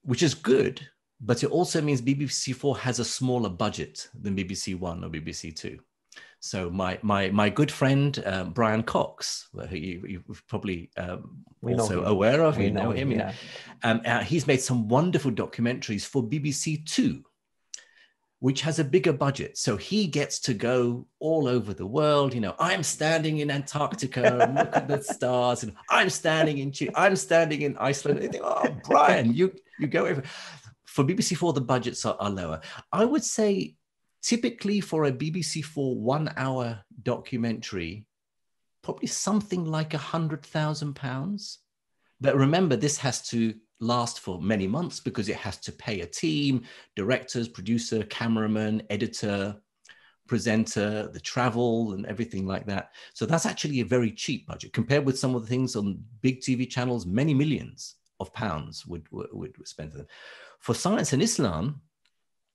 which 0.03 0.23
is 0.23 0.33
good. 0.33 0.85
But 1.21 1.43
it 1.43 1.51
also 1.51 1.81
means 1.81 2.01
BBC 2.01 2.55
Four 2.55 2.77
has 2.77 2.99
a 2.99 3.05
smaller 3.05 3.49
budget 3.49 4.07
than 4.13 4.35
BBC 4.35 4.77
One 4.77 5.03
or 5.03 5.09
BBC 5.09 5.55
Two. 5.55 5.79
So 6.39 6.69
my 6.69 6.97
my 7.01 7.29
my 7.29 7.49
good 7.49 7.71
friend 7.71 8.21
um, 8.25 8.51
Brian 8.51 8.83
Cox, 8.83 9.49
who 9.53 9.75
you, 9.75 10.23
are 10.29 10.35
probably 10.47 10.89
um, 10.95 11.43
also 11.63 12.03
aware 12.03 12.41
of, 12.41 12.57
we 12.57 12.65
you 12.65 12.71
know, 12.71 12.83
know 12.83 12.91
him. 12.91 13.11
yeah. 13.11 13.33
um, 13.83 14.01
uh, 14.05 14.21
he's 14.21 14.47
made 14.47 14.61
some 14.61 14.87
wonderful 14.87 15.31
documentaries 15.31 16.05
for 16.05 16.23
BBC 16.23 16.85
Two, 16.85 17.23
which 18.39 18.61
has 18.61 18.79
a 18.79 18.85
bigger 18.85 19.11
budget. 19.11 19.57
So 19.57 19.75
he 19.75 20.07
gets 20.07 20.39
to 20.41 20.53
go 20.53 21.07
all 21.19 21.45
over 21.45 21.73
the 21.73 21.85
world. 21.85 22.33
You 22.33 22.39
know, 22.39 22.55
I'm 22.57 22.83
standing 22.83 23.39
in 23.39 23.51
Antarctica 23.51 24.39
and 24.41 24.55
look 24.55 24.73
at 24.73 24.87
the 24.87 25.03
stars, 25.13 25.63
and 25.63 25.75
I'm 25.89 26.09
standing 26.09 26.59
in 26.59 26.71
Chile, 26.71 26.93
I'm 26.95 27.17
standing 27.17 27.63
in 27.63 27.75
Iceland. 27.77 28.19
And 28.19 28.31
think, 28.31 28.43
oh, 28.45 28.77
Brian, 28.85 29.33
you 29.33 29.53
you 29.77 29.87
go 29.87 30.05
over. 30.05 30.23
For 30.85 31.03
BBC 31.03 31.35
Four, 31.35 31.51
the 31.51 31.61
budgets 31.61 32.05
are, 32.05 32.15
are 32.17 32.29
lower. 32.29 32.61
I 32.93 33.03
would 33.03 33.23
say 33.25 33.75
typically 34.21 34.81
for 34.81 35.05
a 35.05 35.11
BBC 35.11 35.63
Four 35.63 35.95
one 35.95 36.33
hour 36.37 36.79
documentary, 37.03 38.05
probably 38.81 39.07
something 39.07 39.65
like 39.65 39.93
a 39.93 39.99
hundred 39.99 40.45
thousand 40.45 40.95
pounds. 40.95 41.59
But 42.21 42.35
remember, 42.35 42.75
this 42.75 42.97
has 42.97 43.27
to 43.29 43.53
last 43.79 44.19
for 44.19 44.41
many 44.41 44.67
months 44.67 44.99
because 44.99 45.29
it 45.29 45.37
has 45.37 45.57
to 45.57 45.71
pay 45.71 46.01
a 46.01 46.05
team, 46.05 46.63
directors, 46.95 47.47
producer, 47.47 48.03
cameraman, 48.03 48.83
editor, 48.89 49.55
presenter, 50.27 51.09
the 51.11 51.19
travel, 51.19 51.93
and 51.93 52.05
everything 52.05 52.45
like 52.45 52.65
that. 52.67 52.91
So 53.13 53.25
that's 53.25 53.45
actually 53.45 53.79
a 53.79 53.85
very 53.85 54.11
cheap 54.11 54.47
budget 54.47 54.73
compared 54.73 55.05
with 55.05 55.17
some 55.17 55.33
of 55.35 55.41
the 55.41 55.47
things 55.47 55.75
on 55.75 56.03
big 56.21 56.41
TV 56.41 56.69
channels. 56.69 57.05
Many 57.05 57.33
millions 57.33 57.95
of 58.19 58.33
pounds 58.33 58.85
would 58.85 59.09
would, 59.11 59.29
would 59.33 59.67
spend 59.67 59.91
for 59.91 59.99
them. 59.99 60.07
For 60.59 60.75
Science 60.75 61.13
and 61.13 61.21
Islam, 61.21 61.81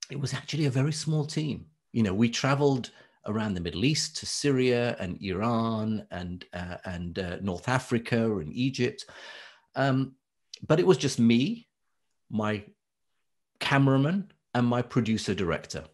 it 0.09 0.19
was 0.19 0.33
actually 0.33 0.65
a 0.65 0.71
very 0.71 0.93
small 0.93 1.25
team. 1.25 1.65
You 1.91 2.03
know, 2.03 2.13
we 2.13 2.29
traveled 2.29 2.91
around 3.25 3.55
the 3.55 3.61
Middle 3.61 3.85
East 3.85 4.17
to 4.17 4.25
Syria 4.25 4.95
and 4.99 5.21
Iran 5.21 6.05
and 6.11 6.45
uh, 6.53 6.77
and 6.85 7.17
uh, 7.17 7.37
North 7.41 7.67
Africa 7.67 8.37
and 8.37 8.53
Egypt, 8.53 9.05
um, 9.75 10.13
but 10.67 10.79
it 10.79 10.87
was 10.87 10.97
just 10.97 11.19
me, 11.19 11.67
my 12.29 12.63
cameraman, 13.59 14.31
and 14.53 14.67
my 14.67 14.81
producer 14.81 15.33
director. 15.33 15.85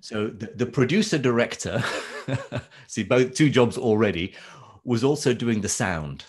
So 0.00 0.28
the, 0.28 0.46
the 0.54 0.66
producer 0.66 1.18
director, 1.18 1.82
see 2.88 3.04
both 3.04 3.34
two 3.34 3.50
jobs 3.50 3.78
already, 3.78 4.34
was 4.84 5.04
also 5.04 5.32
doing 5.32 5.60
the 5.60 5.68
sound. 5.68 6.24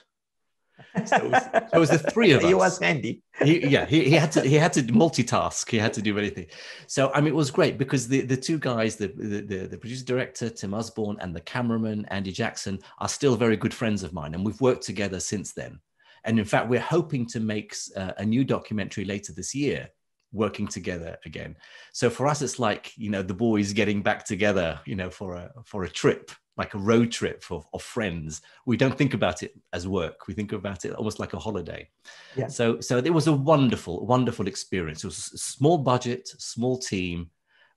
So 1.05 1.15
it 1.17 1.31
was, 1.31 1.43
so 1.43 1.67
it 1.73 1.79
was 1.79 1.89
the 1.89 1.99
three 1.99 2.31
of 2.31 2.39
us. 2.43 2.47
He 2.47 2.53
was 2.53 2.79
handy. 2.79 3.21
he, 3.43 3.67
yeah, 3.67 3.85
he, 3.85 4.05
he 4.05 4.11
had 4.11 4.31
to 4.33 4.41
he 4.41 4.55
had 4.55 4.73
to 4.73 4.83
multitask. 4.83 5.69
He 5.69 5.77
had 5.77 5.93
to 5.93 6.01
do 6.01 6.17
anything. 6.17 6.47
So 6.87 7.11
I 7.13 7.21
mean, 7.21 7.29
it 7.29 7.35
was 7.35 7.51
great 7.51 7.77
because 7.77 8.07
the 8.07 8.21
the 8.21 8.37
two 8.37 8.59
guys, 8.59 8.95
the 8.95 9.07
the, 9.07 9.67
the 9.67 9.77
producer 9.77 10.05
director 10.05 10.49
Tim 10.49 10.73
Usborne 10.73 11.17
and 11.19 11.35
the 11.35 11.41
cameraman 11.41 12.05
Andy 12.05 12.31
Jackson, 12.31 12.79
are 12.99 13.09
still 13.09 13.35
very 13.35 13.57
good 13.57 13.73
friends 13.73 14.03
of 14.03 14.13
mine, 14.13 14.33
and 14.33 14.45
we've 14.45 14.61
worked 14.61 14.83
together 14.83 15.19
since 15.19 15.53
then. 15.53 15.79
And 16.23 16.39
in 16.39 16.45
fact, 16.45 16.69
we're 16.69 16.79
hoping 16.79 17.27
to 17.27 17.39
make 17.39 17.75
uh, 17.95 18.13
a 18.17 18.25
new 18.25 18.43
documentary 18.43 19.05
later 19.05 19.31
this 19.31 19.53
year 19.53 19.89
working 20.31 20.67
together 20.67 21.17
again. 21.25 21.55
So 21.93 22.09
for 22.09 22.27
us, 22.27 22.41
it's 22.41 22.59
like 22.59 22.91
you 22.97 23.09
know 23.09 23.21
the 23.21 23.33
boys 23.33 23.73
getting 23.73 24.01
back 24.01 24.25
together, 24.25 24.79
you 24.85 24.95
know, 24.95 25.09
for 25.09 25.35
a 25.35 25.51
for 25.65 25.83
a 25.83 25.89
trip 25.89 26.31
like 26.57 26.73
a 26.73 26.77
road 26.77 27.11
trip 27.11 27.43
of, 27.51 27.67
of 27.73 27.81
friends. 27.81 28.41
We 28.65 28.77
don't 28.77 28.97
think 28.97 29.13
about 29.13 29.43
it 29.43 29.53
as 29.73 29.87
work. 29.87 30.27
We 30.27 30.33
think 30.33 30.53
about 30.53 30.85
it 30.85 30.93
almost 30.93 31.19
like 31.19 31.33
a 31.33 31.39
holiday. 31.39 31.89
Yeah. 32.35 32.47
So, 32.47 32.79
so 32.79 32.97
it 32.97 33.13
was 33.13 33.27
a 33.27 33.33
wonderful, 33.33 34.05
wonderful 34.05 34.47
experience. 34.47 35.03
It 35.03 35.07
was 35.07 35.31
a 35.33 35.37
small 35.37 35.77
budget, 35.77 36.27
small 36.27 36.77
team, 36.77 37.29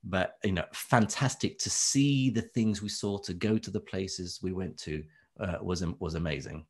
but 0.03 0.37
you 0.43 0.53
know, 0.53 0.65
fantastic 0.73 1.59
to 1.59 1.69
see 1.69 2.29
the 2.29 2.41
things 2.41 2.81
we 2.81 2.89
saw, 2.89 3.17
to 3.19 3.33
go 3.33 3.57
to 3.57 3.69
the 3.69 3.81
places 3.81 4.39
we 4.41 4.53
went 4.53 4.77
to 4.79 5.03
uh, 5.39 5.57
was 5.61 5.83
was 5.99 6.15
amazing. 6.15 6.65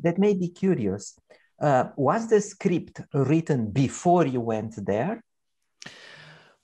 That 0.00 0.18
made 0.18 0.40
me 0.40 0.48
curious. 0.48 1.18
Uh, 1.60 1.90
was 1.96 2.28
the 2.28 2.40
script 2.40 3.02
written 3.12 3.70
before 3.70 4.26
you 4.26 4.40
went 4.40 4.74
there? 4.84 5.22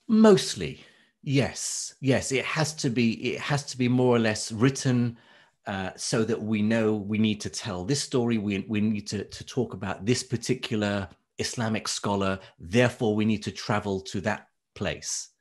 Mostly, 0.07 0.83
Yes, 1.29 1.93
yes, 1.99 2.31
it 2.31 2.45
has 2.45 2.73
to 2.75 2.89
be. 2.89 3.33
It 3.33 3.41
has 3.41 3.65
to 3.65 3.77
be 3.77 3.89
more 3.89 4.15
or 4.15 4.19
less 4.19 4.49
written 4.49 5.17
uh, 5.65 5.89
so 5.97 6.23
that 6.23 6.41
we 6.41 6.61
know 6.61 6.95
we 6.95 7.17
need 7.17 7.41
to 7.41 7.49
tell 7.49 7.83
this 7.83 8.01
story. 8.01 8.37
We 8.37 8.65
we 8.69 8.79
need 8.79 9.07
to 9.07 9.25
to 9.25 9.43
talk 9.43 9.73
about 9.73 10.05
this 10.05 10.23
particular 10.23 11.09
Islamic 11.37 11.89
scholar. 11.89 12.39
Therefore, 12.59 13.13
we 13.13 13.25
need 13.25 13.43
to 13.43 13.51
travel 13.51 13.99
to 14.03 14.21
that 14.21 14.47
place. 14.73 15.31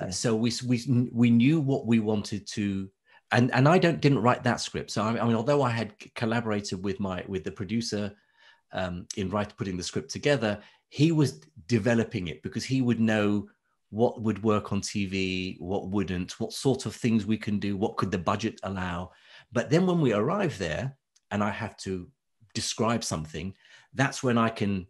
Uh, 0.00 0.10
so 0.12 0.36
we 0.36 0.52
we 0.64 1.08
we 1.12 1.28
knew 1.28 1.60
what 1.60 1.88
we 1.88 1.98
wanted 1.98 2.46
to. 2.54 2.88
And, 3.32 3.52
and 3.52 3.66
I 3.66 3.78
don't 3.78 4.00
didn't 4.00 4.22
write 4.22 4.44
that 4.44 4.60
script. 4.60 4.92
So 4.92 5.02
I, 5.02 5.20
I 5.20 5.24
mean, 5.26 5.34
although 5.34 5.62
I 5.62 5.70
had 5.70 5.94
collaborated 6.14 6.84
with 6.84 7.00
my 7.00 7.24
with 7.26 7.42
the 7.42 7.50
producer 7.50 8.14
um, 8.72 9.08
in 9.16 9.28
writing 9.28 9.54
putting 9.58 9.76
the 9.76 9.82
script 9.82 10.10
together, 10.12 10.60
he 10.88 11.10
was 11.10 11.40
developing 11.66 12.28
it 12.28 12.44
because 12.44 12.64
he 12.64 12.80
would 12.80 13.00
know 13.00 13.48
what 13.92 14.22
would 14.22 14.42
work 14.42 14.72
on 14.72 14.80
TV, 14.80 15.60
what 15.60 15.88
wouldn't, 15.88 16.40
what 16.40 16.54
sort 16.54 16.86
of 16.86 16.96
things 16.96 17.26
we 17.26 17.36
can 17.36 17.58
do, 17.58 17.76
what 17.76 17.98
could 17.98 18.10
the 18.10 18.16
budget 18.16 18.58
allow. 18.62 19.10
But 19.52 19.68
then 19.68 19.86
when 19.86 20.00
we 20.00 20.14
arrive 20.14 20.56
there 20.56 20.96
and 21.30 21.44
I 21.44 21.50
have 21.50 21.76
to 21.78 22.08
describe 22.54 23.04
something, 23.04 23.54
that's 23.92 24.22
when 24.22 24.38
I 24.38 24.48
can 24.48 24.86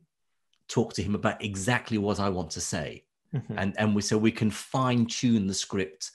talk 0.69 0.95
to 0.95 1.03
him 1.03 1.17
about 1.17 1.43
exactly 1.43 1.99
what 1.99 2.21
I 2.21 2.29
want 2.29 2.51
to 2.53 2.61
say. 2.61 3.03
Mm-hmm. 3.35 3.59
And, 3.59 3.75
and 3.77 3.97
we, 3.97 4.03
so 4.03 4.17
we 4.17 4.31
can 4.31 4.53
fine 4.53 5.07
tune 5.07 5.49
the 5.49 5.55
script 5.55 6.13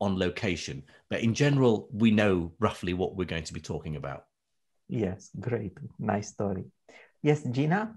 on 0.00 0.18
location. 0.18 0.82
But 1.10 1.20
in 1.20 1.34
general, 1.34 1.88
we 1.92 2.10
know 2.10 2.50
roughly 2.58 2.94
what 2.94 3.14
we're 3.14 3.26
going 3.26 3.44
to 3.44 3.54
be 3.54 3.60
talking 3.60 3.94
about. 3.94 4.24
Yes, 4.88 5.30
great. 5.38 5.78
Nice 6.00 6.30
story. 6.30 6.64
Yes, 7.22 7.44
Gina? 7.44 7.96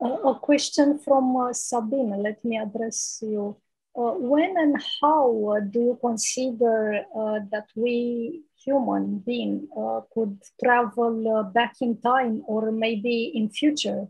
A 0.00 0.34
question 0.40 0.98
from 0.98 1.36
uh, 1.36 1.52
Sabine. 1.52 2.22
Let 2.22 2.44
me 2.44 2.58
address 2.58 3.18
you. 3.22 3.56
Uh, 3.96 4.12
when 4.12 4.56
and 4.56 4.76
how 5.00 5.56
uh, 5.56 5.60
do 5.60 5.80
you 5.80 5.98
consider 6.00 7.04
that 7.50 7.66
we 7.74 8.42
human 8.64 9.18
being 9.18 9.66
could 10.14 10.38
travel 10.62 11.50
back 11.52 11.74
in 11.80 12.00
time 12.00 12.42
or 12.46 12.70
maybe 12.70 13.32
in 13.34 13.50
future? 13.50 14.06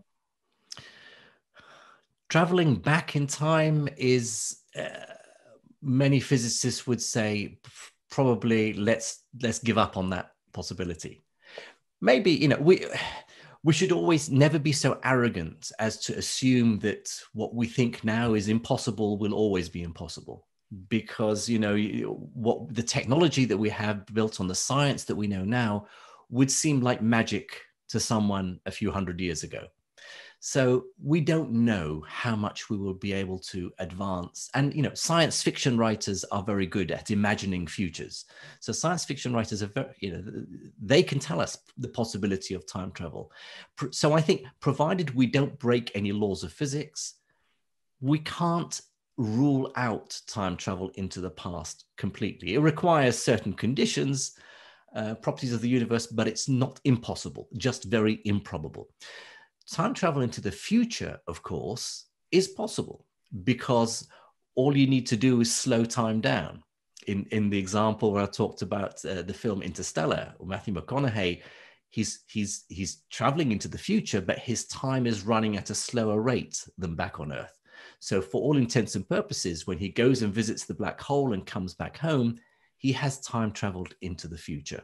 Traveling 2.29 2.77
back 2.77 3.17
in 3.17 3.27
time 3.27 3.89
is 3.97 4.63
many 5.83 6.21
physicists 6.21 6.87
would 6.87 7.01
say 7.01 7.59
probably 8.11 8.75
let's 8.75 9.25
let's 9.43 9.59
give 9.61 9.79
up 9.79 9.97
on 9.97 10.11
that 10.11 10.33
possibility. 10.53 11.23
Maybe 12.01 12.33
you 12.33 12.49
know 12.49 12.59
we 12.61 12.87
we 13.63 13.73
should 13.73 13.93
always 13.93 14.31
never 14.31 14.59
be 14.59 14.73
so 14.73 14.99
arrogant 15.05 15.71
as 15.79 15.99
to 15.99 16.17
assume 16.17 16.79
that 16.79 17.11
what 17.33 17.55
we 17.55 17.67
think 17.67 18.03
now 18.05 18.35
is 18.35 18.49
impossible 18.49 19.19
will 19.19 19.35
always 19.35 19.69
be 19.69 19.83
impossible. 19.83 20.47
Because 20.89 21.49
you 21.49 21.59
know 21.59 21.77
what 22.35 22.73
the 22.73 22.83
technology 22.83 23.45
that 23.45 23.59
we 23.59 23.69
have 23.71 24.07
built 24.07 24.41
on 24.41 24.47
the 24.47 24.55
science 24.55 25.05
that 25.05 25.17
we 25.17 25.27
know 25.27 25.45
now 25.45 25.87
would 26.31 26.51
seem 26.51 26.81
like 26.81 27.03
magic 27.03 27.61
to 27.89 27.99
someone 27.99 28.61
a 28.67 28.71
few 28.71 28.91
hundred 28.93 29.21
years 29.21 29.43
ago 29.43 29.67
so 30.43 30.87
we 31.03 31.21
don't 31.21 31.53
know 31.53 32.03
how 32.09 32.35
much 32.35 32.71
we 32.71 32.79
will 32.79 32.95
be 32.95 33.13
able 33.13 33.39
to 33.39 33.71
advance. 33.79 34.49
And, 34.55 34.75
you 34.75 34.81
know, 34.81 34.95
science 34.95 35.43
fiction 35.43 35.77
writers 35.77 36.25
are 36.33 36.43
very 36.43 36.67
good 36.67 36.91
at 36.91 37.11
imagining 37.11 37.67
futures. 37.67 38.25
So 38.59 38.73
science 38.73 39.05
fiction 39.05 39.35
writers 39.35 39.63
are 39.63 39.67
very, 39.67 39.95
you 40.01 40.13
know, 40.13 40.25
they 40.83 41.03
can 41.03 41.19
tell 41.19 41.43
us 41.43 41.59
the 41.77 41.89
possibility 41.89 42.55
of 42.55 42.67
time 42.67 42.91
travel. 42.93 43.31
So 43.91 44.15
I 44.15 44.23
think 44.23 44.47
provided 44.61 45.15
we 45.15 45.27
don't 45.27 45.59
break 45.59 45.93
any 45.95 46.11
laws 46.11 46.43
of 46.43 46.55
physics, 46.55 47.17
we 48.01 48.21
can't 48.21 48.81
rule 49.19 49.71
out 49.77 50.19
time 50.27 50.57
travel 50.57 50.91
into 50.95 51.21
the 51.21 51.31
past 51.31 51.85
completely. 51.99 52.55
It 52.55 52.61
requires 52.61 53.23
certain 53.23 53.53
conditions, 53.53 54.39
uh, 54.97 55.17
properties 55.17 55.53
of 55.53 55.61
the 55.61 55.69
universe, 55.69 56.07
but 56.07 56.27
it's 56.27 56.49
not 56.49 56.81
impossible, 56.85 57.47
just 57.59 57.85
very 57.85 58.23
improbable 58.25 58.89
time 59.71 59.95
travel 59.95 60.23
into 60.23 60.41
the 60.41 60.51
future, 60.51 61.21
of 61.27 61.43
course, 61.43 62.07
is 62.31 62.49
possible 62.49 63.07
because 63.45 64.09
all 64.55 64.77
you 64.77 64.87
need 64.87 65.07
to 65.07 65.17
do 65.17 65.41
is 65.41 65.55
slow 65.55 65.85
time 65.85 66.21
down. 66.21 66.63
In, 67.07 67.27
in 67.31 67.49
the 67.49 67.59
example 67.59 68.13
where 68.13 68.23
I 68.23 68.27
talked 68.27 68.63
about 68.63 69.03
uh, 69.05 69.23
the 69.23 69.33
film 69.33 69.63
Interstellar, 69.63 70.35
or 70.39 70.47
Matthew 70.47 70.75
McConaughey, 70.75 71.43
he's 71.89 72.25
he's 72.29 72.65
he's 72.69 73.03
traveling 73.11 73.53
into 73.53 73.69
the 73.69 73.79
future, 73.79 74.21
but 74.21 74.39
his 74.39 74.67
time 74.67 75.07
is 75.07 75.25
running 75.25 75.57
at 75.57 75.71
a 75.71 75.75
slower 75.75 76.21
rate 76.21 76.63
than 76.77 76.95
back 76.95 77.19
on 77.19 77.33
Earth. 77.33 77.59
So, 78.01 78.21
for 78.21 78.43
all 78.43 78.59
intents 78.59 78.97
and 78.97 79.09
purposes, 79.09 79.67
when 79.67 79.79
he 79.79 79.89
goes 79.89 80.23
and 80.23 80.33
visits 80.33 80.65
the 80.65 80.75
black 80.75 81.01
hole 81.01 81.33
and 81.33 81.45
comes 81.47 81.75
back 81.75 81.97
home, 81.97 82.39
he 82.77 82.93
has 82.93 83.21
time 83.21 83.51
traveled 83.51 83.95
into 84.03 84.29
the 84.29 84.39
future. 84.39 84.83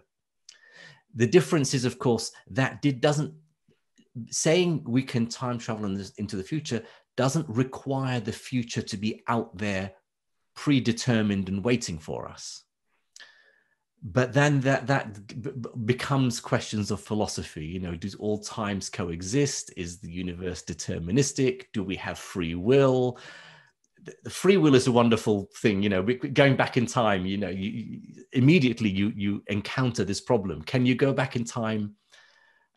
The 1.14 1.26
difference 1.26 1.74
is, 1.74 1.84
of 1.84 1.98
course, 1.98 2.32
that 2.50 2.82
did, 2.82 3.00
doesn't 3.00 3.34
saying 4.28 4.82
we 4.86 5.02
can 5.02 5.26
time 5.26 5.58
travel 5.58 5.86
in 5.86 5.94
this, 5.94 6.10
into 6.18 6.36
the 6.36 6.42
future 6.42 6.82
doesn't 7.16 7.48
require 7.48 8.20
the 8.20 8.32
future 8.32 8.82
to 8.82 8.96
be 8.96 9.22
out 9.28 9.56
there 9.56 9.92
predetermined 10.54 11.48
and 11.48 11.64
waiting 11.64 11.98
for 11.98 12.28
us. 12.28 12.64
But 14.02 14.32
then 14.32 14.60
that 14.60 14.86
that 14.86 15.86
becomes 15.86 16.38
questions 16.38 16.90
of 16.90 17.00
philosophy 17.00 17.64
you 17.64 17.80
know 17.80 17.96
do 17.96 18.10
all 18.18 18.38
times 18.38 18.90
coexist? 18.90 19.72
Is 19.76 19.98
the 19.98 20.10
universe 20.10 20.62
deterministic? 20.62 21.64
Do 21.72 21.82
we 21.82 21.96
have 21.96 22.18
free 22.18 22.54
will? 22.54 23.18
The 24.22 24.30
free 24.30 24.58
will 24.58 24.76
is 24.76 24.86
a 24.86 24.92
wonderful 24.92 25.48
thing 25.56 25.82
you 25.82 25.88
know 25.88 26.02
going 26.02 26.56
back 26.56 26.76
in 26.76 26.86
time 26.86 27.26
you 27.26 27.38
know 27.38 27.48
you, 27.48 28.00
immediately 28.32 28.90
you 28.90 29.12
you 29.16 29.42
encounter 29.48 30.04
this 30.04 30.20
problem. 30.20 30.62
Can 30.62 30.86
you 30.86 30.94
go 30.94 31.12
back 31.12 31.34
in 31.34 31.44
time 31.44 31.96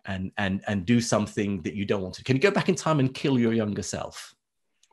and 0.10 0.32
and 0.38 0.62
and 0.68 0.86
do 0.86 1.00
something 1.00 1.62
that 1.62 1.76
you 1.76 1.86
don't 1.86 2.02
want 2.02 2.16
to. 2.16 2.24
Can 2.24 2.36
you 2.36 2.42
go 2.42 2.52
back 2.52 2.68
in 2.68 2.76
time 2.76 3.00
and 3.00 3.14
kill 3.14 3.40
your 3.40 3.54
younger 3.54 3.84
self? 3.84 4.34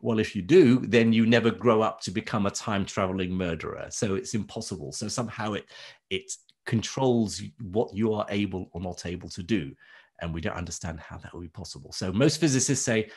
Well 0.02 0.18
if 0.18 0.36
you 0.36 0.42
do 0.42 0.80
then 0.80 1.12
you 1.12 1.24
never 1.24 1.50
grow 1.50 1.80
up 1.80 2.02
to 2.02 2.10
become 2.10 2.44
a 2.46 2.50
time 2.50 2.84
traveling 2.84 3.32
murderer. 3.32 3.86
So 3.90 4.14
it's 4.14 4.34
impossible. 4.34 4.92
So 4.92 5.08
somehow 5.08 5.54
it 5.54 5.64
it 6.10 6.30
controls 6.66 7.42
what 7.62 7.94
you 7.94 8.12
are 8.12 8.26
able 8.28 8.68
or 8.72 8.80
not 8.80 9.06
able 9.06 9.30
to 9.30 9.42
do. 9.42 9.72
And 10.20 10.34
we 10.34 10.40
don't 10.40 10.56
understand 10.56 11.00
how 11.00 11.16
that 11.18 11.32
would 11.34 11.42
be 11.42 11.48
possible. 11.48 11.92
So 11.92 12.12
most 12.12 12.38
physicists 12.38 12.84
say 12.84 13.10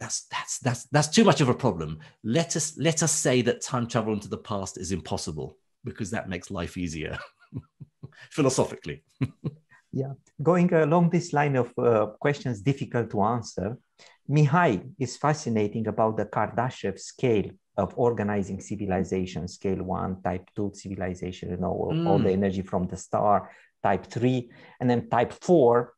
that's 0.00 0.26
that's 0.30 0.58
that's 0.58 0.84
that's 0.84 1.08
too 1.08 1.24
much 1.24 1.40
of 1.42 1.50
a 1.50 1.54
problem. 1.54 2.00
Let 2.22 2.56
us 2.56 2.76
let 2.78 3.02
us 3.02 3.12
say 3.12 3.42
that 3.42 3.60
time 3.60 3.86
travel 3.86 4.14
into 4.14 4.28
the 4.28 4.38
past 4.38 4.78
is 4.78 4.92
impossible 4.92 5.58
because 5.84 6.10
that 6.10 6.28
makes 6.28 6.50
life 6.50 6.78
easier. 6.78 7.18
Philosophically 8.30 9.02
Yeah, 9.96 10.14
going 10.42 10.74
along 10.74 11.10
this 11.10 11.32
line 11.32 11.54
of 11.54 11.72
uh, 11.78 12.06
questions 12.18 12.60
difficult 12.60 13.10
to 13.10 13.22
answer, 13.22 13.78
Mihai 14.28 14.82
is 14.98 15.16
fascinating 15.16 15.86
about 15.86 16.16
the 16.16 16.26
Kardashev 16.26 16.98
scale 16.98 17.50
of 17.76 17.94
organizing 17.96 18.60
civilization, 18.60 19.46
scale 19.46 19.84
one, 19.84 20.20
type 20.20 20.50
two 20.56 20.72
civilization, 20.74 21.50
you 21.50 21.58
know, 21.58 21.90
mm. 21.92 22.08
all 22.08 22.18
the 22.18 22.30
mm. 22.30 22.38
energy 22.40 22.62
from 22.62 22.88
the 22.88 22.96
star, 22.96 23.52
type 23.84 24.06
three, 24.06 24.50
and 24.80 24.90
then 24.90 25.08
type 25.08 25.32
four, 25.40 25.94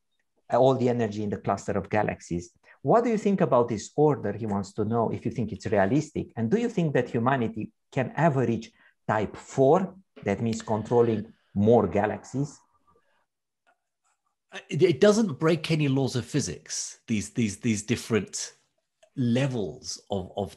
all 0.51 0.75
the 0.75 0.89
energy 0.89 1.23
in 1.23 1.31
the 1.31 1.37
cluster 1.37 1.71
of 1.71 1.89
galaxies. 1.89 2.51
What 2.83 3.03
do 3.03 3.09
you 3.09 3.17
think 3.17 3.41
about 3.41 3.67
this 3.67 3.89
order? 3.95 4.31
He 4.31 4.45
wants 4.45 4.73
to 4.73 4.85
know 4.85 5.09
if 5.09 5.25
you 5.25 5.31
think 5.31 5.51
it's 5.51 5.65
realistic. 5.65 6.27
And 6.35 6.51
do 6.51 6.59
you 6.59 6.69
think 6.69 6.93
that 6.93 7.09
humanity 7.09 7.71
can 7.91 8.13
ever 8.15 8.45
reach 8.45 8.71
type 9.07 9.35
four? 9.35 9.95
That 10.23 10.39
means 10.39 10.61
controlling 10.61 11.33
more 11.55 11.87
galaxies 11.87 12.59
it 14.69 14.99
doesn't 14.99 15.39
break 15.39 15.71
any 15.71 15.87
laws 15.87 16.15
of 16.15 16.25
physics 16.25 16.99
these 17.07 17.31
these 17.31 17.57
these 17.57 17.83
different 17.83 18.53
levels 19.15 20.01
of, 20.11 20.31
of 20.37 20.55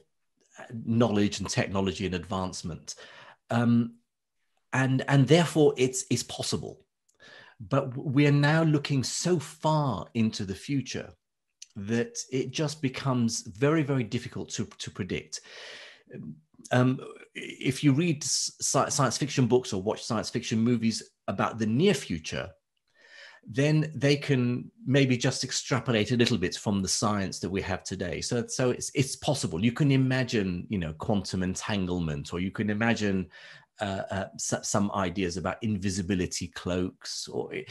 knowledge 0.84 1.40
and 1.40 1.48
technology 1.48 2.06
and 2.06 2.14
advancement. 2.14 2.94
Um, 3.50 3.94
and 4.72 5.02
and 5.08 5.26
therefore 5.26 5.74
it's 5.76 6.04
it's 6.10 6.22
possible. 6.22 6.84
But 7.60 7.96
we 7.96 8.26
are 8.26 8.32
now 8.32 8.62
looking 8.62 9.02
so 9.02 9.38
far 9.38 10.06
into 10.14 10.44
the 10.44 10.54
future 10.54 11.10
that 11.76 12.18
it 12.30 12.50
just 12.50 12.80
becomes 12.80 13.42
very 13.42 13.82
very 13.82 14.04
difficult 14.04 14.50
to, 14.50 14.66
to 14.78 14.90
predict. 14.90 15.40
Um, 16.72 17.00
if 17.34 17.82
you 17.82 17.92
read 17.92 18.22
science 18.22 19.18
fiction 19.18 19.46
books 19.46 19.72
or 19.72 19.82
watch 19.82 20.04
science 20.04 20.30
fiction 20.30 20.58
movies 20.58 21.02
about 21.26 21.58
the 21.58 21.66
near 21.66 21.94
future 21.94 22.50
then 23.46 23.90
they 23.94 24.16
can 24.16 24.70
maybe 24.86 25.16
just 25.16 25.44
extrapolate 25.44 26.12
a 26.12 26.16
little 26.16 26.38
bit 26.38 26.56
from 26.56 26.82
the 26.82 26.88
science 26.88 27.38
that 27.40 27.50
we 27.50 27.62
have 27.62 27.82
today. 27.82 28.20
So, 28.20 28.46
so 28.46 28.70
it's 28.70 28.90
it's 28.94 29.16
possible. 29.16 29.64
You 29.64 29.72
can 29.72 29.90
imagine, 29.90 30.66
you 30.68 30.78
know, 30.78 30.92
quantum 30.94 31.42
entanglement, 31.42 32.32
or 32.32 32.40
you 32.40 32.50
can 32.50 32.70
imagine 32.70 33.28
uh, 33.80 34.02
uh, 34.10 34.26
some 34.36 34.90
ideas 34.92 35.36
about 35.36 35.62
invisibility 35.62 36.48
cloaks, 36.48 37.28
or 37.28 37.52
eh, 37.54 37.62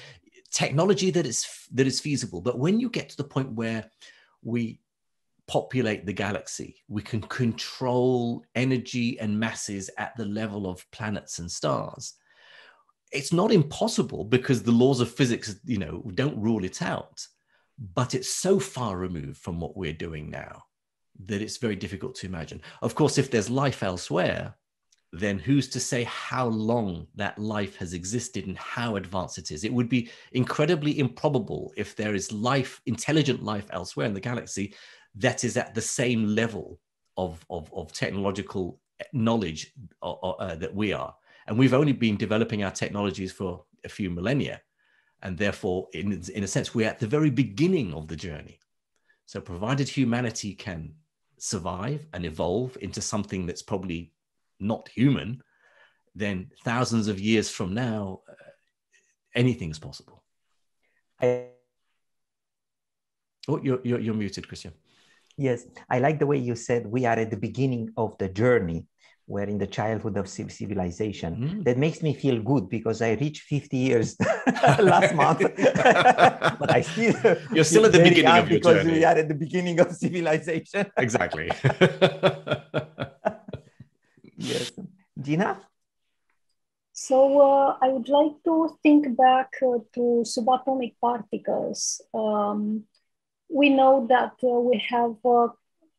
technology 0.51 1.11
that 1.11 1.25
is 1.25 1.47
that 1.73 1.87
is 1.87 1.99
feasible. 1.99 2.41
But 2.41 2.57
when 2.57 2.79
you 2.79 2.89
get 2.89 3.09
to 3.09 3.17
the 3.17 3.23
point 3.23 3.51
where 3.51 3.89
we 4.43 4.79
populate 5.47 6.05
the 6.05 6.13
galaxy, 6.13 6.83
we 6.87 7.01
can 7.01 7.21
control 7.21 8.43
energy 8.55 9.19
and 9.19 9.39
masses 9.39 9.89
at 9.97 10.15
the 10.17 10.25
level 10.25 10.67
of 10.67 10.89
planets 10.91 11.39
and 11.39 11.51
stars 11.51 12.15
it's 13.11 13.33
not 13.33 13.51
impossible 13.51 14.23
because 14.23 14.63
the 14.63 14.71
laws 14.71 14.99
of 14.99 15.11
physics, 15.11 15.55
you 15.65 15.77
know, 15.77 16.03
don't 16.15 16.39
rule 16.39 16.63
it 16.63 16.81
out. 16.81 17.25
But 17.93 18.13
it's 18.13 18.29
so 18.29 18.59
far 18.59 18.97
removed 18.97 19.37
from 19.37 19.59
what 19.59 19.77
we're 19.77 19.93
doing 19.93 20.29
now 20.29 20.63
that 21.25 21.41
it's 21.41 21.57
very 21.57 21.75
difficult 21.75 22.15
to 22.15 22.27
imagine. 22.27 22.61
Of 22.81 22.95
course, 22.95 23.17
if 23.17 23.31
there's 23.31 23.49
life 23.49 23.83
elsewhere, 23.83 24.55
then 25.11 25.39
who's 25.39 25.67
to 25.69 25.79
say 25.79 26.03
how 26.03 26.47
long 26.47 27.07
that 27.15 27.39
life 27.39 27.75
has 27.77 27.93
existed 27.93 28.45
and 28.47 28.57
how 28.57 28.95
advanced 28.95 29.37
it 29.37 29.51
is? 29.51 29.63
It 29.63 29.73
would 29.73 29.89
be 29.89 30.09
incredibly 30.33 30.99
improbable 30.99 31.73
if 31.77 31.95
there 31.95 32.13
is 32.13 32.31
life, 32.31 32.81
intelligent 32.85 33.43
life 33.43 33.65
elsewhere 33.71 34.05
in 34.05 34.13
the 34.13 34.19
galaxy 34.19 34.75
that 35.15 35.43
is 35.43 35.57
at 35.57 35.73
the 35.73 35.81
same 35.81 36.25
level 36.35 36.79
of, 37.17 37.43
of, 37.49 37.73
of 37.73 37.91
technological 37.91 38.79
knowledge 39.13 39.73
uh, 40.01 40.55
that 40.55 40.73
we 40.73 40.93
are. 40.93 41.15
And 41.49 41.57
we've 41.57 41.73
only 41.73 41.93
been 41.93 42.15
developing 42.15 42.63
our 42.63 42.71
technologies 42.71 43.31
for 43.31 43.65
a 43.83 43.89
few 43.89 44.11
millennia. 44.11 44.61
And 45.23 45.35
therefore, 45.35 45.87
in, 45.93 46.21
in 46.33 46.43
a 46.43 46.47
sense, 46.47 46.75
we're 46.75 46.87
at 46.87 46.99
the 46.99 47.07
very 47.07 47.31
beginning 47.31 47.93
of 47.93 48.07
the 48.07 48.15
journey. 48.15 48.59
So, 49.25 49.41
provided 49.41 49.89
humanity 49.89 50.53
can 50.53 50.93
survive 51.39 52.05
and 52.13 52.23
evolve 52.23 52.77
into 52.81 53.01
something 53.01 53.47
that's 53.47 53.63
probably 53.63 54.13
not 54.59 54.87
human, 54.89 55.41
then 56.15 56.51
thousands 56.63 57.07
of 57.07 57.19
years 57.19 57.49
from 57.49 57.73
now, 57.73 58.21
uh, 58.29 58.33
anything's 59.35 59.79
possible. 59.79 60.23
I... 61.19 61.47
Oh, 63.47 63.59
you're, 63.63 63.79
you're, 63.83 63.99
you're 63.99 64.13
muted, 64.13 64.47
Christian. 64.47 64.73
Yes, 65.35 65.65
I 65.89 65.97
like 65.99 66.19
the 66.19 66.27
way 66.27 66.37
you 66.37 66.55
said 66.55 66.85
we 66.85 67.05
are 67.05 67.17
at 67.17 67.31
the 67.31 67.37
beginning 67.37 67.91
of 67.97 68.15
the 68.19 68.29
journey. 68.29 68.85
We're 69.29 69.43
in 69.43 69.59
the 69.59 69.67
childhood 69.67 70.17
of 70.17 70.27
civilization. 70.27 71.35
Mm. 71.35 71.63
That 71.63 71.77
makes 71.77 72.01
me 72.01 72.15
feel 72.15 72.41
good 72.41 72.67
because 72.67 72.99
I 73.03 73.11
reached 73.11 73.43
50 73.43 73.77
years 73.77 74.17
last 74.79 75.13
month. 75.13 75.41
but 76.59 76.73
I 76.73 76.81
still 76.81 77.13
you're 77.53 77.63
still 77.63 77.85
at 77.85 77.91
the 77.91 77.99
beginning 77.99 78.25
of 78.25 78.49
your 78.49 78.59
because 78.59 78.83
journey. 78.83 78.93
we 78.93 79.05
are 79.05 79.15
at 79.15 79.27
the 79.27 79.35
beginning 79.35 79.79
of 79.79 79.95
civilization. 79.95 80.87
exactly. 80.97 81.51
yes, 84.35 84.71
Gina. 85.21 85.61
So 86.93 87.39
uh, 87.39 87.77
I 87.83 87.89
would 87.89 88.09
like 88.09 88.43
to 88.45 88.79
think 88.81 89.15
back 89.15 89.53
uh, 89.61 89.77
to 89.93 90.23
subatomic 90.25 90.95
particles. 90.99 92.01
Um, 92.15 92.85
we 93.47 93.69
know 93.69 94.07
that 94.09 94.33
uh, 94.43 94.59
we 94.59 94.83
have 94.89 95.15
uh, 95.23 95.49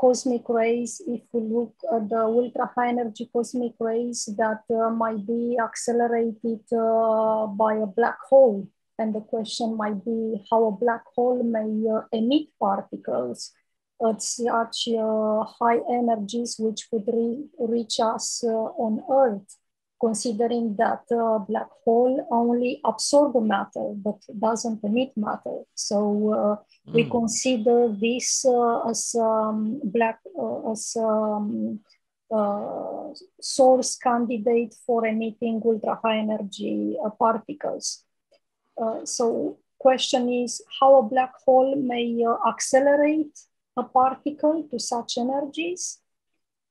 cosmic 0.00 0.48
rays. 0.48 1.02
If 1.06 1.22
we 1.32 1.40
look 1.42 1.74
at 1.94 2.08
the 2.08 2.22
ultra 2.22 2.70
high 2.74 2.88
energy 2.88 3.28
cosmic 3.32 3.74
rays 3.78 4.28
that 4.38 4.62
uh, 4.74 4.90
might 4.90 5.26
be 5.26 5.58
accelerated 5.62 6.64
uh, 6.72 7.46
by 7.46 7.74
a 7.74 7.86
black 7.86 8.18
hole. 8.28 8.66
And 8.98 9.14
the 9.14 9.20
question 9.20 9.76
might 9.76 10.04
be 10.04 10.44
how 10.50 10.66
a 10.66 10.72
black 10.72 11.04
hole 11.14 11.42
may 11.42 11.70
uh, 11.88 12.02
emit 12.12 12.48
particles 12.58 13.52
at 14.06 14.22
such 14.22 14.88
uh, 14.88 15.44
high 15.44 15.80
energies 15.90 16.56
which 16.58 16.88
would 16.90 17.06
re 17.06 17.44
reach 17.58 18.00
us 18.00 18.42
on 18.44 19.02
Earth 19.10 19.59
considering 20.00 20.74
that 20.76 21.02
uh, 21.12 21.38
black 21.38 21.68
hole 21.84 22.26
only 22.30 22.80
absorb 22.84 23.34
matter 23.42 23.92
but 23.94 24.18
doesn't 24.38 24.82
emit 24.82 25.12
matter. 25.16 25.58
So 25.74 25.98
uh, 26.32 26.90
mm. 26.90 26.94
we 26.94 27.04
consider 27.04 27.88
this 27.88 28.44
uh, 28.44 28.88
as 28.88 29.14
um, 29.14 29.80
black 29.84 30.18
uh, 30.38 30.72
as 30.72 30.96
um, 30.96 31.80
uh, 32.34 33.08
source 33.40 33.96
candidate 33.96 34.74
for 34.86 35.06
emitting 35.06 35.60
ultra 35.64 35.98
high 36.02 36.18
energy 36.18 36.96
uh, 37.04 37.10
particles. 37.10 38.04
so 39.04 39.58
question 39.78 40.28
is 40.32 40.62
how 40.80 40.90
a 40.98 41.02
black 41.02 41.32
hole 41.44 41.76
may 41.76 42.24
accelerate 42.48 43.36
a 43.76 43.82
particle 43.82 44.66
to 44.70 44.78
such 44.78 45.18
energies 45.18 45.99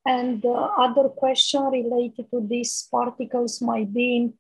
and 0.10 0.42
the 0.42 0.58
other 0.86 1.08
question 1.10 1.62
related 1.66 2.26
to 2.32 2.40
these 2.42 2.88
particles 2.90 3.62
might 3.62 3.94
be, 3.94 4.34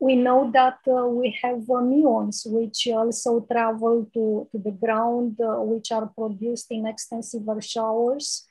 we 0.00 0.16
know 0.16 0.50
that 0.52 0.78
uh, 0.88 1.06
we 1.06 1.38
have 1.42 1.62
uh, 1.70 1.80
muons 1.90 2.38
which 2.44 2.88
also 2.88 3.46
travel 3.50 4.10
to, 4.12 4.48
to 4.50 4.58
the 4.58 4.72
ground, 4.72 5.40
uh, 5.40 5.62
which 5.70 5.92
are 5.92 6.06
produced 6.06 6.66
in 6.72 6.86
extensive 6.86 7.46
showers 7.60 8.48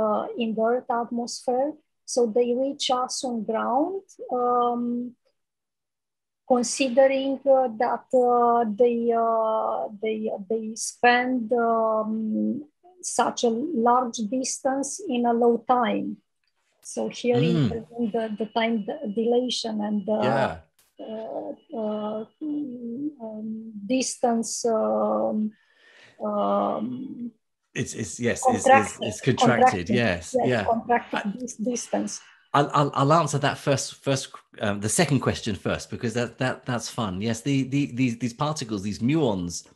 uh, 0.00 0.26
in 0.38 0.54
the 0.54 0.62
Earth 0.62 0.90
atmosphere. 0.90 1.72
So 2.04 2.26
they 2.26 2.54
reach 2.54 2.88
us 2.92 3.24
on 3.24 3.42
ground. 3.42 4.02
Um, 4.32 5.16
considering 6.46 7.40
uh, 7.44 7.66
that 7.82 8.06
uh, 8.14 8.64
they, 8.78 9.10
they, 10.00 10.30
they 10.48 10.72
spend 10.76 11.52
um, 11.52 12.62
such 13.06 13.44
a 13.44 13.48
large 13.48 14.16
distance 14.30 15.00
in 15.08 15.26
a 15.26 15.32
low 15.32 15.64
time. 15.68 16.16
So 16.82 17.08
here 17.08 17.36
mm. 17.36 17.68
the, 18.12 18.36
the 18.38 18.46
time 18.46 18.86
dilation 19.14 19.80
and 19.80 20.06
the 20.06 20.20
yeah. 20.22 20.58
uh, 21.00 21.76
uh, 21.76 22.24
um, 22.42 23.72
distance. 23.86 24.64
Um, 24.64 25.52
um, 26.24 27.32
it's, 27.74 27.94
it's 27.94 28.18
yes, 28.20 28.42
it's, 28.48 28.66
it's, 28.66 28.98
it's, 29.02 29.20
contracted. 29.20 29.90
Yes, 29.90 30.34
yes, 30.38 30.48
yeah. 30.48 30.64
Contracted 30.64 31.20
I, 31.24 31.64
distance. 31.64 32.20
I'll, 32.54 32.70
I'll, 32.72 32.90
I'll, 32.94 33.12
answer 33.12 33.38
that 33.38 33.58
first 33.58 33.96
first 33.96 34.30
um, 34.60 34.80
the 34.80 34.88
second 34.88 35.20
question 35.20 35.54
first 35.54 35.90
because 35.90 36.14
that 36.14 36.38
that 36.38 36.64
that's 36.64 36.88
fun 36.88 37.20
yes 37.20 37.42
the, 37.42 37.64
the 37.64 37.92
these 37.92 38.18
these 38.18 38.32
particles 38.32 38.82
these 38.82 39.00
muons 39.00 39.66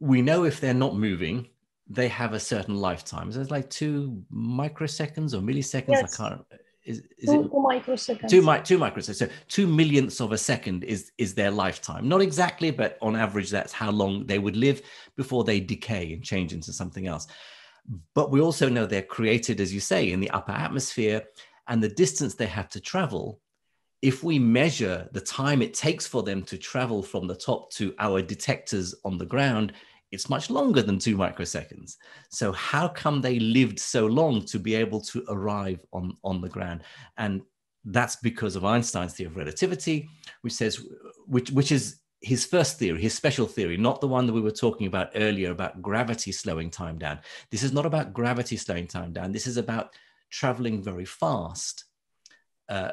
we 0.00 0.22
know 0.22 0.44
if 0.44 0.58
they're 0.58 0.72
not 0.72 0.96
moving 0.96 1.48
they 1.88 2.08
have 2.08 2.32
a 2.32 2.40
certain 2.40 2.76
lifetime. 2.76 3.30
So 3.32 3.40
it's 3.40 3.50
like 3.50 3.70
two 3.70 4.22
microseconds 4.32 5.34
or 5.34 5.38
milliseconds. 5.38 5.88
Yes. 5.88 6.20
I 6.20 6.28
can't. 6.28 6.44
Is, 6.84 7.02
is 7.18 7.28
two, 7.28 7.40
it, 7.40 7.42
two 7.44 7.50
microseconds? 7.50 8.28
Two, 8.28 8.42
mi- 8.42 8.62
two 8.62 8.78
microseconds. 8.78 9.16
So 9.16 9.28
two 9.48 9.66
millionths 9.66 10.20
of 10.20 10.32
a 10.32 10.38
second 10.38 10.84
is 10.84 11.12
is 11.18 11.34
their 11.34 11.50
lifetime. 11.50 12.08
Not 12.08 12.22
exactly, 12.22 12.70
but 12.70 12.96
on 13.02 13.16
average, 13.16 13.50
that's 13.50 13.72
how 13.72 13.90
long 13.90 14.26
they 14.26 14.38
would 14.38 14.56
live 14.56 14.82
before 15.16 15.44
they 15.44 15.60
decay 15.60 16.12
and 16.12 16.22
change 16.22 16.52
into 16.52 16.72
something 16.72 17.06
else. 17.06 17.26
But 18.14 18.30
we 18.30 18.40
also 18.40 18.68
know 18.68 18.86
they're 18.86 19.02
created, 19.02 19.60
as 19.60 19.72
you 19.72 19.80
say, 19.80 20.10
in 20.10 20.20
the 20.20 20.30
upper 20.30 20.52
atmosphere, 20.52 21.22
and 21.68 21.82
the 21.82 21.88
distance 21.88 22.34
they 22.34 22.46
have 22.46 22.68
to 22.70 22.80
travel. 22.80 23.40
If 24.02 24.22
we 24.22 24.38
measure 24.38 25.08
the 25.12 25.20
time 25.20 25.62
it 25.62 25.74
takes 25.74 26.06
for 26.06 26.22
them 26.22 26.42
to 26.44 26.58
travel 26.58 27.02
from 27.02 27.26
the 27.26 27.34
top 27.34 27.70
to 27.72 27.94
our 27.98 28.22
detectors 28.22 28.94
on 29.04 29.18
the 29.18 29.26
ground, 29.26 29.72
it's 30.12 30.28
much 30.28 30.50
longer 30.50 30.82
than 30.82 30.98
two 30.98 31.16
microseconds. 31.16 31.96
So 32.30 32.52
how 32.52 32.88
come 32.88 33.20
they 33.20 33.38
lived 33.38 33.78
so 33.78 34.06
long 34.06 34.44
to 34.46 34.58
be 34.58 34.74
able 34.74 35.00
to 35.02 35.24
arrive 35.28 35.84
on, 35.92 36.16
on 36.22 36.40
the 36.40 36.48
ground? 36.48 36.82
And 37.16 37.42
that's 37.84 38.16
because 38.16 38.56
of 38.56 38.64
Einstein's 38.64 39.14
theory 39.14 39.30
of 39.30 39.36
relativity, 39.36 40.08
which 40.42 40.52
says, 40.52 40.80
which, 41.26 41.50
which 41.50 41.72
is 41.72 42.00
his 42.20 42.46
first 42.46 42.78
theory, 42.78 43.00
his 43.00 43.14
special 43.14 43.46
theory, 43.46 43.76
not 43.76 44.00
the 44.00 44.08
one 44.08 44.26
that 44.26 44.32
we 44.32 44.40
were 44.40 44.50
talking 44.50 44.86
about 44.86 45.10
earlier 45.14 45.50
about 45.50 45.82
gravity 45.82 46.32
slowing 46.32 46.70
time 46.70 46.98
down. 46.98 47.18
This 47.50 47.62
is 47.62 47.72
not 47.72 47.86
about 47.86 48.12
gravity 48.12 48.56
slowing 48.56 48.86
time 48.86 49.12
down. 49.12 49.32
This 49.32 49.46
is 49.46 49.56
about 49.56 49.94
traveling 50.30 50.82
very 50.82 51.04
fast, 51.04 51.84
uh, 52.68 52.90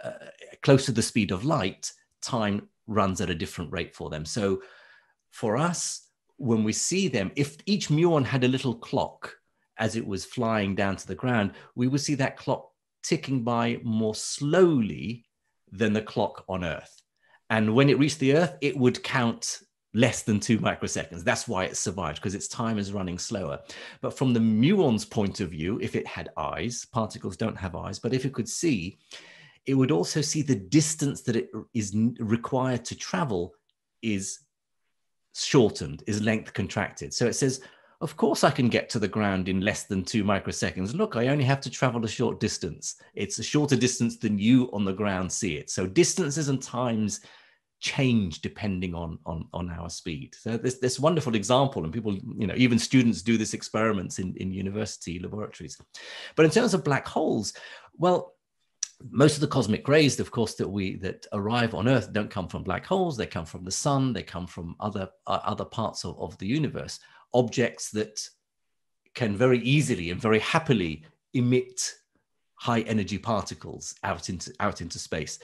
close 0.61 0.85
to 0.85 0.91
the 0.91 1.01
speed 1.01 1.31
of 1.31 1.45
light. 1.45 1.91
Time 2.21 2.69
runs 2.85 3.21
at 3.21 3.29
a 3.29 3.35
different 3.35 3.71
rate 3.71 3.95
for 3.95 4.09
them. 4.09 4.25
So 4.25 4.61
for 5.31 5.57
us, 5.57 6.07
when 6.43 6.63
we 6.63 6.73
see 6.73 7.07
them, 7.07 7.31
if 7.35 7.57
each 7.65 7.87
muon 7.87 8.25
had 8.25 8.43
a 8.43 8.49
little 8.49 8.75
clock 8.75 9.33
as 9.77 9.95
it 9.95 10.05
was 10.05 10.25
flying 10.25 10.75
down 10.75 10.97
to 10.97 11.07
the 11.07 11.15
ground, 11.15 11.51
we 11.75 11.87
would 11.87 12.01
see 12.01 12.15
that 12.15 12.35
clock 12.37 12.69
ticking 13.01 13.43
by 13.43 13.79
more 13.83 14.13
slowly 14.13 15.25
than 15.71 15.93
the 15.93 16.01
clock 16.01 16.43
on 16.49 16.65
Earth. 16.65 17.01
And 17.49 17.73
when 17.73 17.89
it 17.89 17.97
reached 17.97 18.19
the 18.19 18.35
Earth, 18.35 18.55
it 18.61 18.75
would 18.75 19.01
count 19.03 19.59
less 19.93 20.23
than 20.23 20.39
two 20.39 20.59
microseconds. 20.59 21.23
That's 21.23 21.47
why 21.47 21.63
it 21.63 21.77
survived, 21.77 22.17
because 22.17 22.35
its 22.35 22.49
time 22.49 22.77
is 22.77 22.91
running 22.91 23.19
slower. 23.19 23.59
But 24.01 24.17
from 24.17 24.33
the 24.33 24.39
muon's 24.41 25.05
point 25.05 25.39
of 25.39 25.51
view, 25.51 25.79
if 25.81 25.95
it 25.95 26.05
had 26.05 26.29
eyes, 26.35 26.85
particles 26.91 27.37
don't 27.37 27.57
have 27.57 27.75
eyes, 27.75 27.99
but 27.99 28.13
if 28.13 28.25
it 28.25 28.33
could 28.33 28.49
see, 28.49 28.97
it 29.65 29.75
would 29.75 29.91
also 29.91 30.19
see 30.19 30.41
the 30.41 30.55
distance 30.55 31.21
that 31.21 31.37
it 31.37 31.49
is 31.73 31.95
required 32.19 32.83
to 32.85 32.95
travel 32.95 33.53
is 34.01 34.39
shortened, 35.33 36.03
is 36.07 36.21
length 36.21 36.53
contracted. 36.53 37.13
So 37.13 37.25
it 37.25 37.33
says, 37.33 37.61
of 38.01 38.17
course 38.17 38.43
I 38.43 38.51
can 38.51 38.67
get 38.67 38.89
to 38.89 38.99
the 38.99 39.07
ground 39.07 39.47
in 39.47 39.61
less 39.61 39.83
than 39.83 40.03
two 40.03 40.23
microseconds. 40.23 40.93
Look, 40.93 41.15
I 41.15 41.27
only 41.27 41.45
have 41.45 41.61
to 41.61 41.69
travel 41.69 42.03
a 42.03 42.07
short 42.07 42.39
distance. 42.39 42.95
It's 43.15 43.39
a 43.39 43.43
shorter 43.43 43.75
distance 43.75 44.17
than 44.17 44.37
you 44.37 44.69
on 44.73 44.83
the 44.83 44.93
ground 44.93 45.31
see 45.31 45.55
it. 45.55 45.69
So 45.69 45.87
distances 45.87 46.49
and 46.49 46.61
times 46.61 47.21
change 47.83 48.39
depending 48.39 48.95
on 48.95 49.19
on 49.25 49.45
on 49.51 49.69
our 49.69 49.89
speed 49.89 50.33
so 50.39 50.55
this 50.55 50.75
this 50.75 51.01
wonderful 51.01 51.35
example 51.35 51.83
and 51.83 51.91
people 51.91 52.17
you 52.37 52.47
know 52.47 52.53
even 52.55 52.79
students 52.79 53.21
do 53.21 53.37
this 53.37 53.53
experiments 53.53 54.19
in 54.19 54.33
in 54.37 54.53
university 54.53 55.19
laboratories 55.19 55.77
but 56.37 56.45
in 56.45 56.49
terms 56.49 56.73
of 56.73 56.85
black 56.85 57.05
holes 57.05 57.51
well 57.97 58.35
most 59.09 59.35
of 59.35 59.41
the 59.41 59.47
cosmic 59.47 59.87
rays 59.87 60.19
of 60.19 60.31
course 60.31 60.55
that 60.55 60.67
we 60.67 60.95
that 60.97 61.25
arrive 61.33 61.73
on 61.73 61.87
earth 61.87 62.13
don't 62.13 62.29
come 62.29 62.47
from 62.47 62.63
black 62.63 62.85
holes. 62.85 63.17
They 63.17 63.25
come 63.25 63.45
from 63.45 63.63
the 63.63 63.71
sun. 63.71 64.13
They 64.13 64.23
come 64.23 64.47
from 64.47 64.75
other 64.79 65.09
uh, 65.27 65.39
other 65.43 65.65
parts 65.65 66.05
of, 66.05 66.19
of 66.19 66.37
the 66.37 66.47
universe. 66.47 66.99
Objects 67.33 67.89
that 67.91 68.21
can 69.13 69.35
very 69.35 69.59
easily 69.59 70.09
and 70.09 70.21
very 70.21 70.39
happily 70.39 71.03
emit 71.33 71.93
high 72.55 72.81
energy 72.81 73.17
particles 73.17 73.95
out 74.03 74.29
into 74.29 74.53
out 74.59 74.81
into 74.81 74.99
space. 74.99 75.39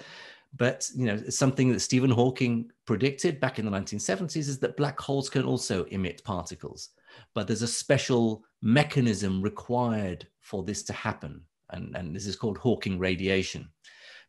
But 0.56 0.90
you 0.96 1.06
know 1.06 1.18
something 1.30 1.72
that 1.72 1.82
stephen 1.82 2.10
hawking 2.10 2.72
predicted 2.86 3.40
back 3.40 3.60
in 3.60 3.66
the 3.66 3.72
1970s 3.72 4.38
is 4.38 4.60
that 4.60 4.78
black 4.78 5.00
holes 5.00 5.30
can 5.30 5.44
also 5.44 5.84
emit 5.86 6.24
particles. 6.24 6.90
But 7.36 7.48
there's 7.48 7.62
a 7.62 7.68
special 7.68 8.44
mechanism 8.62 9.42
required 9.42 10.28
for 10.42 10.64
this 10.64 10.84
to 10.84 10.94
happen 10.94 11.44
And, 11.72 11.96
and 11.96 12.16
this 12.16 12.26
is 12.26 12.36
called 12.36 12.58
Hawking 12.58 13.00
radiation 13.00 13.70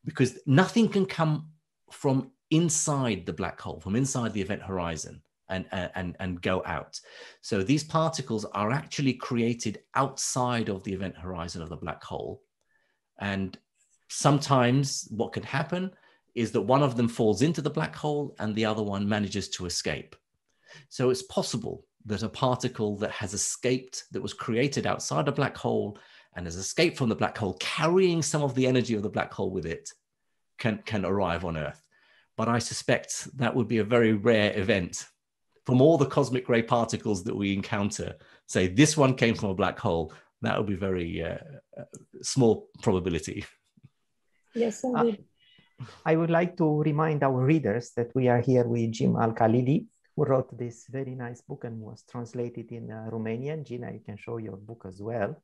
because 0.04 0.38
nothing 0.46 0.88
can 0.88 1.06
come 1.06 1.50
from 1.90 2.30
inside 2.50 3.26
the 3.26 3.32
black 3.32 3.60
hole, 3.60 3.80
from 3.80 3.96
inside 3.96 4.32
the 4.32 4.40
event 4.40 4.62
horizon 4.62 5.22
and, 5.48 5.66
and, 5.72 6.16
and 6.20 6.40
go 6.42 6.62
out. 6.64 6.98
So 7.40 7.62
these 7.62 7.84
particles 7.84 8.44
are 8.44 8.70
actually 8.70 9.14
created 9.14 9.80
outside 9.94 10.68
of 10.68 10.84
the 10.84 10.92
event 10.92 11.16
horizon 11.16 11.62
of 11.62 11.68
the 11.68 11.76
black 11.76 12.02
hole. 12.02 12.42
And 13.18 13.58
sometimes 14.08 15.08
what 15.10 15.32
can 15.32 15.42
happen 15.42 15.90
is 16.34 16.52
that 16.52 16.60
one 16.62 16.82
of 16.82 16.96
them 16.96 17.08
falls 17.08 17.42
into 17.42 17.60
the 17.60 17.70
black 17.70 17.94
hole 17.94 18.34
and 18.38 18.54
the 18.54 18.64
other 18.64 18.82
one 18.82 19.08
manages 19.08 19.48
to 19.50 19.66
escape. 19.66 20.14
So 20.88 21.10
it's 21.10 21.24
possible 21.24 21.84
that 22.06 22.22
a 22.22 22.28
particle 22.28 22.96
that 22.98 23.10
has 23.10 23.34
escaped, 23.34 24.04
that 24.12 24.22
was 24.22 24.32
created 24.32 24.86
outside 24.86 25.28
a 25.28 25.32
black 25.32 25.56
hole 25.56 25.98
and 26.34 26.46
has 26.46 26.56
escaped 26.56 26.96
from 26.96 27.08
the 27.08 27.16
black 27.16 27.36
hole, 27.36 27.54
carrying 27.60 28.22
some 28.22 28.42
of 28.42 28.54
the 28.54 28.66
energy 28.66 28.94
of 28.94 29.02
the 29.02 29.08
black 29.08 29.32
hole 29.32 29.50
with 29.50 29.66
it, 29.66 29.90
can, 30.58 30.80
can 30.84 31.04
arrive 31.04 31.44
on 31.44 31.56
Earth. 31.56 31.82
But 32.36 32.48
I 32.48 32.58
suspect 32.58 33.28
that 33.36 33.54
would 33.54 33.68
be 33.68 33.78
a 33.78 33.84
very 33.84 34.12
rare 34.12 34.56
event. 34.58 35.06
From 35.66 35.80
all 35.80 35.98
the 35.98 36.06
cosmic 36.06 36.48
ray 36.48 36.62
particles 36.62 37.24
that 37.24 37.36
we 37.36 37.52
encounter, 37.52 38.16
say 38.46 38.66
this 38.66 38.96
one 38.96 39.14
came 39.14 39.34
from 39.34 39.50
a 39.50 39.54
black 39.54 39.78
hole, 39.78 40.12
that 40.42 40.56
would 40.56 40.66
be 40.66 40.74
very 40.74 41.22
uh, 41.22 41.36
uh 41.78 41.84
small 42.22 42.68
probability. 42.82 43.44
Yes, 44.54 44.82
indeed. 44.84 45.24
I 46.04 46.16
would 46.16 46.30
like 46.30 46.56
to 46.58 46.82
remind 46.82 47.22
our 47.22 47.44
readers 47.44 47.92
that 47.96 48.14
we 48.14 48.28
are 48.28 48.40
here 48.40 48.64
with 48.64 48.92
Jim 48.92 49.16
Al 49.16 49.32
Khalili, 49.32 49.86
who 50.20 50.26
wrote 50.26 50.58
this 50.58 50.86
very 50.90 51.14
nice 51.14 51.40
book 51.40 51.64
and 51.64 51.80
was 51.80 52.02
translated 52.02 52.70
in 52.72 52.90
uh, 52.90 53.08
Romanian. 53.10 53.64
Gina, 53.64 53.90
you 53.90 54.00
can 54.00 54.18
show 54.18 54.36
your 54.36 54.56
book 54.56 54.84
as 54.86 55.00
well. 55.00 55.34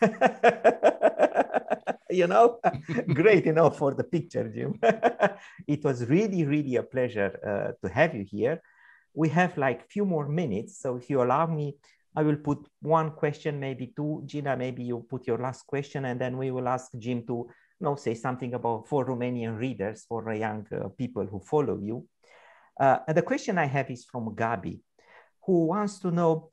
you 2.10 2.28
know, 2.28 2.60
great, 3.12 3.46
you 3.46 3.52
know, 3.52 3.70
for 3.70 3.92
the 3.92 4.04
picture, 4.04 4.48
Jim. 4.48 4.78
it 5.66 5.82
was 5.82 6.06
really, 6.06 6.44
really 6.44 6.76
a 6.76 6.82
pleasure 6.84 7.40
uh, 7.44 7.72
to 7.82 7.92
have 7.92 8.14
you 8.14 8.24
here. 8.24 8.62
We 9.14 9.28
have 9.30 9.58
like 9.58 9.90
few 9.90 10.04
more 10.04 10.28
minutes, 10.28 10.80
so 10.80 10.96
if 10.96 11.10
you 11.10 11.22
allow 11.22 11.46
me, 11.46 11.74
I 12.14 12.22
will 12.22 12.36
put 12.36 12.68
one 12.82 13.10
question, 13.10 13.58
maybe 13.58 13.92
two. 13.96 14.22
Gina, 14.26 14.56
maybe 14.56 14.84
you 14.84 15.04
put 15.10 15.26
your 15.26 15.38
last 15.38 15.66
question, 15.66 16.04
and 16.04 16.20
then 16.20 16.36
we 16.36 16.52
will 16.52 16.68
ask 16.68 16.92
Jim 16.96 17.26
to 17.26 17.48
you 17.80 17.84
know, 17.84 17.96
say 17.96 18.14
something 18.14 18.54
about 18.54 18.86
for 18.86 19.04
Romanian 19.04 19.58
readers, 19.58 20.04
for 20.08 20.32
young 20.32 20.64
uh, 20.70 20.86
people 20.90 21.26
who 21.26 21.40
follow 21.40 21.80
you. 21.82 22.06
Uh, 22.80 22.98
the 23.12 23.20
question 23.20 23.58
I 23.58 23.66
have 23.66 23.90
is 23.90 24.06
from 24.06 24.34
Gabi, 24.34 24.80
who 25.44 25.66
wants 25.66 25.98
to 25.98 26.10
know 26.10 26.48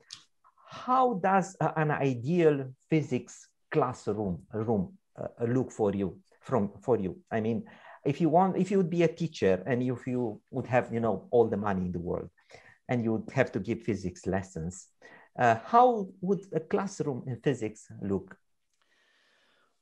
how 0.68 1.14
does 1.14 1.56
uh, 1.58 1.72
an 1.76 1.90
ideal 1.90 2.66
physics 2.90 3.48
classroom 3.70 4.42
room 4.52 4.98
uh, 5.16 5.28
look 5.46 5.72
for 5.72 5.94
you 5.94 6.18
from 6.42 6.72
for 6.82 6.98
you? 6.98 7.16
I 7.30 7.40
mean, 7.40 7.64
if 8.04 8.20
you 8.20 8.28
want, 8.28 8.58
if 8.58 8.70
you 8.70 8.76
would 8.76 8.90
be 8.90 9.04
a 9.04 9.08
teacher 9.08 9.62
and 9.66 9.82
if 9.82 10.06
you 10.06 10.40
would 10.50 10.66
have, 10.66 10.92
you 10.92 11.00
know, 11.00 11.28
all 11.30 11.48
the 11.48 11.56
money 11.56 11.86
in 11.86 11.92
the 11.92 11.98
world, 11.98 12.28
and 12.90 13.02
you 13.02 13.12
would 13.14 13.30
have 13.32 13.50
to 13.52 13.60
give 13.60 13.80
physics 13.82 14.26
lessons, 14.26 14.88
uh, 15.38 15.56
how 15.64 16.08
would 16.20 16.40
a 16.52 16.60
classroom 16.60 17.24
in 17.26 17.40
physics 17.40 17.86
look? 18.02 18.36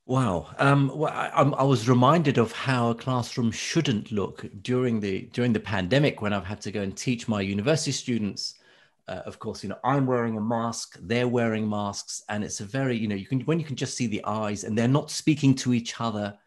Wow. 0.07 0.47
Um, 0.57 0.89
well, 0.95 1.11
I, 1.11 1.43
I, 1.43 1.63
was 1.63 1.89
reminded 1.89 2.37
of 2.37 2.53
how 2.53 2.91
a 2.91 2.95
classroom 2.95 3.51
shouldn't 3.51 4.09
look 4.09 4.45
during 4.61 5.01
the 5.01 5.23
during 5.33 5.51
the 5.51 5.59
pandemic 5.59 6.21
when 6.21 6.31
I've 6.31 6.45
had 6.45 6.61
to 6.61 6.71
go 6.71 6.81
and 6.81 6.95
teach 6.95 7.27
my 7.27 7.41
university 7.41 7.91
students. 7.91 8.53
Uh, 9.09 9.21
of 9.25 9.37
course, 9.37 9.63
you 9.63 9.69
know 9.69 9.79
I'm 9.83 10.05
wearing 10.05 10.37
a 10.37 10.41
mask, 10.41 10.97
they're 11.01 11.27
wearing 11.27 11.69
masks, 11.69 12.23
and 12.29 12.41
it's 12.45 12.61
a 12.61 12.65
very 12.65 12.95
you 12.95 13.09
know 13.09 13.15
you 13.15 13.25
can 13.25 13.41
when 13.41 13.59
you 13.59 13.65
can 13.65 13.75
just 13.75 13.97
see 13.97 14.07
the 14.07 14.23
eyes 14.23 14.63
and 14.63 14.77
they're 14.77 14.87
not 14.87 15.11
speaking 15.11 15.53
to 15.55 15.73
each 15.73 15.99
other, 15.99 16.37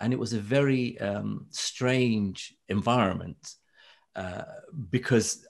and 0.00 0.12
it 0.12 0.18
was 0.18 0.32
a 0.32 0.40
very 0.40 0.98
um, 0.98 1.46
strange 1.50 2.56
environment 2.68 3.54
uh, 4.16 4.42
because 4.90 5.46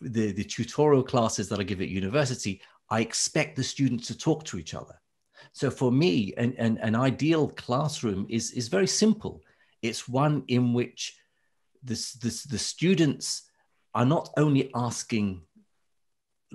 the 0.00 0.32
the 0.32 0.44
tutorial 0.44 1.02
classes 1.02 1.46
that 1.50 1.60
I 1.60 1.64
give 1.64 1.82
at 1.82 1.88
university, 1.88 2.62
I 2.88 3.00
expect 3.02 3.56
the 3.56 3.64
students 3.64 4.06
to 4.06 4.16
talk 4.16 4.44
to 4.44 4.58
each 4.58 4.72
other 4.72 4.94
so 5.52 5.70
for 5.70 5.92
me, 5.92 6.32
an, 6.36 6.54
an, 6.58 6.78
an 6.78 6.94
ideal 6.94 7.48
classroom 7.48 8.26
is, 8.28 8.52
is 8.52 8.68
very 8.68 8.86
simple. 8.86 9.42
It's 9.82 10.08
one 10.08 10.44
in 10.48 10.72
which 10.72 11.16
this, 11.82 12.14
the 12.14 12.58
students 12.58 13.42
are 13.94 14.06
not 14.06 14.30
only 14.38 14.70
asking, 14.74 15.42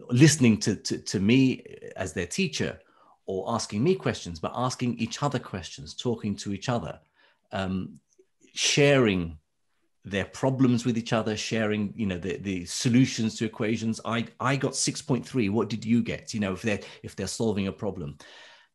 listening 0.09 0.59
to, 0.61 0.75
to, 0.75 0.97
to 0.97 1.19
me 1.19 1.63
as 1.95 2.13
their 2.13 2.25
teacher 2.25 2.79
or 3.27 3.45
asking 3.53 3.83
me 3.83 3.93
questions, 3.93 4.39
but 4.39 4.51
asking 4.55 4.97
each 4.97 5.21
other 5.21 5.39
questions, 5.39 5.93
talking 5.93 6.35
to 6.37 6.53
each 6.53 6.69
other, 6.69 6.99
um, 7.51 7.99
sharing 8.53 9.37
their 10.05 10.25
problems 10.25 10.85
with 10.85 10.97
each 10.97 11.13
other, 11.13 11.35
sharing, 11.35 11.93
you 11.95 12.05
know, 12.07 12.17
the, 12.17 12.37
the 12.37 12.65
solutions 12.65 13.35
to 13.35 13.45
equations. 13.45 13.99
I, 14.05 14.25
I 14.39 14.55
got 14.55 14.71
6.3. 14.71 15.51
What 15.51 15.69
did 15.69 15.85
you 15.85 16.01
get? 16.01 16.33
You 16.33 16.39
know, 16.39 16.53
if 16.53 16.61
they're, 16.61 16.79
if 17.03 17.15
they're 17.15 17.27
solving 17.27 17.67
a 17.67 17.71
problem 17.73 18.17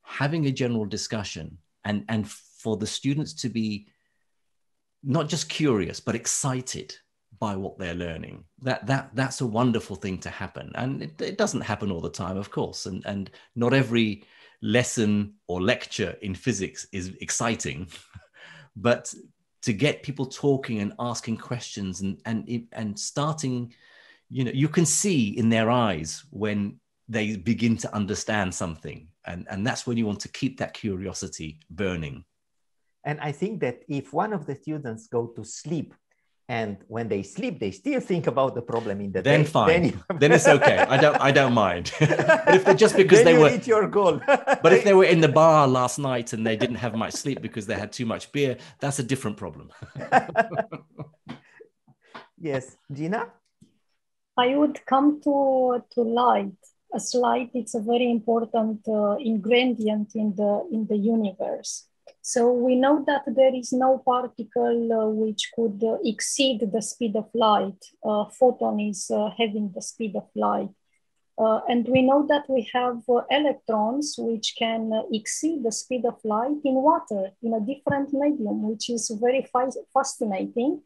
having 0.03 0.46
a 0.46 0.53
general 0.53 0.84
discussion 0.84 1.59
and, 1.84 2.05
and 2.09 2.28
for 2.28 2.76
the 2.76 2.86
students 2.86 3.32
to 3.34 3.48
be 3.48 3.88
not 5.03 5.28
just 5.28 5.48
curious, 5.48 6.00
but 6.00 6.14
excited 6.14 6.94
by 7.38 7.57
what 7.57 7.78
they're 7.78 7.94
learning. 7.94 8.44
That, 8.61 8.86
that, 8.86 9.11
that's 9.14 9.40
a 9.40 9.46
wonderful 9.46 9.96
thing 9.96 10.18
to 10.18 10.30
happen. 10.30 10.70
And 10.76 11.03
it, 11.03 11.20
it 11.20 11.38
doesn't 11.38 11.62
happen 11.62 11.90
all 11.90 12.00
the 12.00 12.11
time, 12.11 12.36
of 12.36 12.50
course. 12.50 12.86
And, 12.86 13.05
and 13.05 13.30
not 13.57 13.74
every 13.74 14.24
lesson 14.61 15.34
or 15.48 15.61
lecture 15.61 16.16
in 16.22 16.34
physics 16.34 16.86
is 16.92 17.16
exciting, 17.20 17.88
but 18.76 19.12
to 19.62 19.72
get 19.72 20.03
people 20.03 20.26
talking 20.26 20.80
and 20.80 20.92
asking 21.00 21.38
questions 21.38 22.00
and, 22.00 22.20
and, 22.26 22.66
and 22.72 22.98
starting, 22.98 23.74
you 24.28 24.44
know, 24.44 24.53
you 24.55 24.68
can 24.68 24.86
see 24.86 25.36
in 25.36 25.48
their 25.48 25.70
eyes 25.70 26.24
when 26.30 26.78
they 27.12 27.36
begin 27.36 27.76
to 27.76 27.94
understand 27.94 28.54
something. 28.54 29.08
And 29.24 29.46
and 29.50 29.66
that's 29.66 29.86
when 29.86 29.96
you 29.96 30.06
want 30.06 30.20
to 30.20 30.28
keep 30.28 30.58
that 30.58 30.72
curiosity 30.74 31.60
burning. 31.70 32.24
And 33.04 33.18
i 33.20 33.32
think 33.32 33.60
that 33.60 33.76
if 33.88 34.12
one 34.12 34.32
of 34.32 34.46
the 34.46 34.54
students 34.54 35.08
go 35.08 35.22
to 35.36 35.42
sleep 35.44 35.94
and 36.48 36.76
when 36.94 37.06
they 37.08 37.22
sleep 37.22 37.58
they 37.58 37.70
still 37.70 38.00
think 38.00 38.26
about 38.26 38.54
the 38.54 38.62
problem 38.72 39.00
in 39.00 39.10
the 39.12 39.22
then 39.22 39.42
day. 39.42 39.46
fine. 39.56 39.68
Then, 39.68 39.84
you... 39.90 40.18
then 40.20 40.32
it's 40.32 40.48
okay. 40.56 40.78
I 40.94 40.96
don't 41.04 41.20
i 41.28 41.30
don't 41.38 41.54
mind. 41.66 41.86
But 42.46 42.54
if 42.58 42.64
they 42.64 42.74
just 42.74 42.96
because 42.96 43.18
then 43.18 43.26
they 43.26 43.34
you 43.34 43.40
were 43.40 43.50
reach 43.50 43.68
your 43.74 43.88
goal. 43.88 44.20
But 44.64 44.72
if 44.76 44.82
they 44.84 44.94
were 44.94 45.10
in 45.14 45.20
the 45.20 45.32
bar 45.40 45.66
last 45.66 45.98
night 45.98 46.32
and 46.34 46.46
they 46.46 46.56
didn't 46.56 46.80
have 46.84 46.94
much 47.04 47.14
sleep 47.14 47.38
because 47.46 47.66
they 47.66 47.78
had 47.84 47.90
too 47.98 48.06
much 48.06 48.24
beer 48.32 48.52
that's 48.80 48.98
a 49.04 49.06
different 49.12 49.36
problem. 49.36 49.66
Yes. 52.38 52.76
Gina? 52.92 53.20
I 54.36 54.56
would 54.56 54.84
come 54.86 55.20
to 55.24 55.34
to 55.94 56.00
light. 56.02 56.60
a 56.62 56.71
slide 57.01 57.51
it's 57.55 57.74
a 57.74 57.80
very 57.80 58.11
important 58.11 58.80
uh, 58.88 59.16
ingredient 59.16 60.14
in 60.14 60.34
the 60.36 60.66
in 60.72 60.86
the 60.86 60.97
universe. 60.97 61.88
So 62.24 62.53
we 62.53 62.76
know 62.76 63.05
that 63.09 63.24
there 63.26 63.55
is 63.55 63.72
no 63.72 63.99
particle 63.99 64.93
uh, 64.93 65.09
which 65.09 65.51
could 65.57 65.82
uh, 65.82 65.99
exceed 66.05 66.61
the 66.72 66.80
speed 66.80 67.16
of 67.16 67.28
light. 67.34 67.84
Uh, 68.05 68.26
photon 68.26 68.78
is 68.78 69.11
uh, 69.11 69.30
having 69.36 69.72
the 69.74 69.82
speed 69.82 70.14
of 70.14 70.28
light. 70.36 70.70
Uh, 71.36 71.61
and 71.68 71.88
we 71.88 72.03
know 72.03 72.24
that 72.28 72.45
we 72.49 72.70
have 72.72 73.03
electrons 73.30 74.14
which 74.18 74.55
can 74.57 74.93
exceed 75.12 75.64
the 75.64 75.72
speed 75.72 76.05
of 76.05 76.16
light 76.22 76.61
in 76.64 76.74
water 76.74 77.30
in 77.43 77.55
a 77.55 77.61
different 77.61 78.12
medium 78.12 78.62
which 78.68 78.90
is 78.90 79.11
very 79.20 79.45
fascinating 79.95 80.82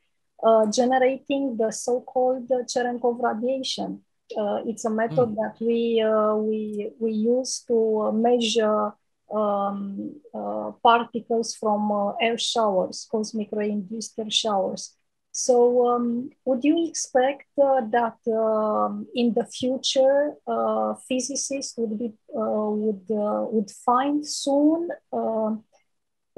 generating 0.70 1.56
the 1.56 1.70
so-called 1.72 2.48
cherenkov 2.68 3.20
radiation. 3.20 3.90
uh, 3.90 4.05
it's 4.30 4.84
a 4.84 4.90
method 4.90 5.30
mm. 5.30 5.36
that 5.36 5.56
we 5.60 6.00
uh, 6.00 6.34
we 6.34 6.90
we 6.98 7.12
use 7.12 7.64
to 7.68 8.12
measure 8.12 8.92
um, 9.34 10.14
uh, 10.34 10.70
particles 10.82 11.54
from 11.54 11.90
uh, 11.90 12.12
air 12.20 12.38
showers, 12.38 13.06
cosmic 13.10 13.48
ray 13.52 13.70
induced 13.70 14.18
air 14.18 14.30
showers. 14.30 14.94
So, 15.32 15.86
um, 15.88 16.30
would 16.46 16.64
you 16.64 16.88
expect 16.88 17.46
uh, 17.62 17.82
that 17.90 18.16
um, 18.32 19.06
in 19.14 19.34
the 19.34 19.44
future 19.44 20.34
uh, 20.46 20.94
physicists 21.08 21.76
would 21.76 21.98
be 21.98 22.14
would 22.28 23.04
would 23.08 23.70
find 23.70 24.26
soon 24.26 24.88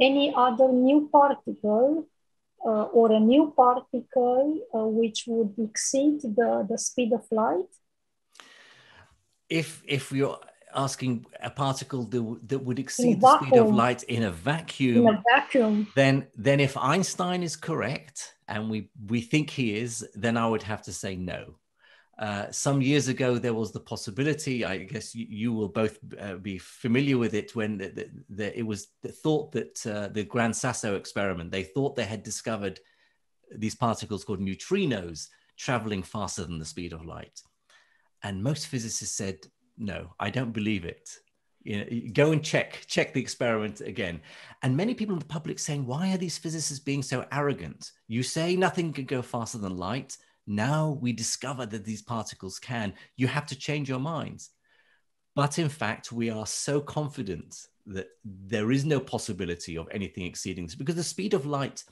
any 0.01 0.32
other 0.34 0.68
new 0.72 1.09
particle 1.12 2.07
uh, 2.64 2.84
or 2.84 3.12
a 3.12 3.20
new 3.20 3.52
particle 3.56 4.59
uh, 4.74 4.86
which 4.86 5.24
would 5.26 5.54
exceed 5.59 6.20
the, 6.22 6.66
the 6.68 6.78
speed 6.78 7.12
of 7.12 7.24
light? 7.30 7.72
If 9.48 9.82
if 9.86 10.12
you're 10.12 10.38
asking 10.74 11.24
a 11.42 11.50
particle 11.50 12.04
that, 12.04 12.40
that 12.48 12.59
would 12.59 12.78
exceed 12.78 13.20
the 13.20 13.38
speed 13.38 13.59
of 13.59 13.70
light 13.70 14.02
in 14.02 14.24
a 14.24 14.30
vacuum, 14.30 15.06
in 15.06 15.14
a 15.14 15.22
vacuum, 15.34 15.86
then 15.94 16.26
then 16.36 16.61
if 16.61 16.76
Einstein 16.76 17.42
is 17.42 17.56
correct 17.56 18.34
and 18.46 18.70
we 18.70 18.90
we 19.09 19.20
think 19.20 19.50
he 19.50 19.76
is, 19.76 20.06
then 20.14 20.36
I 20.36 20.46
would 20.46 20.62
have 20.62 20.82
to 20.82 20.92
say 20.92 21.16
no. 21.16 21.54
Uh, 22.19 22.51
some 22.51 22.83
years 22.83 23.07
ago, 23.07 23.39
there 23.39 23.55
was 23.55 23.71
the 23.71 23.79
possibility, 23.79 24.64
I 24.64 24.79
guess 24.79 25.14
you, 25.14 25.27
you 25.29 25.53
will 25.53 25.69
both 25.69 25.99
uh, 26.21 26.35
be 26.35 26.59
familiar 26.59 27.16
with 27.16 27.33
it, 27.33 27.55
when 27.55 27.79
the, 27.79 27.89
the, 27.91 28.11
the, 28.29 28.59
it 28.59 28.66
was 28.66 28.89
thought 29.07 29.53
that 29.53 29.87
uh, 29.87 30.09
the 30.09 30.25
Gran 30.25 30.53
Sasso 30.53 30.97
experiment, 30.97 31.53
they 31.53 31.62
thought 31.62 31.95
they 31.95 32.05
had 32.05 32.25
discovered 32.25 32.81
these 33.55 33.77
particles 33.77 34.25
called 34.25 34.41
neutrinos 34.41 35.29
traveling 35.57 36.03
faster 36.03 36.45
than 36.45 36.59
the 36.59 36.64
speed 36.64 36.93
of 36.93 37.05
light. 37.05 37.41
And 38.25 38.43
most 38.43 38.66
physicists 38.66 39.16
said, 39.16 39.39
no, 39.77 40.12
I 40.19 40.31
don't 40.31 40.53
believe 40.53 40.85
it. 40.85 41.09
You 41.62 41.79
know, 41.79 42.12
go 42.12 42.33
and 42.33 42.43
check, 42.43 42.83
check 42.89 43.12
the 43.12 43.21
experiment 43.21 43.81
again. 43.81 44.21
And 44.62 44.77
many 44.77 44.95
people 44.95 45.14
in 45.14 45.21
the 45.21 45.25
public 45.25 45.59
saying, 45.59 45.87
why 45.87 46.12
are 46.12 46.19
these 46.19 46.39
physicists 46.39 46.85
being 46.85 47.03
so 47.03 47.27
arrogant? 47.31 47.93
You 48.09 48.25
say 48.25 48.57
nothing 48.57 48.93
can 48.93 49.05
go 49.05 49.23
faster 49.23 49.59
than 49.59 49.77
light. 49.77 50.16
Now 50.49 50.99
we 51.01 51.12
discover 51.12 51.66
that 51.66 51.84
these 51.84 52.03
particles 52.03 52.59
can. 52.59 52.94
You 53.16 53.28
have 53.28 53.46
to 53.46 53.57
change 53.57 53.88
your 53.88 54.01
minds. 54.01 54.51
But 55.36 55.59
in 55.59 55.68
fact, 55.68 56.11
we 56.11 56.30
are 56.30 56.46
so 56.46 56.80
confident 56.80 57.68
that 57.88 58.09
there 58.24 58.70
is 58.70 58.84
no 58.84 58.99
possibility 58.99 59.76
of 59.76 59.88
anything 59.90 60.24
exceeding 60.24 60.66
this 60.66 60.74
because 60.74 60.94
the 60.94 61.03
speed 61.03 61.32
of 61.32 61.46
light 61.46 61.82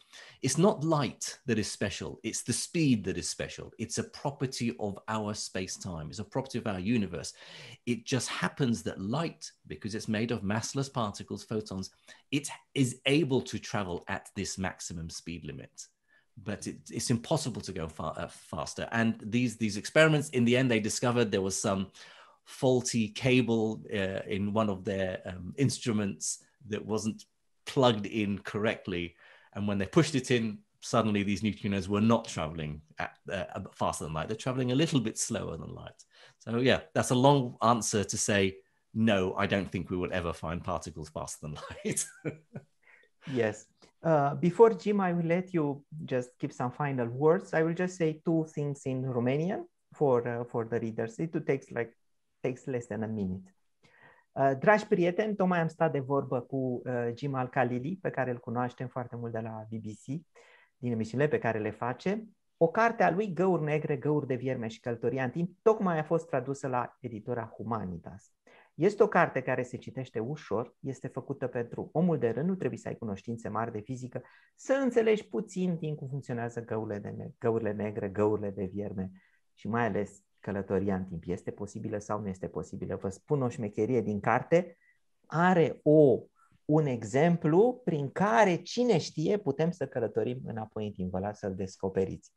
it's 0.42 0.58
not 0.58 0.84
light 0.84 1.38
that 1.46 1.58
is 1.58 1.70
special 1.70 2.20
it's 2.22 2.42
the 2.42 2.52
speed 2.52 3.02
that 3.02 3.16
is 3.16 3.28
special 3.28 3.72
it's 3.78 3.96
a 3.96 4.04
property 4.04 4.76
of 4.78 4.98
our 5.08 5.32
space-time 5.32 6.08
it's 6.10 6.18
a 6.18 6.24
property 6.24 6.58
of 6.58 6.66
our 6.66 6.78
universe 6.78 7.32
it 7.86 8.04
just 8.04 8.28
happens 8.28 8.82
that 8.82 9.00
light 9.00 9.50
because 9.68 9.94
it's 9.94 10.08
made 10.08 10.32
of 10.32 10.42
massless 10.42 10.92
particles 10.92 11.44
photons 11.44 11.90
it 12.30 12.46
is 12.74 13.00
able 13.06 13.40
to 13.40 13.58
travel 13.58 14.04
at 14.08 14.28
this 14.36 14.58
maximum 14.58 15.08
speed 15.08 15.46
limit 15.46 15.86
but 16.42 16.66
it, 16.66 16.76
it's 16.90 17.10
impossible 17.10 17.62
to 17.62 17.72
go 17.72 17.88
far, 17.88 18.14
uh, 18.16 18.28
faster 18.28 18.88
and 18.92 19.16
these 19.22 19.56
these 19.56 19.76
experiments 19.76 20.28
in 20.30 20.44
the 20.44 20.56
end 20.56 20.70
they 20.70 20.80
discovered 20.80 21.30
there 21.30 21.42
was 21.42 21.60
some 21.60 21.88
faulty 22.46 23.08
cable 23.08 23.82
uh, 23.92 24.20
in 24.28 24.52
one 24.52 24.70
of 24.70 24.84
their 24.84 25.20
um, 25.26 25.52
instruments 25.58 26.44
that 26.68 26.84
wasn't 26.84 27.24
plugged 27.66 28.06
in 28.06 28.38
correctly. 28.38 29.16
And 29.54 29.68
when 29.68 29.78
they 29.78 29.86
pushed 29.86 30.14
it 30.14 30.30
in, 30.30 30.58
suddenly 30.80 31.22
these 31.22 31.42
neutrinos 31.42 31.88
were 31.88 32.00
not 32.00 32.26
traveling 32.26 32.80
at, 32.98 33.18
uh, 33.30 33.44
faster 33.74 34.04
than 34.04 34.14
light. 34.14 34.28
They're 34.28 34.36
traveling 34.36 34.72
a 34.72 34.76
little 34.76 35.00
bit 35.00 35.18
slower 35.18 35.56
than 35.56 35.74
light. 35.74 36.04
So, 36.38 36.58
yeah, 36.58 36.80
that's 36.94 37.10
a 37.10 37.16
long 37.16 37.56
answer 37.62 38.04
to 38.04 38.16
say, 38.16 38.58
no, 38.94 39.34
I 39.34 39.46
don't 39.46 39.70
think 39.70 39.90
we 39.90 39.96
will 39.96 40.12
ever 40.12 40.32
find 40.32 40.62
particles 40.62 41.10
faster 41.10 41.38
than 41.42 41.58
light. 41.84 42.06
yes. 43.32 43.66
Uh, 44.02 44.34
before 44.34 44.74
Jim, 44.74 45.00
I 45.00 45.12
will 45.12 45.26
let 45.26 45.52
you 45.52 45.84
just 46.04 46.38
give 46.38 46.52
some 46.52 46.70
final 46.70 47.08
words. 47.08 47.52
I 47.52 47.62
will 47.62 47.74
just 47.74 47.96
say 47.96 48.20
two 48.24 48.44
things 48.52 48.84
in 48.84 49.02
Romanian 49.02 49.64
for 49.92 50.28
uh, 50.28 50.44
for 50.44 50.64
the 50.66 50.78
readers. 50.78 51.18
It 51.18 51.32
takes 51.46 51.70
like 51.70 51.92
takes 52.42 52.66
less 52.66 52.86
than 52.86 53.02
a 53.02 53.06
minute. 53.06 53.50
Uh, 54.32 54.52
dragi 54.58 54.86
prieteni, 54.86 55.34
tocmai 55.34 55.60
am 55.60 55.68
stat 55.68 55.92
de 55.92 56.00
vorbă 56.00 56.40
cu 56.40 56.56
uh, 56.56 57.08
Jim 57.14 57.34
Al-Khalili, 57.34 57.98
pe 58.02 58.10
care 58.10 58.30
îl 58.30 58.38
cunoaștem 58.38 58.88
foarte 58.88 59.16
mult 59.16 59.32
de 59.32 59.38
la 59.38 59.66
BBC, 59.68 60.04
din 60.76 60.92
emisiunile 60.92 61.28
pe 61.28 61.38
care 61.38 61.58
le 61.58 61.70
face. 61.70 62.28
O 62.56 62.68
carte 62.68 63.02
a 63.02 63.10
lui, 63.10 63.32
Găuri 63.32 63.62
negre, 63.62 63.96
găuri 63.96 64.26
de 64.26 64.34
vierme 64.34 64.68
și 64.68 64.80
călătoria 64.80 65.24
în 65.24 65.30
timp, 65.30 65.56
tocmai 65.62 65.98
a 65.98 66.02
fost 66.02 66.26
tradusă 66.26 66.68
la 66.68 66.96
editura 67.00 67.52
Humanitas. 67.56 68.32
Este 68.76 69.02
o 69.02 69.06
carte 69.06 69.40
care 69.40 69.62
se 69.62 69.76
citește 69.76 70.18
ușor, 70.18 70.74
este 70.80 71.08
făcută 71.08 71.46
pentru 71.46 71.88
omul 71.92 72.18
de 72.18 72.28
rând, 72.28 72.48
nu 72.48 72.54
trebuie 72.54 72.78
să 72.78 72.88
ai 72.88 72.96
cunoștințe 72.96 73.48
mari 73.48 73.72
de 73.72 73.80
fizică, 73.80 74.22
să 74.54 74.72
înțelegi 74.72 75.28
puțin 75.28 75.76
din 75.76 75.94
cum 75.94 76.08
funcționează 76.08 76.64
găurile, 76.64 76.98
de 76.98 77.08
ne- 77.08 77.30
găurile 77.38 77.72
negre, 77.72 78.08
găurile 78.08 78.50
de 78.50 78.64
vierme 78.64 79.10
și 79.54 79.68
mai 79.68 79.86
ales 79.86 80.22
călătoria 80.40 80.94
în 80.94 81.04
timp. 81.04 81.22
Este 81.26 81.50
posibilă 81.50 81.98
sau 81.98 82.20
nu 82.20 82.28
este 82.28 82.48
posibilă? 82.48 82.96
Vă 82.96 83.08
spun 83.08 83.42
o 83.42 83.48
șmecherie 83.48 84.00
din 84.00 84.20
carte. 84.20 84.76
Are 85.26 85.80
o, 85.82 86.18
un 86.66 86.86
exemplu 86.86 87.80
prin 87.84 88.10
care, 88.10 88.56
cine 88.56 88.98
știe, 88.98 89.36
putem 89.36 89.70
să 89.70 89.86
călătorim 89.86 90.38
înapoi 90.46 90.86
în 90.86 90.92
timp. 90.92 91.10
Vă 91.10 91.18
las 91.18 91.38
să-l 91.38 91.54
descoperiți. 91.54 92.32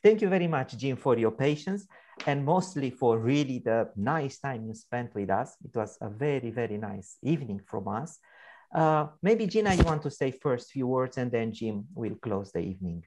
Thank 0.00 0.20
you 0.20 0.30
very 0.30 0.46
much, 0.46 0.76
Jim, 0.76 0.96
for 0.96 1.18
your 1.18 1.34
patience 1.34 1.84
and 2.26 2.44
mostly 2.44 2.90
for 2.90 3.24
really 3.24 3.60
the 3.60 3.90
nice 3.94 4.36
time 4.40 4.62
you 4.64 4.72
spent 4.72 5.12
with 5.14 5.32
us. 5.42 5.56
It 5.64 5.74
was 5.74 5.96
a 5.98 6.08
very, 6.08 6.50
very 6.50 6.76
nice 6.76 7.08
evening 7.20 7.60
from 7.64 7.84
us. 8.02 8.18
Uh, 8.74 9.08
maybe 9.20 9.46
Gina, 9.46 9.74
you 9.74 9.84
want 9.84 10.02
to 10.02 10.10
say 10.10 10.30
first 10.30 10.70
few 10.70 10.86
words 10.86 11.18
and 11.18 11.30
then 11.30 11.52
Jim 11.52 11.84
will 11.94 12.14
close 12.14 12.52
the 12.52 12.60
evening. 12.60 13.04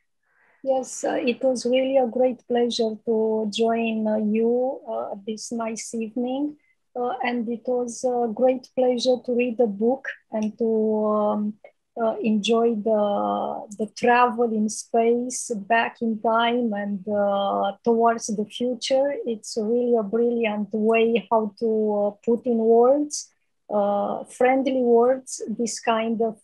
Yes, 0.63 1.03
uh, 1.03 1.19
it 1.21 1.43
was 1.43 1.65
really 1.65 1.97
a 1.97 2.07
great 2.07 2.41
pleasure 2.47 2.97
to 3.05 3.49
join 3.53 4.07
uh, 4.07 4.17
you 4.17 4.81
uh, 4.87 5.15
this 5.25 5.51
nice 5.51 5.93
evening. 5.93 6.57
Uh, 6.95 7.13
and 7.23 7.47
it 7.49 7.63
was 7.65 8.05
a 8.05 8.31
great 8.33 8.69
pleasure 8.73 9.17
to 9.25 9.33
read 9.33 9.57
the 9.57 9.67
book 9.67 10.07
and 10.31 10.57
to 10.57 11.05
um, 11.07 11.53
uh, 12.01 12.15
enjoy 12.21 12.73
the, 12.75 13.67
the 13.77 13.87
travel 13.97 14.45
in 14.45 14.69
space 14.69 15.51
back 15.67 16.01
in 16.01 16.21
time 16.21 16.71
and 16.73 17.05
uh, 17.09 17.73
towards 17.83 18.27
the 18.27 18.45
future. 18.45 19.13
It's 19.25 19.57
really 19.59 19.97
a 19.97 20.03
brilliant 20.03 20.69
way 20.71 21.27
how 21.29 21.53
to 21.59 22.17
put 22.25 22.45
in 22.45 22.57
words. 22.57 23.29
friendly 24.29 24.83
words, 24.83 25.41
this 25.47 25.79
kind 25.79 26.21
of 26.21 26.37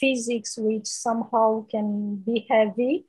physics, 0.00 0.56
which 0.56 0.86
somehow 0.86 1.66
can 1.70 2.16
be 2.16 2.46
heavy, 2.48 3.04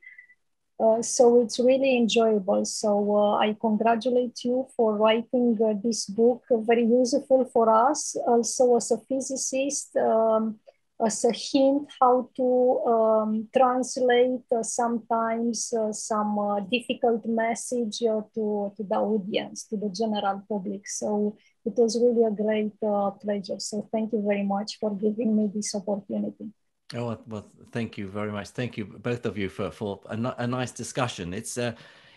uh, 0.80 1.00
so 1.00 1.40
it's 1.40 1.60
really 1.60 1.96
enjoyable. 1.96 2.64
So 2.64 3.16
uh, 3.16 3.36
I 3.36 3.56
congratulate 3.60 4.42
you 4.44 4.66
for 4.76 4.96
writing 4.96 5.56
uh, 5.64 5.74
this 5.82 6.06
book, 6.06 6.42
uh, 6.50 6.58
very 6.58 6.84
useful 6.84 7.48
for 7.52 7.72
us. 7.72 8.16
Also, 8.26 8.76
as 8.76 8.90
a 8.90 8.98
physicist, 8.98 9.96
um, 9.96 10.58
as 11.04 11.24
a 11.24 11.32
hint 11.32 11.92
how 12.00 12.28
to 12.36 12.80
um, 12.86 13.48
translate 13.56 14.42
uh, 14.52 14.62
sometimes 14.62 15.72
some 15.92 16.66
difficult 16.70 17.24
message 17.26 17.98
to, 17.98 18.24
to 18.34 18.74
the 18.78 18.96
audience, 18.96 19.64
to 19.64 19.76
the 19.76 19.90
general 19.90 20.42
public. 20.48 20.88
So 20.88 21.36
it 21.64 21.74
was 21.76 22.00
really 22.00 22.24
a 22.24 22.30
great 22.30 22.78
pleasure. 23.20 23.58
So 23.58 23.88
thank 23.92 24.12
you 24.12 24.24
very 24.26 24.44
much 24.44 24.78
for 24.80 24.94
giving 24.94 25.36
me 25.36 25.50
this 25.52 25.74
opportunity. 25.74 26.52
Oh 26.94 27.18
well, 27.26 27.50
thank 27.72 27.98
you 27.98 28.08
very 28.08 28.30
much. 28.30 28.48
Thank 28.48 28.76
you 28.76 28.84
both 28.84 29.26
of 29.26 29.36
you 29.36 29.48
for 29.48 29.70
for 29.70 30.00
a, 30.06 30.34
a 30.38 30.46
nice 30.46 30.70
discussion. 30.70 31.34
It's 31.34 31.56
a 31.56 31.68
uh, 31.68 31.72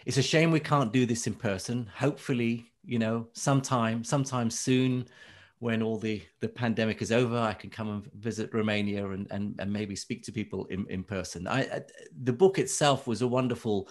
it's 0.06 0.18
a 0.18 0.22
shame 0.22 0.52
we 0.52 0.60
can't 0.60 0.94
do 0.94 1.06
this 1.06 1.28
in 1.28 1.34
person. 1.34 1.90
Hopefully, 1.96 2.72
you 2.86 3.00
know, 3.00 3.28
sometime 3.34 4.04
sometime 4.04 4.50
soon, 4.52 5.08
when 5.60 5.82
all 5.82 5.98
the 5.98 6.22
the 6.42 6.48
pandemic 6.48 7.02
is 7.02 7.12
over, 7.12 7.38
I 7.38 7.54
can 7.54 7.72
come 7.72 7.90
and 7.90 8.14
visit 8.14 8.54
Romania 8.54 9.10
and 9.10 9.28
and, 9.32 9.56
and 9.60 9.74
maybe 9.74 9.96
speak 9.96 10.24
to 10.24 10.32
people 10.32 10.66
in 10.66 10.86
in 10.90 11.04
person. 11.04 11.48
I, 11.48 11.62
I 11.62 11.82
the 12.24 12.34
book 12.34 12.60
itself 12.60 13.08
was 13.08 13.22
a 13.22 13.28
wonderful. 13.28 13.90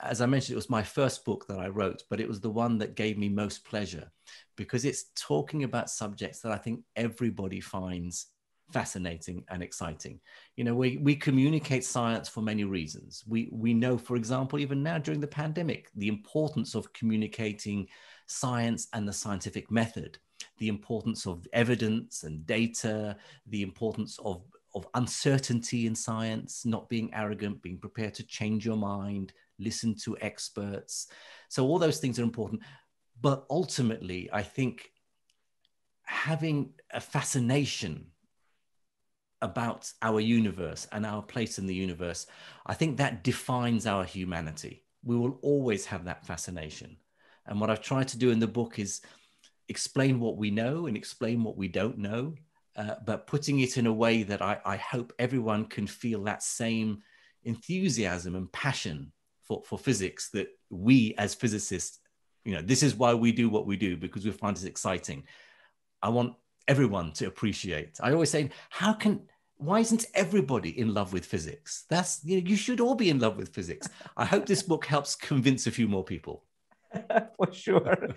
As 0.00 0.20
I 0.20 0.26
mentioned, 0.26 0.52
it 0.52 0.56
was 0.56 0.70
my 0.70 0.84
first 0.84 1.24
book 1.24 1.48
that 1.48 1.58
I 1.58 1.66
wrote, 1.66 2.04
but 2.08 2.20
it 2.20 2.28
was 2.28 2.40
the 2.40 2.50
one 2.50 2.78
that 2.78 2.94
gave 2.94 3.18
me 3.18 3.28
most 3.28 3.64
pleasure 3.64 4.08
because 4.56 4.84
it's 4.84 5.06
talking 5.16 5.64
about 5.64 5.90
subjects 5.90 6.40
that 6.42 6.52
I 6.52 6.56
think 6.56 6.84
everybody 6.94 7.60
finds 7.60 8.28
fascinating 8.72 9.44
and 9.48 9.62
exciting. 9.62 10.20
You 10.56 10.64
know, 10.64 10.74
we, 10.74 10.98
we 10.98 11.16
communicate 11.16 11.84
science 11.84 12.28
for 12.28 12.42
many 12.42 12.64
reasons. 12.64 13.24
We, 13.26 13.48
we 13.50 13.74
know, 13.74 13.96
for 13.96 14.16
example, 14.16 14.58
even 14.58 14.82
now 14.82 14.98
during 14.98 15.20
the 15.20 15.26
pandemic, 15.26 15.90
the 15.96 16.08
importance 16.08 16.74
of 16.74 16.92
communicating 16.92 17.88
science 18.26 18.88
and 18.92 19.08
the 19.08 19.12
scientific 19.12 19.70
method, 19.70 20.18
the 20.58 20.68
importance 20.68 21.26
of 21.26 21.46
evidence 21.52 22.24
and 22.24 22.46
data, 22.46 23.16
the 23.46 23.62
importance 23.62 24.18
of, 24.24 24.42
of 24.74 24.86
uncertainty 24.94 25.86
in 25.86 25.94
science, 25.94 26.66
not 26.66 26.88
being 26.88 27.12
arrogant, 27.14 27.62
being 27.62 27.78
prepared 27.78 28.14
to 28.14 28.26
change 28.26 28.66
your 28.66 28.76
mind, 28.76 29.32
listen 29.58 29.94
to 29.94 30.16
experts. 30.20 31.08
So 31.48 31.66
all 31.66 31.78
those 31.78 31.98
things 31.98 32.18
are 32.18 32.24
important. 32.24 32.62
But 33.20 33.46
ultimately, 33.50 34.28
I 34.32 34.42
think 34.42 34.90
having 36.04 36.70
a 36.92 37.00
fascination 37.00 38.06
about 39.40 39.92
our 40.02 40.20
universe 40.20 40.86
and 40.92 41.06
our 41.06 41.22
place 41.22 41.58
in 41.58 41.66
the 41.66 41.74
universe, 41.74 42.26
I 42.66 42.74
think 42.74 42.96
that 42.96 43.22
defines 43.24 43.86
our 43.86 44.04
humanity. 44.04 44.84
We 45.04 45.16
will 45.16 45.38
always 45.42 45.86
have 45.86 46.04
that 46.04 46.26
fascination. 46.26 46.96
And 47.46 47.60
what 47.60 47.70
I've 47.70 47.82
tried 47.82 48.08
to 48.08 48.18
do 48.18 48.30
in 48.30 48.40
the 48.40 48.46
book 48.46 48.78
is 48.78 49.00
explain 49.68 50.20
what 50.20 50.36
we 50.36 50.50
know 50.50 50.86
and 50.86 50.96
explain 50.96 51.44
what 51.44 51.56
we 51.56 51.68
don't 51.68 51.98
know, 51.98 52.34
uh, 52.76 52.96
but 53.06 53.26
putting 53.26 53.60
it 53.60 53.76
in 53.76 53.86
a 53.86 53.92
way 53.92 54.22
that 54.22 54.42
I, 54.42 54.58
I 54.64 54.76
hope 54.76 55.12
everyone 55.18 55.66
can 55.66 55.86
feel 55.86 56.24
that 56.24 56.42
same 56.42 57.02
enthusiasm 57.44 58.34
and 58.34 58.50
passion 58.52 59.12
for, 59.42 59.62
for 59.64 59.78
physics 59.78 60.30
that 60.30 60.48
we 60.70 61.14
as 61.16 61.34
physicists, 61.34 61.98
you 62.44 62.54
know, 62.54 62.62
this 62.62 62.82
is 62.82 62.94
why 62.94 63.14
we 63.14 63.32
do 63.32 63.48
what 63.48 63.66
we 63.66 63.76
do 63.76 63.96
because 63.96 64.24
we 64.24 64.30
find 64.30 64.56
it 64.56 64.64
exciting. 64.64 65.24
I 66.02 66.10
want 66.10 66.34
everyone 66.68 67.12
to 67.12 67.26
appreciate. 67.26 67.98
I 68.00 68.12
always 68.12 68.30
say, 68.30 68.50
how 68.70 68.92
can 68.92 69.22
why 69.56 69.80
isn't 69.80 70.06
everybody 70.14 70.78
in 70.78 70.94
love 70.94 71.12
with 71.12 71.26
physics? 71.26 71.84
That's 71.90 72.20
you, 72.24 72.40
know, 72.40 72.46
you 72.46 72.56
should 72.56 72.80
all 72.80 72.94
be 72.94 73.10
in 73.10 73.18
love 73.18 73.36
with 73.36 73.48
physics. 73.48 73.88
I 74.16 74.24
hope 74.24 74.46
this 74.46 74.62
book 74.62 74.84
helps 74.86 75.16
convince 75.16 75.66
a 75.66 75.72
few 75.72 75.88
more 75.88 76.04
people. 76.04 76.44
for 77.36 77.52
sure. 77.52 78.08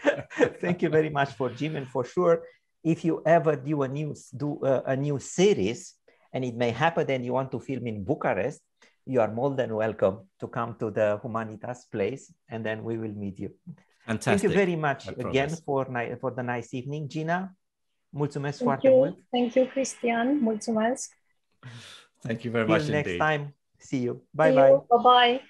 Thank 0.62 0.84
you 0.84 0.90
very 0.90 1.10
much 1.10 1.34
for 1.34 1.50
Jim, 1.50 1.76
and 1.76 1.88
for 1.88 2.06
sure, 2.06 2.44
if 2.84 3.04
you 3.04 3.24
ever 3.26 3.56
do 3.56 3.82
a 3.82 3.88
new 3.88 4.16
do 4.38 4.60
a, 4.64 4.84
a 4.94 4.96
new 4.96 5.18
series, 5.20 5.96
and 6.32 6.46
it 6.46 6.56
may 6.56 6.72
happen 6.72 7.08
that 7.08 7.22
you 7.22 7.34
want 7.34 7.52
to 7.52 7.60
film 7.60 7.88
in 7.88 8.04
Bucharest, 8.04 8.62
you 9.06 9.20
are 9.20 9.32
more 9.32 9.56
than 9.56 9.74
welcome 9.76 10.30
to 10.40 10.48
come 10.48 10.76
to 10.80 10.92
the 10.92 11.20
Humanitas 11.24 11.90
place, 11.92 12.32
and 12.50 12.64
then 12.64 12.84
we 12.84 12.98
will 12.98 13.14
meet 13.14 13.40
you. 13.40 13.52
Fantastic. 14.06 14.42
Thank 14.42 14.44
you 14.44 14.58
very 14.58 14.76
much 14.76 15.08
again 15.08 15.50
for 15.66 15.86
for 16.22 16.32
the 16.32 16.44
nice 16.44 16.74
evening, 16.74 17.10
Gina. 17.10 17.52
Mulțumesc 18.14 18.58
Thank 18.58 18.70
foarte 18.70 18.88
you. 18.88 18.98
mult. 18.98 19.18
Thank 19.30 19.54
you, 19.54 19.66
Cristian. 19.66 20.38
Mulțumesc. 20.40 21.18
Thank 22.22 22.44
you 22.44 22.54
very 22.54 22.66
Till 22.66 22.76
much 22.76 22.88
next 22.88 23.10
indeed. 23.12 23.28
time. 23.28 23.56
See 23.78 24.02
you. 24.02 24.28
Bye 24.32 24.50
See 24.50 24.56
bye. 24.56 24.68
you. 24.68 24.86
Bye-bye. 24.90 25.42